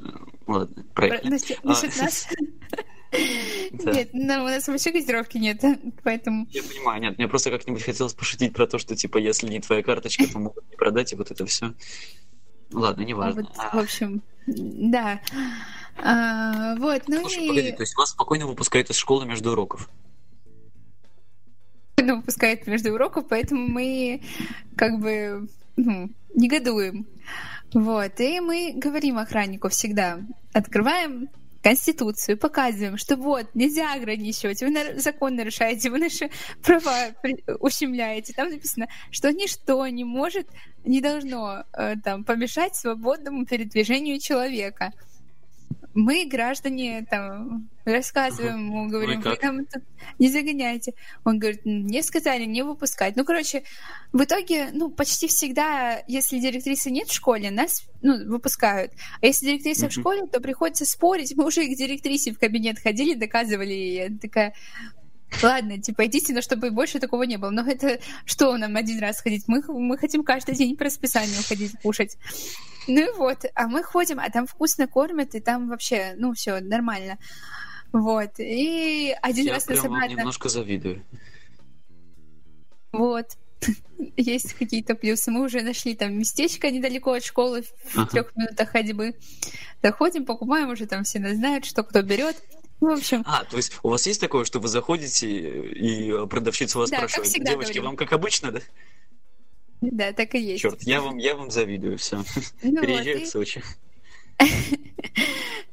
Ладно, 0.46 0.84
правильно. 0.94 1.30
Насчет, 1.30 1.62
насчет 1.62 1.92
а... 1.98 2.04
нас... 2.04 2.26
Нет, 3.14 4.10
ну, 4.12 4.44
у 4.44 4.46
нас 4.46 4.66
вообще 4.68 4.90
газировки 4.90 5.38
нет, 5.38 5.62
поэтому... 6.02 6.46
Я 6.50 6.62
понимаю, 6.62 7.02
нет, 7.02 7.18
мне 7.18 7.28
просто 7.28 7.50
как-нибудь 7.50 7.82
хотелось 7.82 8.14
пошутить 8.14 8.52
про 8.52 8.66
то, 8.66 8.78
что, 8.78 8.96
типа, 8.96 9.18
если 9.18 9.48
не 9.48 9.60
твоя 9.60 9.82
карточка, 9.82 10.26
то 10.30 10.38
могут 10.38 10.68
не 10.70 10.76
продать, 10.76 11.12
и 11.12 11.16
вот 11.16 11.30
это 11.30 11.44
все. 11.46 11.74
Ладно, 12.72 13.02
неважно. 13.02 13.42
Вот, 13.42 13.72
в 13.72 13.78
общем, 13.78 14.22
да. 14.46 15.20
А, 16.02 16.74
вот, 16.76 17.02
ну 17.08 17.20
Слушай, 17.20 17.44
и... 17.44 17.48
погоди, 17.48 17.72
то 17.72 17.82
есть 17.82 17.96
вас 17.96 18.10
спокойно 18.10 18.46
выпускают 18.46 18.90
из 18.90 18.96
школы 18.96 19.26
между 19.26 19.52
уроков? 19.52 19.88
Ну, 22.00 22.16
выпускают 22.16 22.66
между 22.66 22.92
уроков, 22.92 23.26
поэтому 23.28 23.68
мы 23.68 24.22
как 24.76 24.98
бы 24.98 25.48
ну, 25.76 26.10
негодуем. 26.34 27.06
Вот, 27.72 28.20
и 28.20 28.40
мы 28.40 28.72
говорим 28.76 29.18
охраннику 29.18 29.68
всегда, 29.68 30.20
открываем 30.52 31.28
Конституцию, 31.64 32.36
показываем, 32.36 32.98
что 32.98 33.16
вот, 33.16 33.46
нельзя 33.54 33.94
ограничивать, 33.94 34.60
вы 34.60 35.00
закон 35.00 35.34
нарушаете, 35.34 35.88
вы 35.88 35.98
наши 35.98 36.28
права 36.62 37.14
ущемляете. 37.58 38.34
Там 38.34 38.50
написано, 38.50 38.86
что 39.10 39.32
ничто 39.32 39.86
не 39.88 40.04
может, 40.04 40.46
не 40.84 41.00
должно 41.00 41.64
э, 41.72 41.94
там 42.04 42.22
помешать 42.24 42.76
свободному 42.76 43.46
передвижению 43.46 44.20
человека. 44.20 44.92
Мы, 45.94 46.26
граждане, 46.26 47.06
там, 47.08 47.68
рассказываем 47.84 48.66
ему, 48.66 48.88
говорим, 48.88 49.20
вы 49.20 49.36
там 49.36 49.60
не 50.18 50.28
загоняйте. 50.28 50.94
Он 51.24 51.38
говорит, 51.38 51.64
мне 51.64 52.02
сказали 52.02 52.44
не 52.44 52.62
выпускать. 52.62 53.16
Ну, 53.16 53.24
короче, 53.24 53.62
в 54.12 54.22
итоге, 54.22 54.70
ну, 54.72 54.90
почти 54.90 55.28
всегда, 55.28 56.02
если 56.08 56.38
директрисы 56.40 56.90
нет 56.90 57.08
в 57.08 57.14
школе, 57.14 57.50
нас, 57.50 57.84
ну, 58.02 58.28
выпускают. 58.28 58.92
А 59.20 59.26
если 59.26 59.46
директриса 59.46 59.86
mm-hmm. 59.86 59.90
в 59.90 59.92
школе, 59.92 60.26
то 60.26 60.40
приходится 60.40 60.84
спорить. 60.84 61.34
Мы 61.36 61.46
уже 61.46 61.64
к 61.66 61.76
директрисе 61.76 62.32
в 62.32 62.38
кабинет 62.38 62.78
ходили, 62.78 63.14
доказывали 63.14 63.72
ей. 63.72 64.18
Такая, 64.18 64.54
Ладно, 65.42 65.80
типа, 65.80 66.06
идите, 66.06 66.32
но 66.32 66.42
чтобы 66.42 66.70
больше 66.70 66.98
такого 66.98 67.24
не 67.24 67.36
было. 67.36 67.50
Но 67.50 67.62
это 67.62 68.00
что 68.24 68.56
нам 68.56 68.76
один 68.76 68.98
раз 69.00 69.20
ходить? 69.20 69.44
Мы, 69.46 69.62
мы 69.66 69.98
хотим 69.98 70.24
каждый 70.24 70.54
день 70.54 70.76
по 70.76 70.84
расписанию 70.84 71.42
ходить 71.46 71.72
кушать. 71.82 72.16
Ну 72.86 73.00
и 73.00 73.16
вот, 73.16 73.44
а 73.54 73.66
мы 73.66 73.82
ходим, 73.82 74.20
а 74.20 74.30
там 74.30 74.46
вкусно 74.46 74.86
кормят, 74.86 75.34
и 75.34 75.40
там 75.40 75.68
вообще, 75.68 76.14
ну, 76.16 76.34
все 76.34 76.60
нормально. 76.60 77.18
Вот. 77.92 78.38
И 78.38 79.14
один 79.22 79.46
Я 79.46 79.54
раз 79.54 79.68
нас 79.68 79.84
обратно... 79.84 80.10
немножко 80.10 80.48
завидую. 80.48 81.04
Вот. 82.92 83.26
Есть 84.16 84.54
какие-то 84.54 84.94
плюсы. 84.94 85.30
Мы 85.30 85.44
уже 85.44 85.62
нашли 85.62 85.94
там 85.94 86.18
местечко 86.18 86.70
недалеко 86.70 87.12
от 87.12 87.24
школы, 87.24 87.62
в 87.62 87.98
ага. 87.98 88.10
трех 88.10 88.36
минутах 88.36 88.70
ходьбы. 88.70 89.14
Заходим, 89.82 90.24
покупаем, 90.24 90.70
уже 90.70 90.86
там 90.86 91.04
все 91.04 91.18
знают, 91.34 91.64
что 91.64 91.82
кто 91.82 92.02
берет. 92.02 92.36
В 92.84 92.90
общем. 92.90 93.22
А, 93.26 93.44
то 93.44 93.56
есть 93.56 93.72
у 93.82 93.88
вас 93.88 94.06
есть 94.06 94.20
такое, 94.20 94.44
что 94.44 94.60
вы 94.60 94.68
заходите 94.68 95.26
и 95.70 96.26
продавщица 96.26 96.78
вас 96.78 96.90
да, 96.90 96.98
спрашивает, 96.98 97.32
девочки, 97.32 97.72
говорим. 97.72 97.84
вам 97.84 97.96
как 97.96 98.12
обычно, 98.12 98.52
да? 98.52 98.60
Да, 99.80 100.12
так 100.12 100.34
и 100.34 100.38
есть. 100.38 100.60
Черт, 100.60 100.82
я 100.82 101.00
вам, 101.00 101.16
я 101.16 101.34
вам 101.34 101.50
завидую, 101.50 101.96
все. 101.96 102.22
Ну 102.62 102.80
Переезжаю 102.82 103.20
вот, 103.20 103.28
в 103.28 103.30
Сочи. 103.30 103.62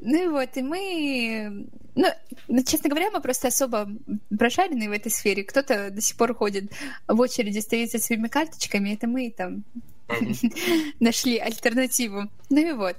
Ну 0.03 0.23
и 0.23 0.27
вот, 0.29 0.57
и 0.57 0.63
мы... 0.63 1.67
Ну, 1.93 2.63
честно 2.63 2.89
говоря, 2.89 3.11
мы 3.11 3.21
просто 3.21 3.49
особо 3.49 3.87
прошарены 4.35 4.89
в 4.89 4.93
этой 4.93 5.11
сфере. 5.11 5.43
Кто-то 5.43 5.91
до 5.91 6.01
сих 6.01 6.17
пор 6.17 6.33
ходит 6.33 6.71
в 7.07 7.19
очереди, 7.19 7.59
стоит 7.59 7.91
со 7.91 7.99
своими 7.99 8.27
карточками. 8.27 8.95
Это 8.95 9.05
мы 9.05 9.29
там 9.29 9.63
нашли 10.99 11.37
альтернативу. 11.37 12.31
Ну 12.49 12.57
и 12.57 12.71
вот. 12.71 12.95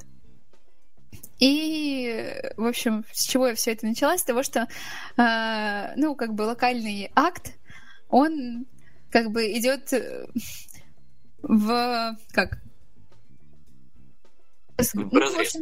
И, 1.42 2.40
в 2.56 2.66
общем, 2.66 3.04
с 3.12 3.24
чего 3.24 3.48
я 3.48 3.56
все 3.56 3.72
это 3.72 3.84
начала? 3.84 4.16
С 4.16 4.22
того, 4.22 4.44
что, 4.44 4.68
э, 5.16 5.92
ну, 5.96 6.14
как 6.14 6.34
бы 6.34 6.42
локальный 6.42 7.10
акт, 7.16 7.54
он 8.08 8.66
как 9.10 9.32
бы 9.32 9.50
идет 9.58 9.92
в 11.42 12.16
как? 12.30 12.62
В 14.78 15.18
разрез. 15.18 15.56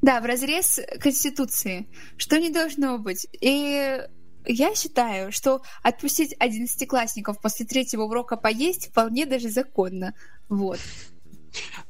Да, 0.00 0.20
в 0.20 0.26
разрез 0.26 0.78
Конституции, 1.00 1.88
что 2.16 2.38
не 2.38 2.50
должно 2.50 2.96
быть. 2.98 3.26
И 3.32 4.00
я 4.44 4.74
считаю, 4.76 5.32
что 5.32 5.60
отпустить 5.82 6.36
одиннадцатиклассников 6.38 7.40
после 7.40 7.66
третьего 7.66 8.04
урока 8.04 8.36
поесть 8.36 8.90
вполне 8.90 9.26
даже 9.26 9.48
законно. 9.48 10.14
Вот. 10.48 10.78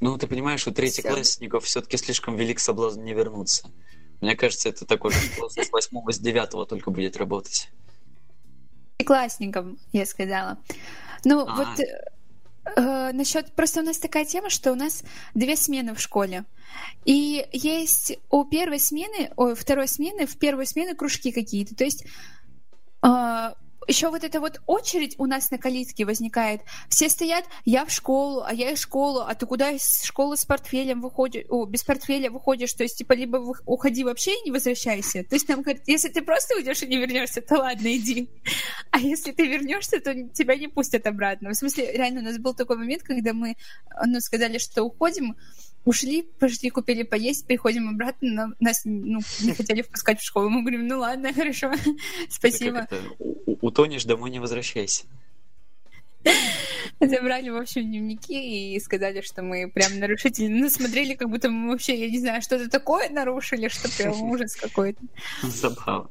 Ну, 0.01 0.17
ты 0.19 0.27
понимаешь, 0.27 0.67
у 0.67 0.73
третьеклассников 0.73 1.65
все-таки 1.65 1.97
слишком 1.97 2.37
велик 2.37 2.61
соблазн 2.61 3.03
не 3.03 3.15
вернуться. 3.15 3.71
Мне 4.21 4.35
кажется, 4.35 4.69
это 4.69 4.87
такой 4.87 5.13
же 5.13 5.19
с 5.49 5.71
восьмого, 5.71 6.13
с 6.13 6.19
девятого 6.19 6.67
только 6.67 6.91
будет 6.91 7.17
работать. 7.17 7.71
Классникам, 9.05 9.79
я 9.93 10.07
сказала. 10.07 10.59
Ну, 11.25 11.47
а, 11.47 11.55
вот 11.55 11.81
Э, 12.75 13.13
насчет 13.13 13.53
просто 13.53 13.81
у 13.81 13.85
нас 13.85 13.99
такая 13.99 14.25
тема, 14.25 14.51
что 14.51 14.73
у 14.73 14.75
нас 14.75 15.05
две 15.35 15.57
смены 15.57 15.95
в 15.95 16.01
школе. 16.01 16.45
И 17.05 17.47
есть 17.53 18.19
у 18.31 18.45
первой 18.45 18.81
смены, 18.81 19.31
у 19.37 19.55
второй 19.55 19.87
смены, 19.87 20.27
в 20.27 20.37
первой 20.39 20.67
смены 20.67 20.95
кружки 20.95 21.31
какие-то. 21.31 21.77
То 21.77 21.85
есть 21.85 22.05
э, 23.03 23.53
еще 23.87 24.11
вот 24.11 24.25
эта 24.25 24.41
вот 24.41 24.61
очередь 24.67 25.15
у 25.19 25.27
нас 25.27 25.51
на 25.51 25.59
калитке 25.59 26.05
возникает. 26.05 26.63
Все 26.89 27.09
стоят, 27.09 27.45
я 27.65 27.85
в 27.85 27.91
школу, 27.91 28.43
а 28.47 28.53
я 28.53 28.71
из 28.71 28.81
школы, 28.81 29.25
а 29.27 29.35
ты 29.35 29.47
куда 29.47 29.71
из 29.71 30.03
школы 30.03 30.37
с 30.37 30.45
портфелем 30.45 31.01
выходишь, 31.01 31.45
о, 31.49 31.65
без 31.67 31.85
портфеля 31.85 32.31
выходишь, 32.31 32.73
то 32.73 32.83
есть, 32.83 32.99
типа, 32.99 33.13
либо 33.13 33.37
уходи 33.65 34.05
вообще 34.05 34.33
и 34.39 34.45
не 34.47 34.51
возвращайся. 34.51 35.25
То 35.25 35.37
есть 35.37 35.49
нам 35.49 35.63
говорят, 35.63 35.83
если 35.87 36.09
ты 36.09 36.23
просто 36.23 36.57
уйдешь 36.57 36.83
и 36.83 36.87
не 36.87 36.97
вернешься, 36.97 37.41
то 37.41 37.57
ладно, 37.57 37.95
иди. 37.97 38.29
А 38.91 38.99
если 38.99 39.33
ты 39.33 39.47
вернешься, 39.47 40.01
то 40.01 40.15
тебя 40.31 40.57
не 40.57 40.69
пустят 40.69 41.07
обратно. 41.07 41.51
В 41.51 41.55
смысле, 41.55 41.93
реально, 41.93 42.21
у 42.21 42.25
нас 42.25 42.39
был 42.39 42.55
такой 42.55 42.77
момент, 42.77 43.03
когда 43.03 43.33
мы, 43.33 43.57
ну, 44.05 44.21
сказали, 44.21 44.59
что 44.59 44.83
уходим, 44.83 45.37
ушли, 45.87 46.23
пошли, 46.23 46.69
купили 46.69 47.05
поесть, 47.05 47.47
приходим 47.47 47.89
обратно, 47.89 48.29
но 48.29 48.55
нас 48.61 48.83
ну, 48.85 49.21
не 49.41 49.55
хотели 49.57 49.81
впускать 49.81 50.21
в 50.21 50.25
школу. 50.25 50.51
Мы 50.51 50.61
говорим, 50.61 50.87
ну 50.87 50.99
ладно, 50.99 51.33
хорошо, 51.35 51.73
спасибо. 52.29 52.87
Утонешь, 53.63 54.05
домой 54.05 54.31
не 54.31 54.41
возвращайся. 54.41 55.05
Забрали, 56.99 57.51
в 57.51 57.57
общем, 57.57 57.83
дневники 57.83 58.75
и 58.75 58.81
сказали, 58.81 59.21
что 59.21 59.43
мы 59.43 59.71
прям 59.71 59.99
нарушители. 60.01 60.49
Ну, 60.49 60.69
смотрели, 60.69 61.15
как 61.15 61.31
будто 61.31 61.51
мы 61.51 61.71
вообще, 61.71 61.95
я 61.95 62.11
не 62.11 62.19
знаю, 62.19 62.43
что-то 62.43 62.69
такое 62.69 63.09
нарушили, 63.11 63.69
что 63.69 63.89
прям 63.97 64.21
ужас 64.23 64.57
какой-то. 64.57 65.01
Забавно. 65.43 66.11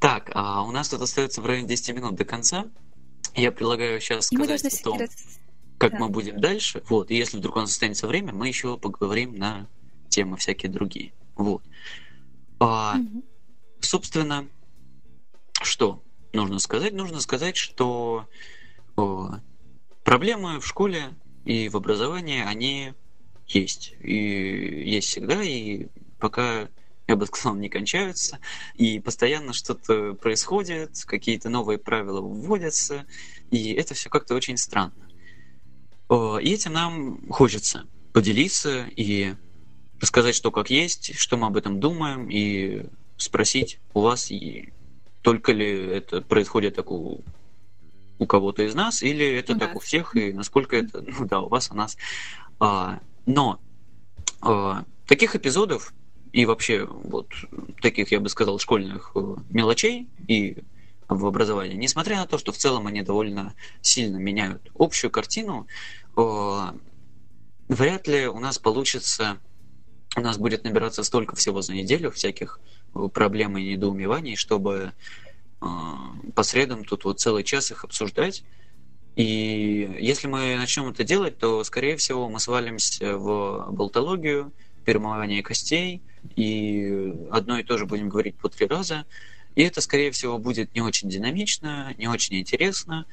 Так, 0.00 0.30
а 0.34 0.64
у 0.64 0.70
нас 0.70 0.90
тут 0.90 1.00
остается 1.00 1.40
в 1.40 1.46
районе 1.46 1.66
10 1.66 1.94
минут 1.94 2.16
до 2.16 2.24
конца. 2.26 2.66
Я 3.34 3.52
предлагаю 3.52 4.00
сейчас 4.00 4.26
сказать 4.26 4.64
о 4.64 4.82
том, 4.82 5.00
как 5.78 5.92
да. 5.92 5.98
мы 5.98 6.08
будем 6.08 6.40
дальше. 6.40 6.82
Вот, 6.88 7.10
и 7.10 7.16
если 7.16 7.38
вдруг 7.38 7.56
у 7.56 7.60
нас 7.60 7.70
останется 7.70 8.06
время, 8.06 8.32
мы 8.32 8.48
еще 8.48 8.76
поговорим 8.76 9.34
на 9.36 9.68
темы 10.08 10.36
всякие 10.36 10.70
другие. 10.70 11.12
Вот. 11.36 11.62
А, 12.58 12.96
угу. 12.98 13.24
Собственно, 13.80 14.48
что 15.62 16.02
нужно 16.32 16.58
сказать? 16.58 16.92
Нужно 16.92 17.20
сказать, 17.20 17.56
что 17.56 18.28
о, 18.96 19.36
проблемы 20.04 20.60
в 20.60 20.66
школе 20.66 21.14
и 21.44 21.68
в 21.68 21.76
образовании, 21.76 22.42
они 22.42 22.94
есть. 23.46 23.94
И 24.00 24.84
есть 24.84 25.08
всегда, 25.08 25.42
и 25.42 25.86
пока 26.18 26.68
я 27.06 27.16
бы 27.16 27.26
сказал, 27.26 27.54
не 27.54 27.70
кончаются, 27.70 28.38
и 28.74 29.00
постоянно 29.00 29.54
что-то 29.54 30.12
происходит, 30.14 31.02
какие-то 31.06 31.48
новые 31.48 31.78
правила 31.78 32.20
вводятся, 32.20 33.06
и 33.50 33.72
это 33.72 33.94
все 33.94 34.10
как-то 34.10 34.34
очень 34.34 34.58
странно. 34.58 35.07
И 36.10 36.52
этим 36.52 36.72
нам 36.72 37.28
хочется 37.30 37.86
поделиться 38.12 38.86
и 38.96 39.34
рассказать, 40.00 40.34
что 40.34 40.50
как 40.50 40.70
есть, 40.70 41.18
что 41.18 41.36
мы 41.36 41.48
об 41.48 41.56
этом 41.56 41.80
думаем, 41.80 42.28
и 42.30 42.86
спросить 43.16 43.78
у 43.94 44.00
вас, 44.00 44.30
и 44.30 44.72
только 45.22 45.52
ли 45.52 45.68
это 45.68 46.22
происходит 46.22 46.76
так 46.76 46.90
у, 46.90 47.22
у 48.18 48.26
кого-то 48.26 48.62
из 48.62 48.74
нас, 48.74 49.02
или 49.02 49.26
это 49.26 49.54
у 49.54 49.58
так 49.58 49.74
нас. 49.74 49.76
у 49.76 49.80
всех, 49.80 50.16
и 50.16 50.32
насколько 50.32 50.76
это, 50.76 51.02
ну 51.02 51.26
да, 51.26 51.40
у 51.40 51.48
вас, 51.48 51.70
у 51.70 51.74
нас. 51.74 51.96
А, 52.60 53.00
но 53.26 53.60
а, 54.40 54.84
таких 55.06 55.36
эпизодов 55.36 55.92
и 56.32 56.46
вообще 56.46 56.84
вот 56.86 57.28
таких, 57.80 58.12
я 58.12 58.20
бы 58.20 58.28
сказал, 58.28 58.58
школьных 58.58 59.12
э, 59.14 59.36
мелочей 59.50 60.08
и 60.26 60.58
в 61.08 61.26
образовании, 61.26 61.76
несмотря 61.76 62.16
на 62.16 62.26
то, 62.26 62.38
что 62.38 62.52
в 62.52 62.58
целом 62.58 62.86
они 62.86 63.02
довольно 63.02 63.54
сильно 63.80 64.18
меняют 64.18 64.70
общую 64.74 65.10
картину, 65.10 65.66
вряд 67.68 68.08
ли 68.08 68.26
у 68.26 68.38
нас 68.38 68.58
получится, 68.58 69.38
у 70.16 70.20
нас 70.20 70.38
будет 70.38 70.64
набираться 70.64 71.02
столько 71.04 71.36
всего 71.36 71.62
за 71.62 71.74
неделю, 71.74 72.10
всяких 72.10 72.60
э, 72.94 73.08
проблем 73.12 73.56
и 73.56 73.72
недоумеваний, 73.72 74.36
чтобы 74.36 74.92
э, 75.60 75.66
по 76.34 76.42
средам 76.42 76.84
тут 76.84 77.04
вот 77.04 77.20
целый 77.20 77.44
час 77.44 77.70
их 77.70 77.84
обсуждать. 77.84 78.42
И 79.16 79.96
если 80.00 80.28
мы 80.28 80.56
начнем 80.56 80.88
это 80.88 81.04
делать, 81.04 81.38
то, 81.38 81.62
скорее 81.64 81.96
всего, 81.96 82.28
мы 82.28 82.40
свалимся 82.40 83.16
в 83.16 83.68
болтологию, 83.70 84.52
перемывание 84.84 85.42
костей, 85.42 86.02
и 86.36 87.12
одно 87.30 87.58
и 87.58 87.64
то 87.64 87.78
же 87.78 87.86
будем 87.86 88.08
говорить 88.08 88.36
по 88.36 88.48
три 88.48 88.66
раза. 88.66 89.04
И 89.58 89.62
это, 89.62 89.80
скорее 89.80 90.12
всего, 90.12 90.38
будет 90.38 90.72
не 90.76 90.80
очень 90.80 91.08
динамично, 91.08 91.92
не 91.98 92.06
очень 92.06 92.38
интересно, 92.38 93.06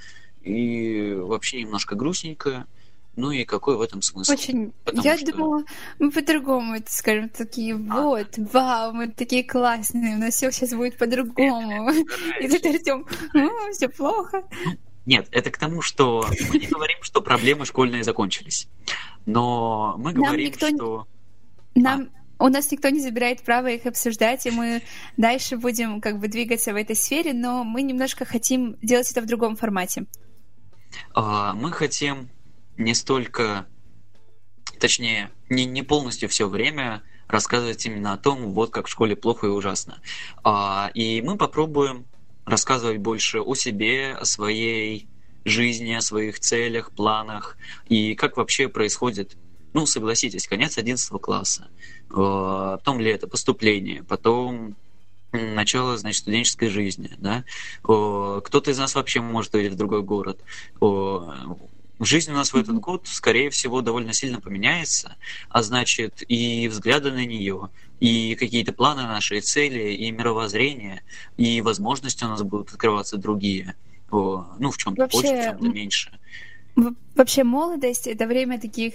и 0.44 1.12
вообще 1.16 1.62
немножко 1.62 1.96
грустненько. 1.96 2.68
Ну 3.16 3.32
и 3.32 3.46
какой 3.46 3.78
в 3.78 3.82
этом 3.82 4.04
смысл? 4.04 4.32
Очень. 4.32 4.72
Потому 4.84 5.04
я 5.04 5.18
что... 5.18 5.32
думала, 5.32 5.64
мы 5.98 6.12
по-другому 6.12 6.76
это 6.76 6.94
скажем, 6.94 7.30
такие, 7.30 7.74
а. 7.74 8.02
вот, 8.04 8.28
вау, 8.38 8.94
мы 8.94 9.08
такие 9.08 9.44
классные, 9.44 10.18
у 10.18 10.20
нас 10.20 10.36
все 10.36 10.52
сейчас 10.52 10.70
будет 10.76 11.00
по-другому. 11.00 11.90
И 12.40 12.48
тут 12.48 12.64
Артем, 12.64 13.08
все 13.72 13.90
плохо. 13.90 14.44
Нет, 15.08 15.28
это 15.32 15.50
к 15.50 15.58
тому, 15.58 15.82
что 15.82 16.28
мы 16.52 16.60
не 16.60 16.68
говорим, 16.68 17.00
что 17.02 17.24
проблемы 17.24 17.66
школьные 17.66 18.04
закончились. 18.04 18.68
Но 19.26 19.96
мы 19.98 20.14
говорим, 20.14 20.54
что... 20.54 21.08
Нам 21.74 22.12
у 22.40 22.48
нас 22.48 22.72
никто 22.72 22.90
не 22.90 23.00
забирает 23.00 23.44
право 23.44 23.68
их 23.68 23.86
обсуждать, 23.86 24.46
и 24.46 24.52
мы 24.52 24.82
дальше 25.18 25.58
будем 25.58 26.02
как 26.02 26.20
бы 26.20 26.28
двигаться 26.28 26.74
в 26.74 26.76
этой 26.76 26.96
сфере, 26.96 27.34
но 27.34 27.64
мы 27.64 27.82
немножко 27.82 28.26
хотим 28.26 28.78
делать 28.82 29.10
это 29.12 29.22
в 29.22 29.26
другом 29.26 29.56
формате. 29.56 30.06
А, 31.14 31.54
мы 31.54 31.72
хотим 31.72 32.30
не 32.78 32.94
столько, 32.94 33.66
точнее, 34.80 35.32
не, 35.50 35.66
не 35.66 35.84
полностью 35.84 36.30
все 36.30 36.48
время 36.48 37.04
рассказывать 37.28 37.86
именно 37.86 38.14
о 38.14 38.18
том, 38.18 38.54
вот 38.54 38.72
как 38.72 38.88
в 38.88 38.90
школе 38.90 39.16
плохо 39.16 39.48
и 39.48 39.50
ужасно. 39.50 40.02
А, 40.44 40.92
и 40.94 41.22
мы 41.22 41.38
попробуем 41.38 42.06
рассказывать 42.46 42.98
больше 42.98 43.40
о 43.40 43.56
себе, 43.56 44.14
о 44.14 44.26
своей 44.26 45.08
жизни, 45.46 45.94
о 45.94 46.02
своих 46.02 46.40
целях, 46.40 46.92
планах 46.92 47.58
и 47.88 48.16
как 48.16 48.38
вообще 48.38 48.68
происходит, 48.68 49.38
ну, 49.76 49.86
согласитесь, 49.86 50.48
конец 50.48 50.78
11 50.78 51.10
класса, 51.20 51.68
а, 52.10 52.78
потом 52.78 53.02
лето, 53.02 53.28
поступление, 53.28 54.04
потом 54.04 54.78
начало, 55.34 55.98
значит, 55.98 56.22
студенческой 56.22 56.70
жизни, 56.70 57.12
да, 57.18 57.44
кто-то 57.84 58.72
из 58.72 58.78
нас 58.78 58.96
вообще 58.96 59.20
может 59.20 59.54
уехать 59.54 59.74
в 59.74 59.78
другой 59.78 60.02
город, 60.02 60.42
Жизнь 62.02 62.30
у 62.32 62.36
нас 62.36 62.52
в 62.52 62.58
этот 62.58 62.78
год, 62.80 63.08
скорее 63.08 63.50
всего, 63.50 63.80
довольно 63.80 64.12
сильно 64.12 64.42
поменяется, 64.42 65.16
а 65.48 65.64
значит, 65.64 66.24
и 66.28 66.68
взгляды 66.68 67.10
на 67.10 67.26
нее, 67.26 67.70
и 68.02 68.36
какие-то 68.36 68.74
планы 68.74 69.04
наши, 69.04 69.38
и 69.38 69.42
цели, 69.42 69.94
и 69.94 70.12
мировоззрение, 70.12 71.04
и 71.38 71.62
возможности 71.62 72.26
у 72.26 72.28
нас 72.28 72.44
будут 72.44 72.72
открываться 72.72 73.16
другие. 73.16 73.76
Ну, 74.12 74.72
в 74.72 74.78
чем-то 74.78 75.08
больше, 75.08 75.28
в 75.28 75.44
чем-то 75.44 75.70
меньше. 75.70 76.20
Вообще 77.16 77.44
молодость— 77.44 78.08
это 78.08 78.28
время 78.28 78.60
таких 78.60 78.94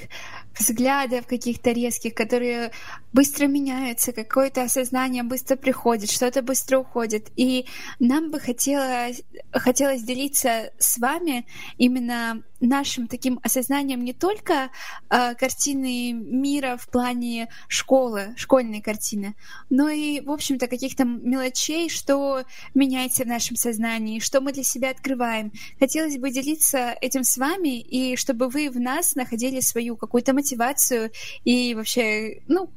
взглядов 0.58 1.26
каких-то 1.26 1.72
резких, 1.72 2.14
которые 2.14 2.70
быстро 3.12 3.46
меняются, 3.46 4.12
какое-то 4.12 4.62
осознание 4.62 5.22
быстро 5.22 5.56
приходит, 5.56 6.10
что-то 6.10 6.42
быстро 6.42 6.78
уходит. 6.78 7.30
И 7.36 7.66
нам 7.98 8.30
бы 8.30 8.38
хотелось, 8.38 9.22
хотелось 9.52 10.02
делиться 10.02 10.70
с 10.78 10.98
вами 10.98 11.46
именно 11.78 12.42
нашим 12.60 13.08
таким 13.08 13.40
осознанием 13.42 14.04
не 14.04 14.12
только 14.12 14.70
э, 15.08 15.34
картины 15.34 16.12
мира 16.12 16.76
в 16.78 16.88
плане 16.88 17.48
школы, 17.68 18.34
школьной 18.36 18.82
картины, 18.82 19.34
но 19.70 19.88
и, 19.88 20.20
в 20.20 20.30
общем-то, 20.30 20.66
каких-то 20.66 21.04
мелочей, 21.04 21.88
что 21.88 22.44
меняется 22.74 23.24
в 23.24 23.28
нашем 23.28 23.56
сознании, 23.56 24.20
что 24.20 24.40
мы 24.40 24.52
для 24.52 24.62
себя 24.62 24.90
открываем. 24.90 25.52
Хотелось 25.78 26.18
бы 26.18 26.30
делиться 26.30 26.94
этим 27.00 27.24
с 27.24 27.38
вами, 27.38 27.80
и 27.80 28.09
чтобы 28.16 28.48
вы 28.48 28.70
в 28.70 28.78
нас 28.78 29.14
находили 29.14 29.60
свою 29.60 29.96
какую-то 29.96 30.32
мотивацию 30.32 31.10
и 31.44 31.74
вообще, 31.74 32.40
ну, 32.48 32.70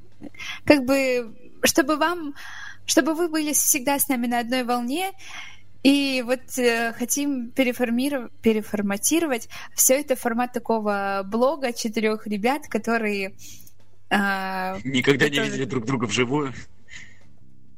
как 0.65 0.85
бы, 0.85 1.33
чтобы 1.63 1.97
вам, 1.97 2.35
чтобы 2.85 3.13
вы 3.13 3.29
были 3.29 3.53
всегда 3.53 3.99
с 3.99 4.07
нами 4.07 4.27
на 4.27 4.39
одной 4.39 4.63
волне, 4.63 5.11
и 5.83 6.23
вот 6.25 6.57
э, 6.57 6.93
хотим 6.93 7.51
переформатировать 7.51 9.49
все 9.75 9.95
это 9.99 10.15
в 10.15 10.19
формат 10.19 10.53
такого 10.53 11.23
блога 11.25 11.73
четырех 11.73 12.25
ребят, 12.25 12.67
которые 12.69 13.35
э, 14.09 14.79
никогда 14.85 15.25
которые... 15.25 15.29
не 15.29 15.39
видели 15.49 15.65
друг 15.65 15.85
друга 15.85 16.05
вживую. 16.05 16.53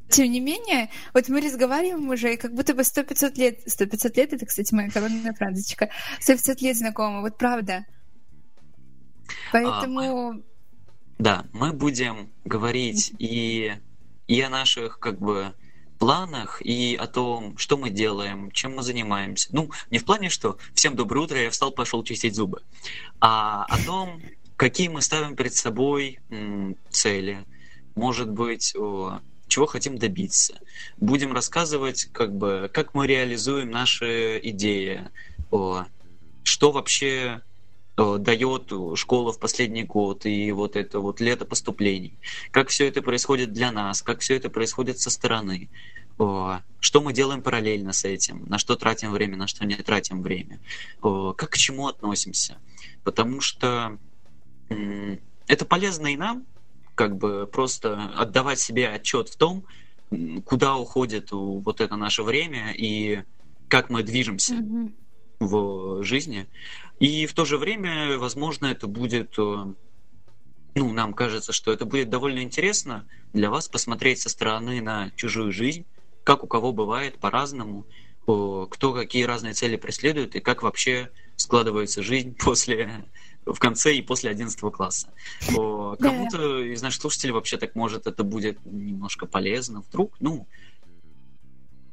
Тем 0.10 0.32
не 0.32 0.40
менее, 0.40 0.90
вот 1.14 1.30
мы 1.30 1.42
разговариваем 1.42 2.08
уже, 2.10 2.34
и 2.34 2.38
как 2.38 2.54
будто 2.54 2.74
бы 2.74 2.84
сто 2.84 3.04
пятьсот 3.04 3.38
лет... 3.38 3.60
сто 3.66 3.86
пятьсот 3.86 4.16
лет— 4.18 4.34
это, 4.34 4.46
кстати, 4.46 4.74
моя 4.74 4.90
коронная 4.90 5.34
фразочка. 5.34 5.90
Сто 6.20 6.34
пятьсот 6.34 6.62
лет 6.62 6.78
знакомы, 6.78 7.22
вот 7.22 7.38
правда. 7.38 7.86
Поэтому... 9.52 10.32
А, 10.32 10.34
да, 11.18 11.46
мы 11.54 11.74
будем 11.74 12.32
говорить 12.44 13.14
и, 13.18 13.74
и 14.28 14.42
о 14.42 14.50
наших, 14.50 15.00
как 15.00 15.20
бы, 15.20 15.54
планах 15.98 16.62
и 16.62 16.96
о 16.96 17.08
том, 17.08 17.58
что 17.58 17.78
мы 17.78 17.90
делаем, 17.90 18.52
чем 18.52 18.76
мы 18.76 18.84
занимаемся. 18.84 19.50
Ну, 19.54 19.72
не 19.90 19.98
в 19.98 20.06
плане, 20.06 20.30
что 20.30 20.58
всем 20.74 20.96
доброе 20.96 21.22
утро, 21.22 21.42
я 21.42 21.50
встал, 21.50 21.72
пошел 21.72 22.04
чистить 22.04 22.36
зубы, 22.36 22.62
а 23.22 23.66
о 23.66 23.78
том, 23.84 24.22
какие 24.58 24.90
мы 24.90 25.02
ставим 25.02 25.36
перед 25.36 25.56
собой 25.56 26.20
м, 26.30 26.76
цели, 26.90 27.46
может 27.96 28.30
быть, 28.30 28.76
о, 28.76 29.22
чего 29.56 29.68
хотим 29.68 29.98
добиться. 29.98 30.60
Будем 30.98 31.32
рассказывать, 31.32 32.10
как 32.12 32.36
бы, 32.36 32.70
как 32.74 32.94
мы 32.94 33.08
реализуем 33.08 33.72
наши 33.72 34.38
идеи, 34.44 35.10
о, 35.50 35.86
что 36.44 36.74
вообще 36.74 37.42
дает 37.96 38.74
школа 38.96 39.32
в 39.32 39.40
последний 39.40 39.84
год 39.84 40.26
и 40.26 40.52
вот 40.52 40.76
это 40.76 41.00
вот 41.00 41.22
лето 41.22 41.46
поступлений. 41.46 42.18
Как 42.52 42.68
все 42.68 42.86
это 42.90 43.02
происходит 43.02 43.54
для 43.54 43.72
нас, 43.72 44.02
как 44.02 44.20
все 44.20 44.36
это 44.36 44.50
происходит 44.50 45.00
со 45.00 45.10
стороны. 45.10 45.70
Что 46.18 47.02
мы 47.02 47.14
делаем 47.14 47.42
параллельно 47.42 47.94
с 47.94 48.04
этим, 48.04 48.44
на 48.48 48.58
что 48.58 48.76
тратим 48.76 49.14
время, 49.14 49.38
на 49.38 49.48
что 49.48 49.66
не 49.66 49.76
тратим 49.76 50.22
время, 50.22 50.60
как 51.02 51.50
к 51.50 51.56
чему 51.56 51.88
относимся. 51.88 52.58
Потому 53.06 53.40
что 53.40 53.98
это 55.48 55.64
полезно 55.66 56.08
и 56.08 56.18
нам, 56.18 56.46
как 56.96 57.18
бы 57.18 57.48
просто 57.52 58.12
отдавать 58.16 58.60
себе 58.60 58.90
отчет 58.90 59.30
в 59.30 59.38
том, 59.38 59.66
куда 60.46 60.76
уходит 60.78 61.30
вот 61.32 61.82
это 61.82 61.96
наше 61.96 62.24
время 62.24 62.74
и 62.74 63.24
как 63.68 63.90
мы 63.90 64.04
движемся. 64.04 64.56
Mm-hmm 64.56 64.94
в 65.40 66.04
жизни. 66.04 66.48
И 67.00 67.26
в 67.26 67.34
то 67.34 67.46
же 67.46 67.58
время, 67.58 68.18
возможно, 68.18 68.68
это 68.68 68.88
будет, 68.88 69.38
э, 69.38 69.66
ну, 70.76 70.94
нам 70.94 71.14
кажется, 71.14 71.52
что 71.54 71.72
это 71.72 71.86
будет 71.86 72.10
довольно 72.10 72.40
интересно 72.40 73.08
для 73.34 73.50
вас 73.50 73.68
посмотреть 73.68 74.20
со 74.22 74.30
стороны 74.30 74.82
на 74.82 75.12
чужую 75.16 75.52
жизнь, 75.52 75.86
как 76.24 76.44
у 76.44 76.48
кого 76.48 76.72
бывает 76.72 77.20
по-разному, 77.20 77.86
кто 78.24 78.94
какие 78.94 79.24
разные 79.24 79.54
цели 79.54 79.76
преследует 79.76 80.36
и 80.36 80.40
как 80.40 80.64
вообще 80.64 81.12
складывается 81.36 82.02
жизнь 82.02 82.36
после 82.40 83.06
в 83.46 83.60
конце 83.60 83.96
и 83.96 84.02
после 84.02 84.30
11 84.30 84.60
класса. 84.72 85.10
Кому-то 85.48 86.64
из 86.64 86.82
наших 86.82 87.02
слушателей 87.02 87.34
вообще 87.34 87.58
так 87.58 87.76
может 87.76 88.08
это 88.08 88.24
будет 88.24 88.58
немножко 88.66 89.26
полезно 89.26 89.82
вдруг, 89.82 90.16
ну, 90.20 90.48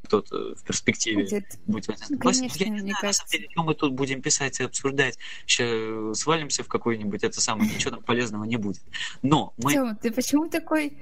кто-то 0.05 0.55
в 0.57 0.65
перспективе 0.65 1.25
будет, 1.25 1.59
будет 1.67 1.87
в 1.87 1.91
11 1.91 2.11
ну, 2.11 2.19
классе. 2.19 2.41
Конечно, 2.41 2.65
я 2.65 2.71
не 2.71 2.81
знаю, 2.81 2.97
кажется. 3.01 3.23
на 3.23 3.29
самом 3.29 3.31
деле, 3.31 3.49
что 3.51 3.63
мы 3.63 3.75
тут 3.75 3.93
будем 3.93 4.23
писать 4.23 4.61
и 4.61 4.65
обсуждать. 4.65 5.19
Сейчас 5.47 6.19
свалимся 6.21 6.65
в 6.65 6.69
какой-нибудь, 6.69 7.23
это 7.23 7.41
самое, 7.41 7.71
ничего 7.71 7.93
там 7.93 8.03
полезного 8.03 8.45
не 8.45 8.57
будет. 8.57 8.83
Но 9.23 9.55
мы... 9.57 9.73
Тёма, 9.73 9.95
ты 9.97 10.11
почему 10.11 10.49
такой... 10.49 10.97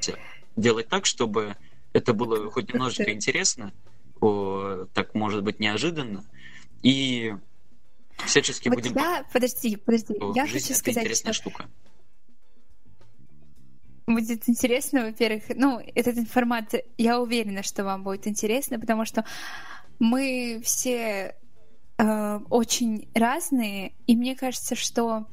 Делать 0.57 0.89
так, 0.89 1.07
чтобы 1.07 1.57
это 1.93 2.13
было 2.13 2.51
хоть 2.51 2.73
немножечко 2.73 3.13
интересно, 3.13 3.73
так, 4.21 5.15
может 5.15 5.43
быть, 5.43 5.61
неожиданно, 5.61 6.25
и 6.83 7.35
всячески 8.27 8.69
вот 8.69 8.77
будем... 8.77 8.97
Я, 8.97 9.25
подожди, 9.33 9.77
подожди, 9.77 10.15
я 10.35 10.47
хочу 10.47 10.75
сказать, 10.75 11.05
интересная 11.05 11.33
что... 11.33 11.51
штука 11.51 11.69
будет 14.15 14.49
интересно, 14.49 15.05
во-первых. 15.05 15.45
Ну, 15.55 15.81
этот 15.95 16.19
информат, 16.19 16.75
я 16.99 17.21
уверена, 17.21 17.63
что 17.63 17.85
вам 17.85 18.03
будет 18.03 18.27
интересно, 18.27 18.79
потому 18.79 19.05
что 19.05 19.25
мы 19.99 20.61
все 20.65 21.37
э, 21.99 22.41
очень 22.51 23.09
разные, 23.15 23.95
и 24.07 24.17
мне 24.17 24.35
кажется, 24.35 24.75
что 24.75 25.27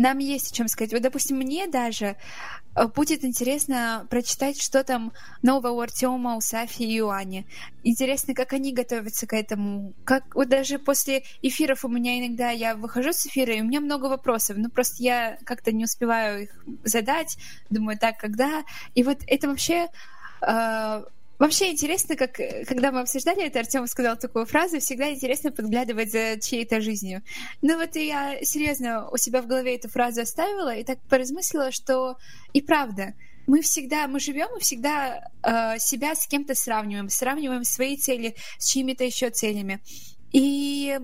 нам 0.00 0.18
есть 0.18 0.52
о 0.52 0.54
чем 0.54 0.66
сказать. 0.66 0.92
Вот, 0.92 1.02
допустим, 1.02 1.36
мне 1.36 1.66
даже 1.66 2.16
э, 2.74 2.86
будет 2.86 3.22
интересно 3.22 4.06
прочитать, 4.08 4.60
что 4.60 4.82
там 4.82 5.12
нового 5.42 5.72
у 5.72 5.80
Артема, 5.80 6.36
у 6.36 6.40
Сафи 6.40 6.82
и 6.82 7.00
у 7.02 7.10
Ани. 7.10 7.46
Интересно, 7.84 8.34
как 8.34 8.54
они 8.54 8.72
готовятся 8.72 9.26
к 9.26 9.34
этому. 9.34 9.92
Как 10.04 10.34
вот 10.34 10.48
даже 10.48 10.78
после 10.78 11.24
эфиров 11.42 11.84
у 11.84 11.88
меня 11.88 12.18
иногда 12.18 12.50
я 12.50 12.74
выхожу 12.74 13.12
с 13.12 13.26
эфира, 13.26 13.54
и 13.54 13.60
у 13.60 13.64
меня 13.64 13.80
много 13.80 14.06
вопросов. 14.06 14.56
Ну, 14.56 14.70
просто 14.70 15.02
я 15.02 15.38
как-то 15.44 15.70
не 15.70 15.84
успеваю 15.84 16.44
их 16.44 16.64
задать. 16.82 17.36
Думаю, 17.68 17.98
так, 17.98 18.16
когда? 18.16 18.64
И 18.94 19.02
вот 19.02 19.18
это 19.26 19.48
вообще 19.48 19.88
э, 20.40 21.02
Вообще 21.40 21.70
интересно, 21.70 22.16
как 22.16 22.38
когда 22.68 22.92
мы 22.92 23.00
обсуждали 23.00 23.46
это, 23.46 23.60
Артем 23.60 23.86
сказал 23.86 24.18
такую 24.18 24.44
фразу, 24.44 24.78
всегда 24.78 25.10
интересно 25.10 25.50
подглядывать 25.50 26.12
за 26.12 26.38
чьей-то 26.38 26.82
жизнью. 26.82 27.22
Ну 27.62 27.78
вот 27.78 27.96
я 27.96 28.44
серьезно 28.44 29.08
у 29.08 29.16
себя 29.16 29.40
в 29.40 29.46
голове 29.46 29.76
эту 29.76 29.88
фразу 29.88 30.20
оставила 30.20 30.76
и 30.76 30.84
так 30.84 30.98
поразмыслила, 31.08 31.72
что 31.72 32.18
и 32.52 32.60
правда, 32.60 33.14
мы 33.46 33.62
всегда, 33.62 34.06
мы 34.06 34.20
живем 34.20 34.54
и 34.58 34.60
всегда 34.60 35.30
э, 35.42 35.78
себя 35.78 36.14
с 36.14 36.26
кем-то 36.26 36.54
сравниваем, 36.54 37.08
сравниваем 37.08 37.64
свои 37.64 37.96
цели 37.96 38.36
с 38.58 38.68
чьими-то 38.68 39.04
еще 39.04 39.30
целями. 39.30 39.80
И 40.32 40.98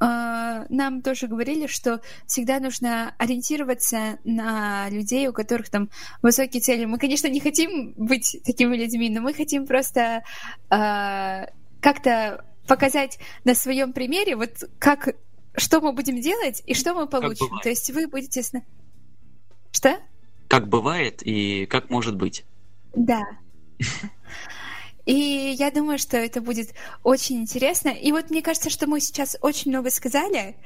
нам 0.00 1.02
тоже 1.02 1.26
говорили, 1.26 1.66
что 1.66 2.00
всегда 2.26 2.60
нужно 2.60 3.14
ориентироваться 3.18 4.18
на 4.24 4.88
людей, 4.90 5.26
у 5.28 5.32
которых 5.32 5.70
там 5.70 5.88
высокие 6.22 6.60
цели. 6.60 6.84
Мы, 6.84 6.98
конечно, 6.98 7.28
не 7.28 7.40
хотим 7.40 7.94
быть 7.96 8.36
такими 8.44 8.76
людьми, 8.76 9.08
но 9.10 9.20
мы 9.20 9.32
хотим 9.32 9.66
просто 9.66 10.22
э, 10.70 11.46
как-то 11.80 12.44
показать 12.66 13.18
на 13.44 13.54
своем 13.54 13.92
примере, 13.92 14.36
вот 14.36 14.64
как 14.78 15.14
что 15.56 15.80
мы 15.80 15.92
будем 15.92 16.20
делать 16.20 16.62
и 16.66 16.74
что 16.74 16.94
мы 16.94 17.06
получим. 17.06 17.48
То 17.62 17.68
есть 17.68 17.90
вы 17.90 18.06
будете... 18.06 18.42
Что? 19.72 19.96
Как 20.48 20.68
бывает 20.68 21.22
и 21.22 21.66
как 21.66 21.90
может 21.90 22.16
быть. 22.16 22.44
Да. 22.94 23.22
И 25.06 25.54
я 25.56 25.70
думаю, 25.70 25.98
что 25.98 26.16
это 26.16 26.40
будет 26.40 26.74
очень 27.04 27.36
интересно. 27.36 27.90
И 27.90 28.10
вот 28.10 28.30
мне 28.30 28.42
кажется, 28.42 28.70
что 28.70 28.88
мы 28.88 29.00
сейчас 29.00 29.36
очень 29.40 29.70
много 29.70 29.90
сказали, 29.90 30.56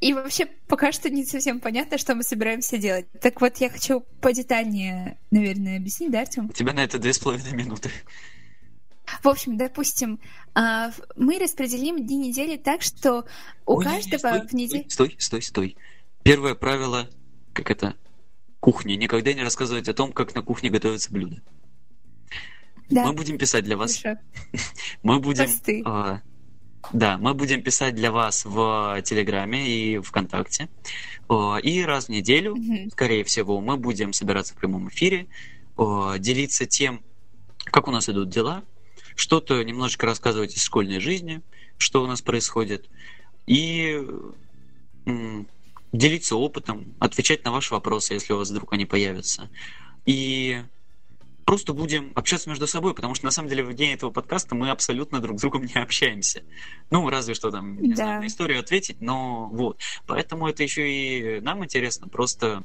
и 0.00 0.14
вообще 0.14 0.46
пока 0.66 0.92
что 0.92 1.10
не 1.10 1.26
совсем 1.26 1.60
понятно, 1.60 1.98
что 1.98 2.14
мы 2.14 2.22
собираемся 2.22 2.78
делать. 2.78 3.06
Так 3.20 3.40
вот, 3.42 3.58
я 3.58 3.68
хочу 3.68 4.00
подетальнее, 4.22 5.18
наверное, 5.30 5.76
объяснить, 5.76 6.10
да, 6.10 6.22
Артем? 6.22 6.46
У 6.46 6.52
тебя 6.52 6.72
на 6.72 6.82
это 6.82 6.98
две 6.98 7.12
с 7.12 7.18
половиной 7.18 7.52
минуты. 7.52 7.90
В 9.22 9.28
общем, 9.28 9.58
допустим, 9.58 10.20
а, 10.54 10.90
мы 11.16 11.38
распределим 11.38 12.06
дни 12.06 12.16
недели 12.16 12.56
так, 12.56 12.80
что 12.80 13.26
у 13.66 13.76
Ой, 13.76 13.84
каждого 13.84 14.18
стой, 14.18 14.48
в 14.48 14.52
неделю... 14.54 14.88
Стой, 14.88 15.16
стой, 15.18 15.42
стой. 15.42 15.76
Первое 16.22 16.54
правило, 16.54 17.10
как 17.52 17.70
это, 17.70 17.94
кухни. 18.58 18.94
Никогда 18.94 19.34
не 19.34 19.42
рассказывать 19.42 19.88
о 19.88 19.94
том, 19.94 20.12
как 20.12 20.34
на 20.34 20.40
кухне 20.40 20.70
готовятся 20.70 21.12
блюда. 21.12 21.42
Да. 22.92 23.06
Мы 23.06 23.12
будем 23.14 23.38
писать 23.38 23.64
для 23.64 23.76
вас. 23.76 24.02
Мы 25.02 25.18
будем... 25.18 25.48
Э, 25.86 26.20
да, 26.92 27.16
мы 27.16 27.32
будем 27.32 27.62
писать 27.62 27.94
для 27.94 28.10
вас 28.10 28.44
в 28.44 29.00
Телеграме 29.02 29.68
и 29.68 29.98
ВКонтакте. 29.98 30.68
Э, 31.28 31.60
и 31.62 31.82
раз 31.82 32.06
в 32.06 32.08
неделю, 32.10 32.52
угу. 32.52 32.90
скорее 32.90 33.24
всего, 33.24 33.60
мы 33.60 33.76
будем 33.76 34.12
собираться 34.12 34.54
в 34.54 34.56
прямом 34.58 34.88
эфире, 34.88 35.28
э, 35.78 36.14
делиться 36.18 36.66
тем, 36.66 37.02
как 37.64 37.88
у 37.88 37.92
нас 37.92 38.08
идут 38.08 38.28
дела, 38.28 38.64
что-то 39.14 39.62
немножечко 39.62 40.06
рассказывать 40.06 40.56
из 40.56 40.62
школьной 40.62 41.00
жизни, 41.00 41.40
что 41.78 42.02
у 42.02 42.06
нас 42.06 42.20
происходит, 42.20 42.90
и 43.46 44.00
делиться 45.92 46.36
опытом, 46.36 46.94
отвечать 46.98 47.44
на 47.44 47.52
ваши 47.52 47.72
вопросы, 47.74 48.14
если 48.14 48.32
у 48.32 48.38
вас 48.38 48.50
вдруг 48.50 48.72
они 48.72 48.86
появятся. 48.86 49.50
И 50.06 50.62
просто 51.44 51.72
будем 51.72 52.12
общаться 52.14 52.48
между 52.48 52.66
собой, 52.66 52.94
потому 52.94 53.14
что 53.14 53.24
на 53.24 53.30
самом 53.30 53.48
деле 53.48 53.64
в 53.64 53.74
день 53.74 53.92
этого 53.92 54.10
подкаста 54.10 54.54
мы 54.54 54.70
абсолютно 54.70 55.20
друг 55.20 55.38
с 55.38 55.42
другом 55.42 55.64
не 55.64 55.74
общаемся. 55.74 56.42
Ну, 56.90 57.08
разве 57.08 57.34
что 57.34 57.50
там, 57.50 57.80
не 57.80 57.90
да. 57.90 57.96
знаю, 57.96 58.20
на 58.22 58.26
историю 58.26 58.60
ответить, 58.60 59.00
но 59.00 59.48
вот. 59.48 59.80
Поэтому 60.06 60.48
это 60.48 60.62
еще 60.62 60.90
и 60.90 61.40
нам 61.40 61.64
интересно, 61.64 62.08
просто, 62.08 62.62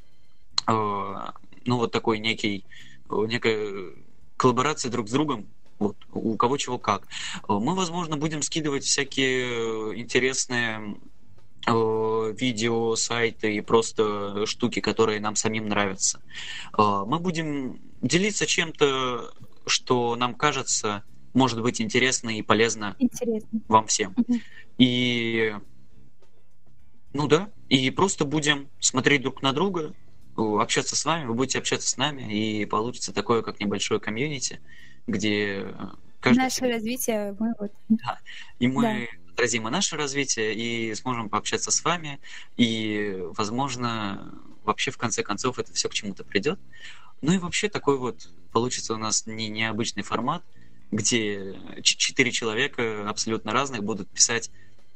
э, 0.67 0.71
ну, 0.71 1.77
вот 1.77 1.91
такой 1.91 2.19
некий, 2.19 2.65
некая 3.09 3.93
коллаборация 4.37 4.91
друг 4.91 5.07
с 5.07 5.11
другом, 5.11 5.47
вот, 5.79 5.95
у 6.11 6.35
кого 6.35 6.57
чего 6.57 6.77
как. 6.77 7.07
Мы, 7.47 7.75
возможно, 7.75 8.17
будем 8.17 8.41
скидывать 8.41 8.83
всякие 8.83 9.99
интересные 9.99 10.97
Э, 11.67 12.06
видео, 12.31 12.95
сайты 12.95 13.55
и 13.55 13.61
просто 13.61 14.45
штуки, 14.45 14.79
которые 14.79 15.19
нам 15.19 15.35
самим 15.35 15.67
нравятся. 15.67 16.21
Э, 16.77 17.03
мы 17.05 17.19
будем 17.19 17.79
делиться 18.01 18.45
чем-то, 18.45 19.33
что 19.65 20.15
нам 20.15 20.35
кажется 20.35 21.03
может 21.33 21.61
быть 21.61 21.81
интересно 21.81 22.29
и 22.35 22.41
полезно 22.41 22.95
интересно. 22.97 23.59
вам 23.67 23.87
всем. 23.87 24.13
Угу. 24.17 24.39
И 24.79 25.55
ну 27.13 27.27
да, 27.27 27.49
и 27.69 27.89
просто 27.91 28.25
будем 28.25 28.69
смотреть 28.79 29.21
друг 29.21 29.41
на 29.41 29.53
друга, 29.53 29.93
общаться 30.35 30.95
с 30.95 31.03
вами, 31.05 31.25
вы 31.25 31.33
будете 31.33 31.57
общаться 31.57 31.89
с 31.89 31.97
нами, 31.97 32.31
и 32.31 32.65
получится 32.65 33.13
такое, 33.13 33.41
как 33.41 33.59
небольшое 33.59 33.99
комьюнити, 33.99 34.59
где 35.07 35.73
каждый... 36.19 36.43
Наше 36.43 36.67
развитие 36.67 37.35
мы 37.39 37.53
вот... 37.59 37.71
Да, 37.89 38.19
и 38.59 38.67
мы 38.67 38.81
да 38.81 39.26
отразим 39.37 39.67
и 39.67 39.71
наше 39.71 39.95
развитие, 39.95 40.55
и 40.55 40.95
сможем 40.95 41.29
пообщаться 41.29 41.69
с 41.69 41.83
вами, 41.83 42.19
и, 42.57 43.23
возможно, 43.37 44.33
вообще 44.63 44.89
в 44.89 44.97
конце 44.97 45.21
концов 45.21 45.59
это 45.59 45.71
все 45.73 45.89
к 45.89 45.93
чему-то 45.93 46.23
придет. 46.23 46.59
Ну 47.21 47.33
и 47.33 47.37
вообще 47.37 47.69
такой 47.69 47.97
вот 47.97 48.29
получится 48.51 48.95
у 48.95 48.97
нас 48.97 49.27
не 49.27 49.47
необычный 49.47 50.01
формат, 50.01 50.43
где 50.91 51.55
четыре 51.83 52.31
человека 52.31 53.07
абсолютно 53.07 53.51
разных 53.51 53.83
будут 53.83 54.09
писать 54.09 54.49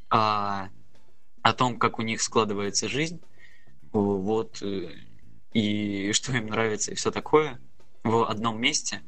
о, 0.09 0.69
о 1.43 1.53
том, 1.53 1.77
как 1.77 1.99
у 1.99 2.01
них 2.01 2.19
складывается 2.21 2.89
жизнь, 2.89 3.21
вот, 3.91 4.59
э, 4.63 4.89
и 5.53 6.13
что 6.13 6.35
им 6.35 6.47
нравится, 6.47 6.91
и 6.91 6.95
все 6.95 7.11
такое 7.11 7.59
в 8.03 8.27
одном 8.27 8.59
месте. 8.59 9.03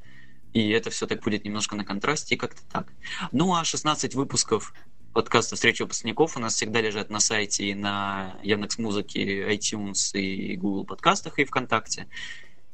И 0.54 0.70
это 0.70 0.92
все 0.92 1.08
так 1.08 1.24
будет 1.24 1.44
немножко 1.44 1.76
на 1.76 1.84
контрасте, 1.84 2.36
и 2.36 2.38
как-то 2.38 2.62
так. 2.72 2.88
Ну 3.32 3.56
а 3.56 3.64
16 3.64 4.14
выпусков 4.14 4.74
подкаста 5.14 5.56
«Встреча 5.56 5.84
выпускников» 5.84 6.36
у 6.36 6.40
нас 6.40 6.56
всегда 6.56 6.82
лежат 6.82 7.10
на 7.10 7.20
сайте 7.20 7.66
и 7.66 7.76
на 7.76 8.36
Яндекс 8.44 8.80
Музыке, 8.80 9.48
iTunes 9.54 10.12
и 10.14 10.58
Google 10.58 10.86
подкастах 10.86 11.40
и 11.40 11.46
ВКонтакте. 11.46 12.08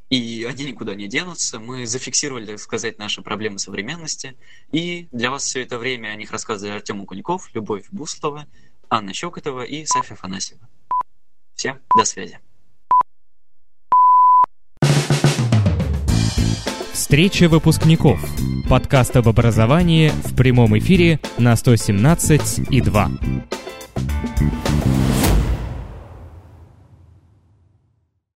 И 0.10 0.48
они 0.50 0.66
никуда 0.66 0.96
не 0.96 1.08
денутся. 1.08 1.60
Мы 1.60 1.86
зафиксировали, 1.86 2.46
так 2.46 2.60
сказать, 2.60 2.98
наши 2.98 3.22
проблемы 3.22 3.60
современности. 3.60 4.36
И 4.72 5.08
для 5.12 5.30
вас 5.30 5.44
все 5.44 5.62
это 5.62 5.78
время 5.78 6.08
о 6.08 6.16
них 6.16 6.32
рассказывали 6.32 6.74
Артем 6.74 7.06
Куников, 7.06 7.54
Любовь 7.54 7.86
Буслова, 7.92 8.48
Анна 8.90 9.14
Щекотова 9.14 9.64
и 9.64 9.86
Софья 9.86 10.16
Фанасьева. 10.16 10.68
Всем 11.56 11.80
до 11.96 12.06
связи. 12.06 12.40
Встреча 17.00 17.48
выпускников. 17.48 18.20
Подкаст 18.70 19.16
об 19.16 19.30
образовании 19.30 20.12
в 20.26 20.36
прямом 20.36 20.78
эфире 20.80 21.22
на 21.38 21.56
117 21.56 22.70
и 22.70 22.82
2. 22.82 23.12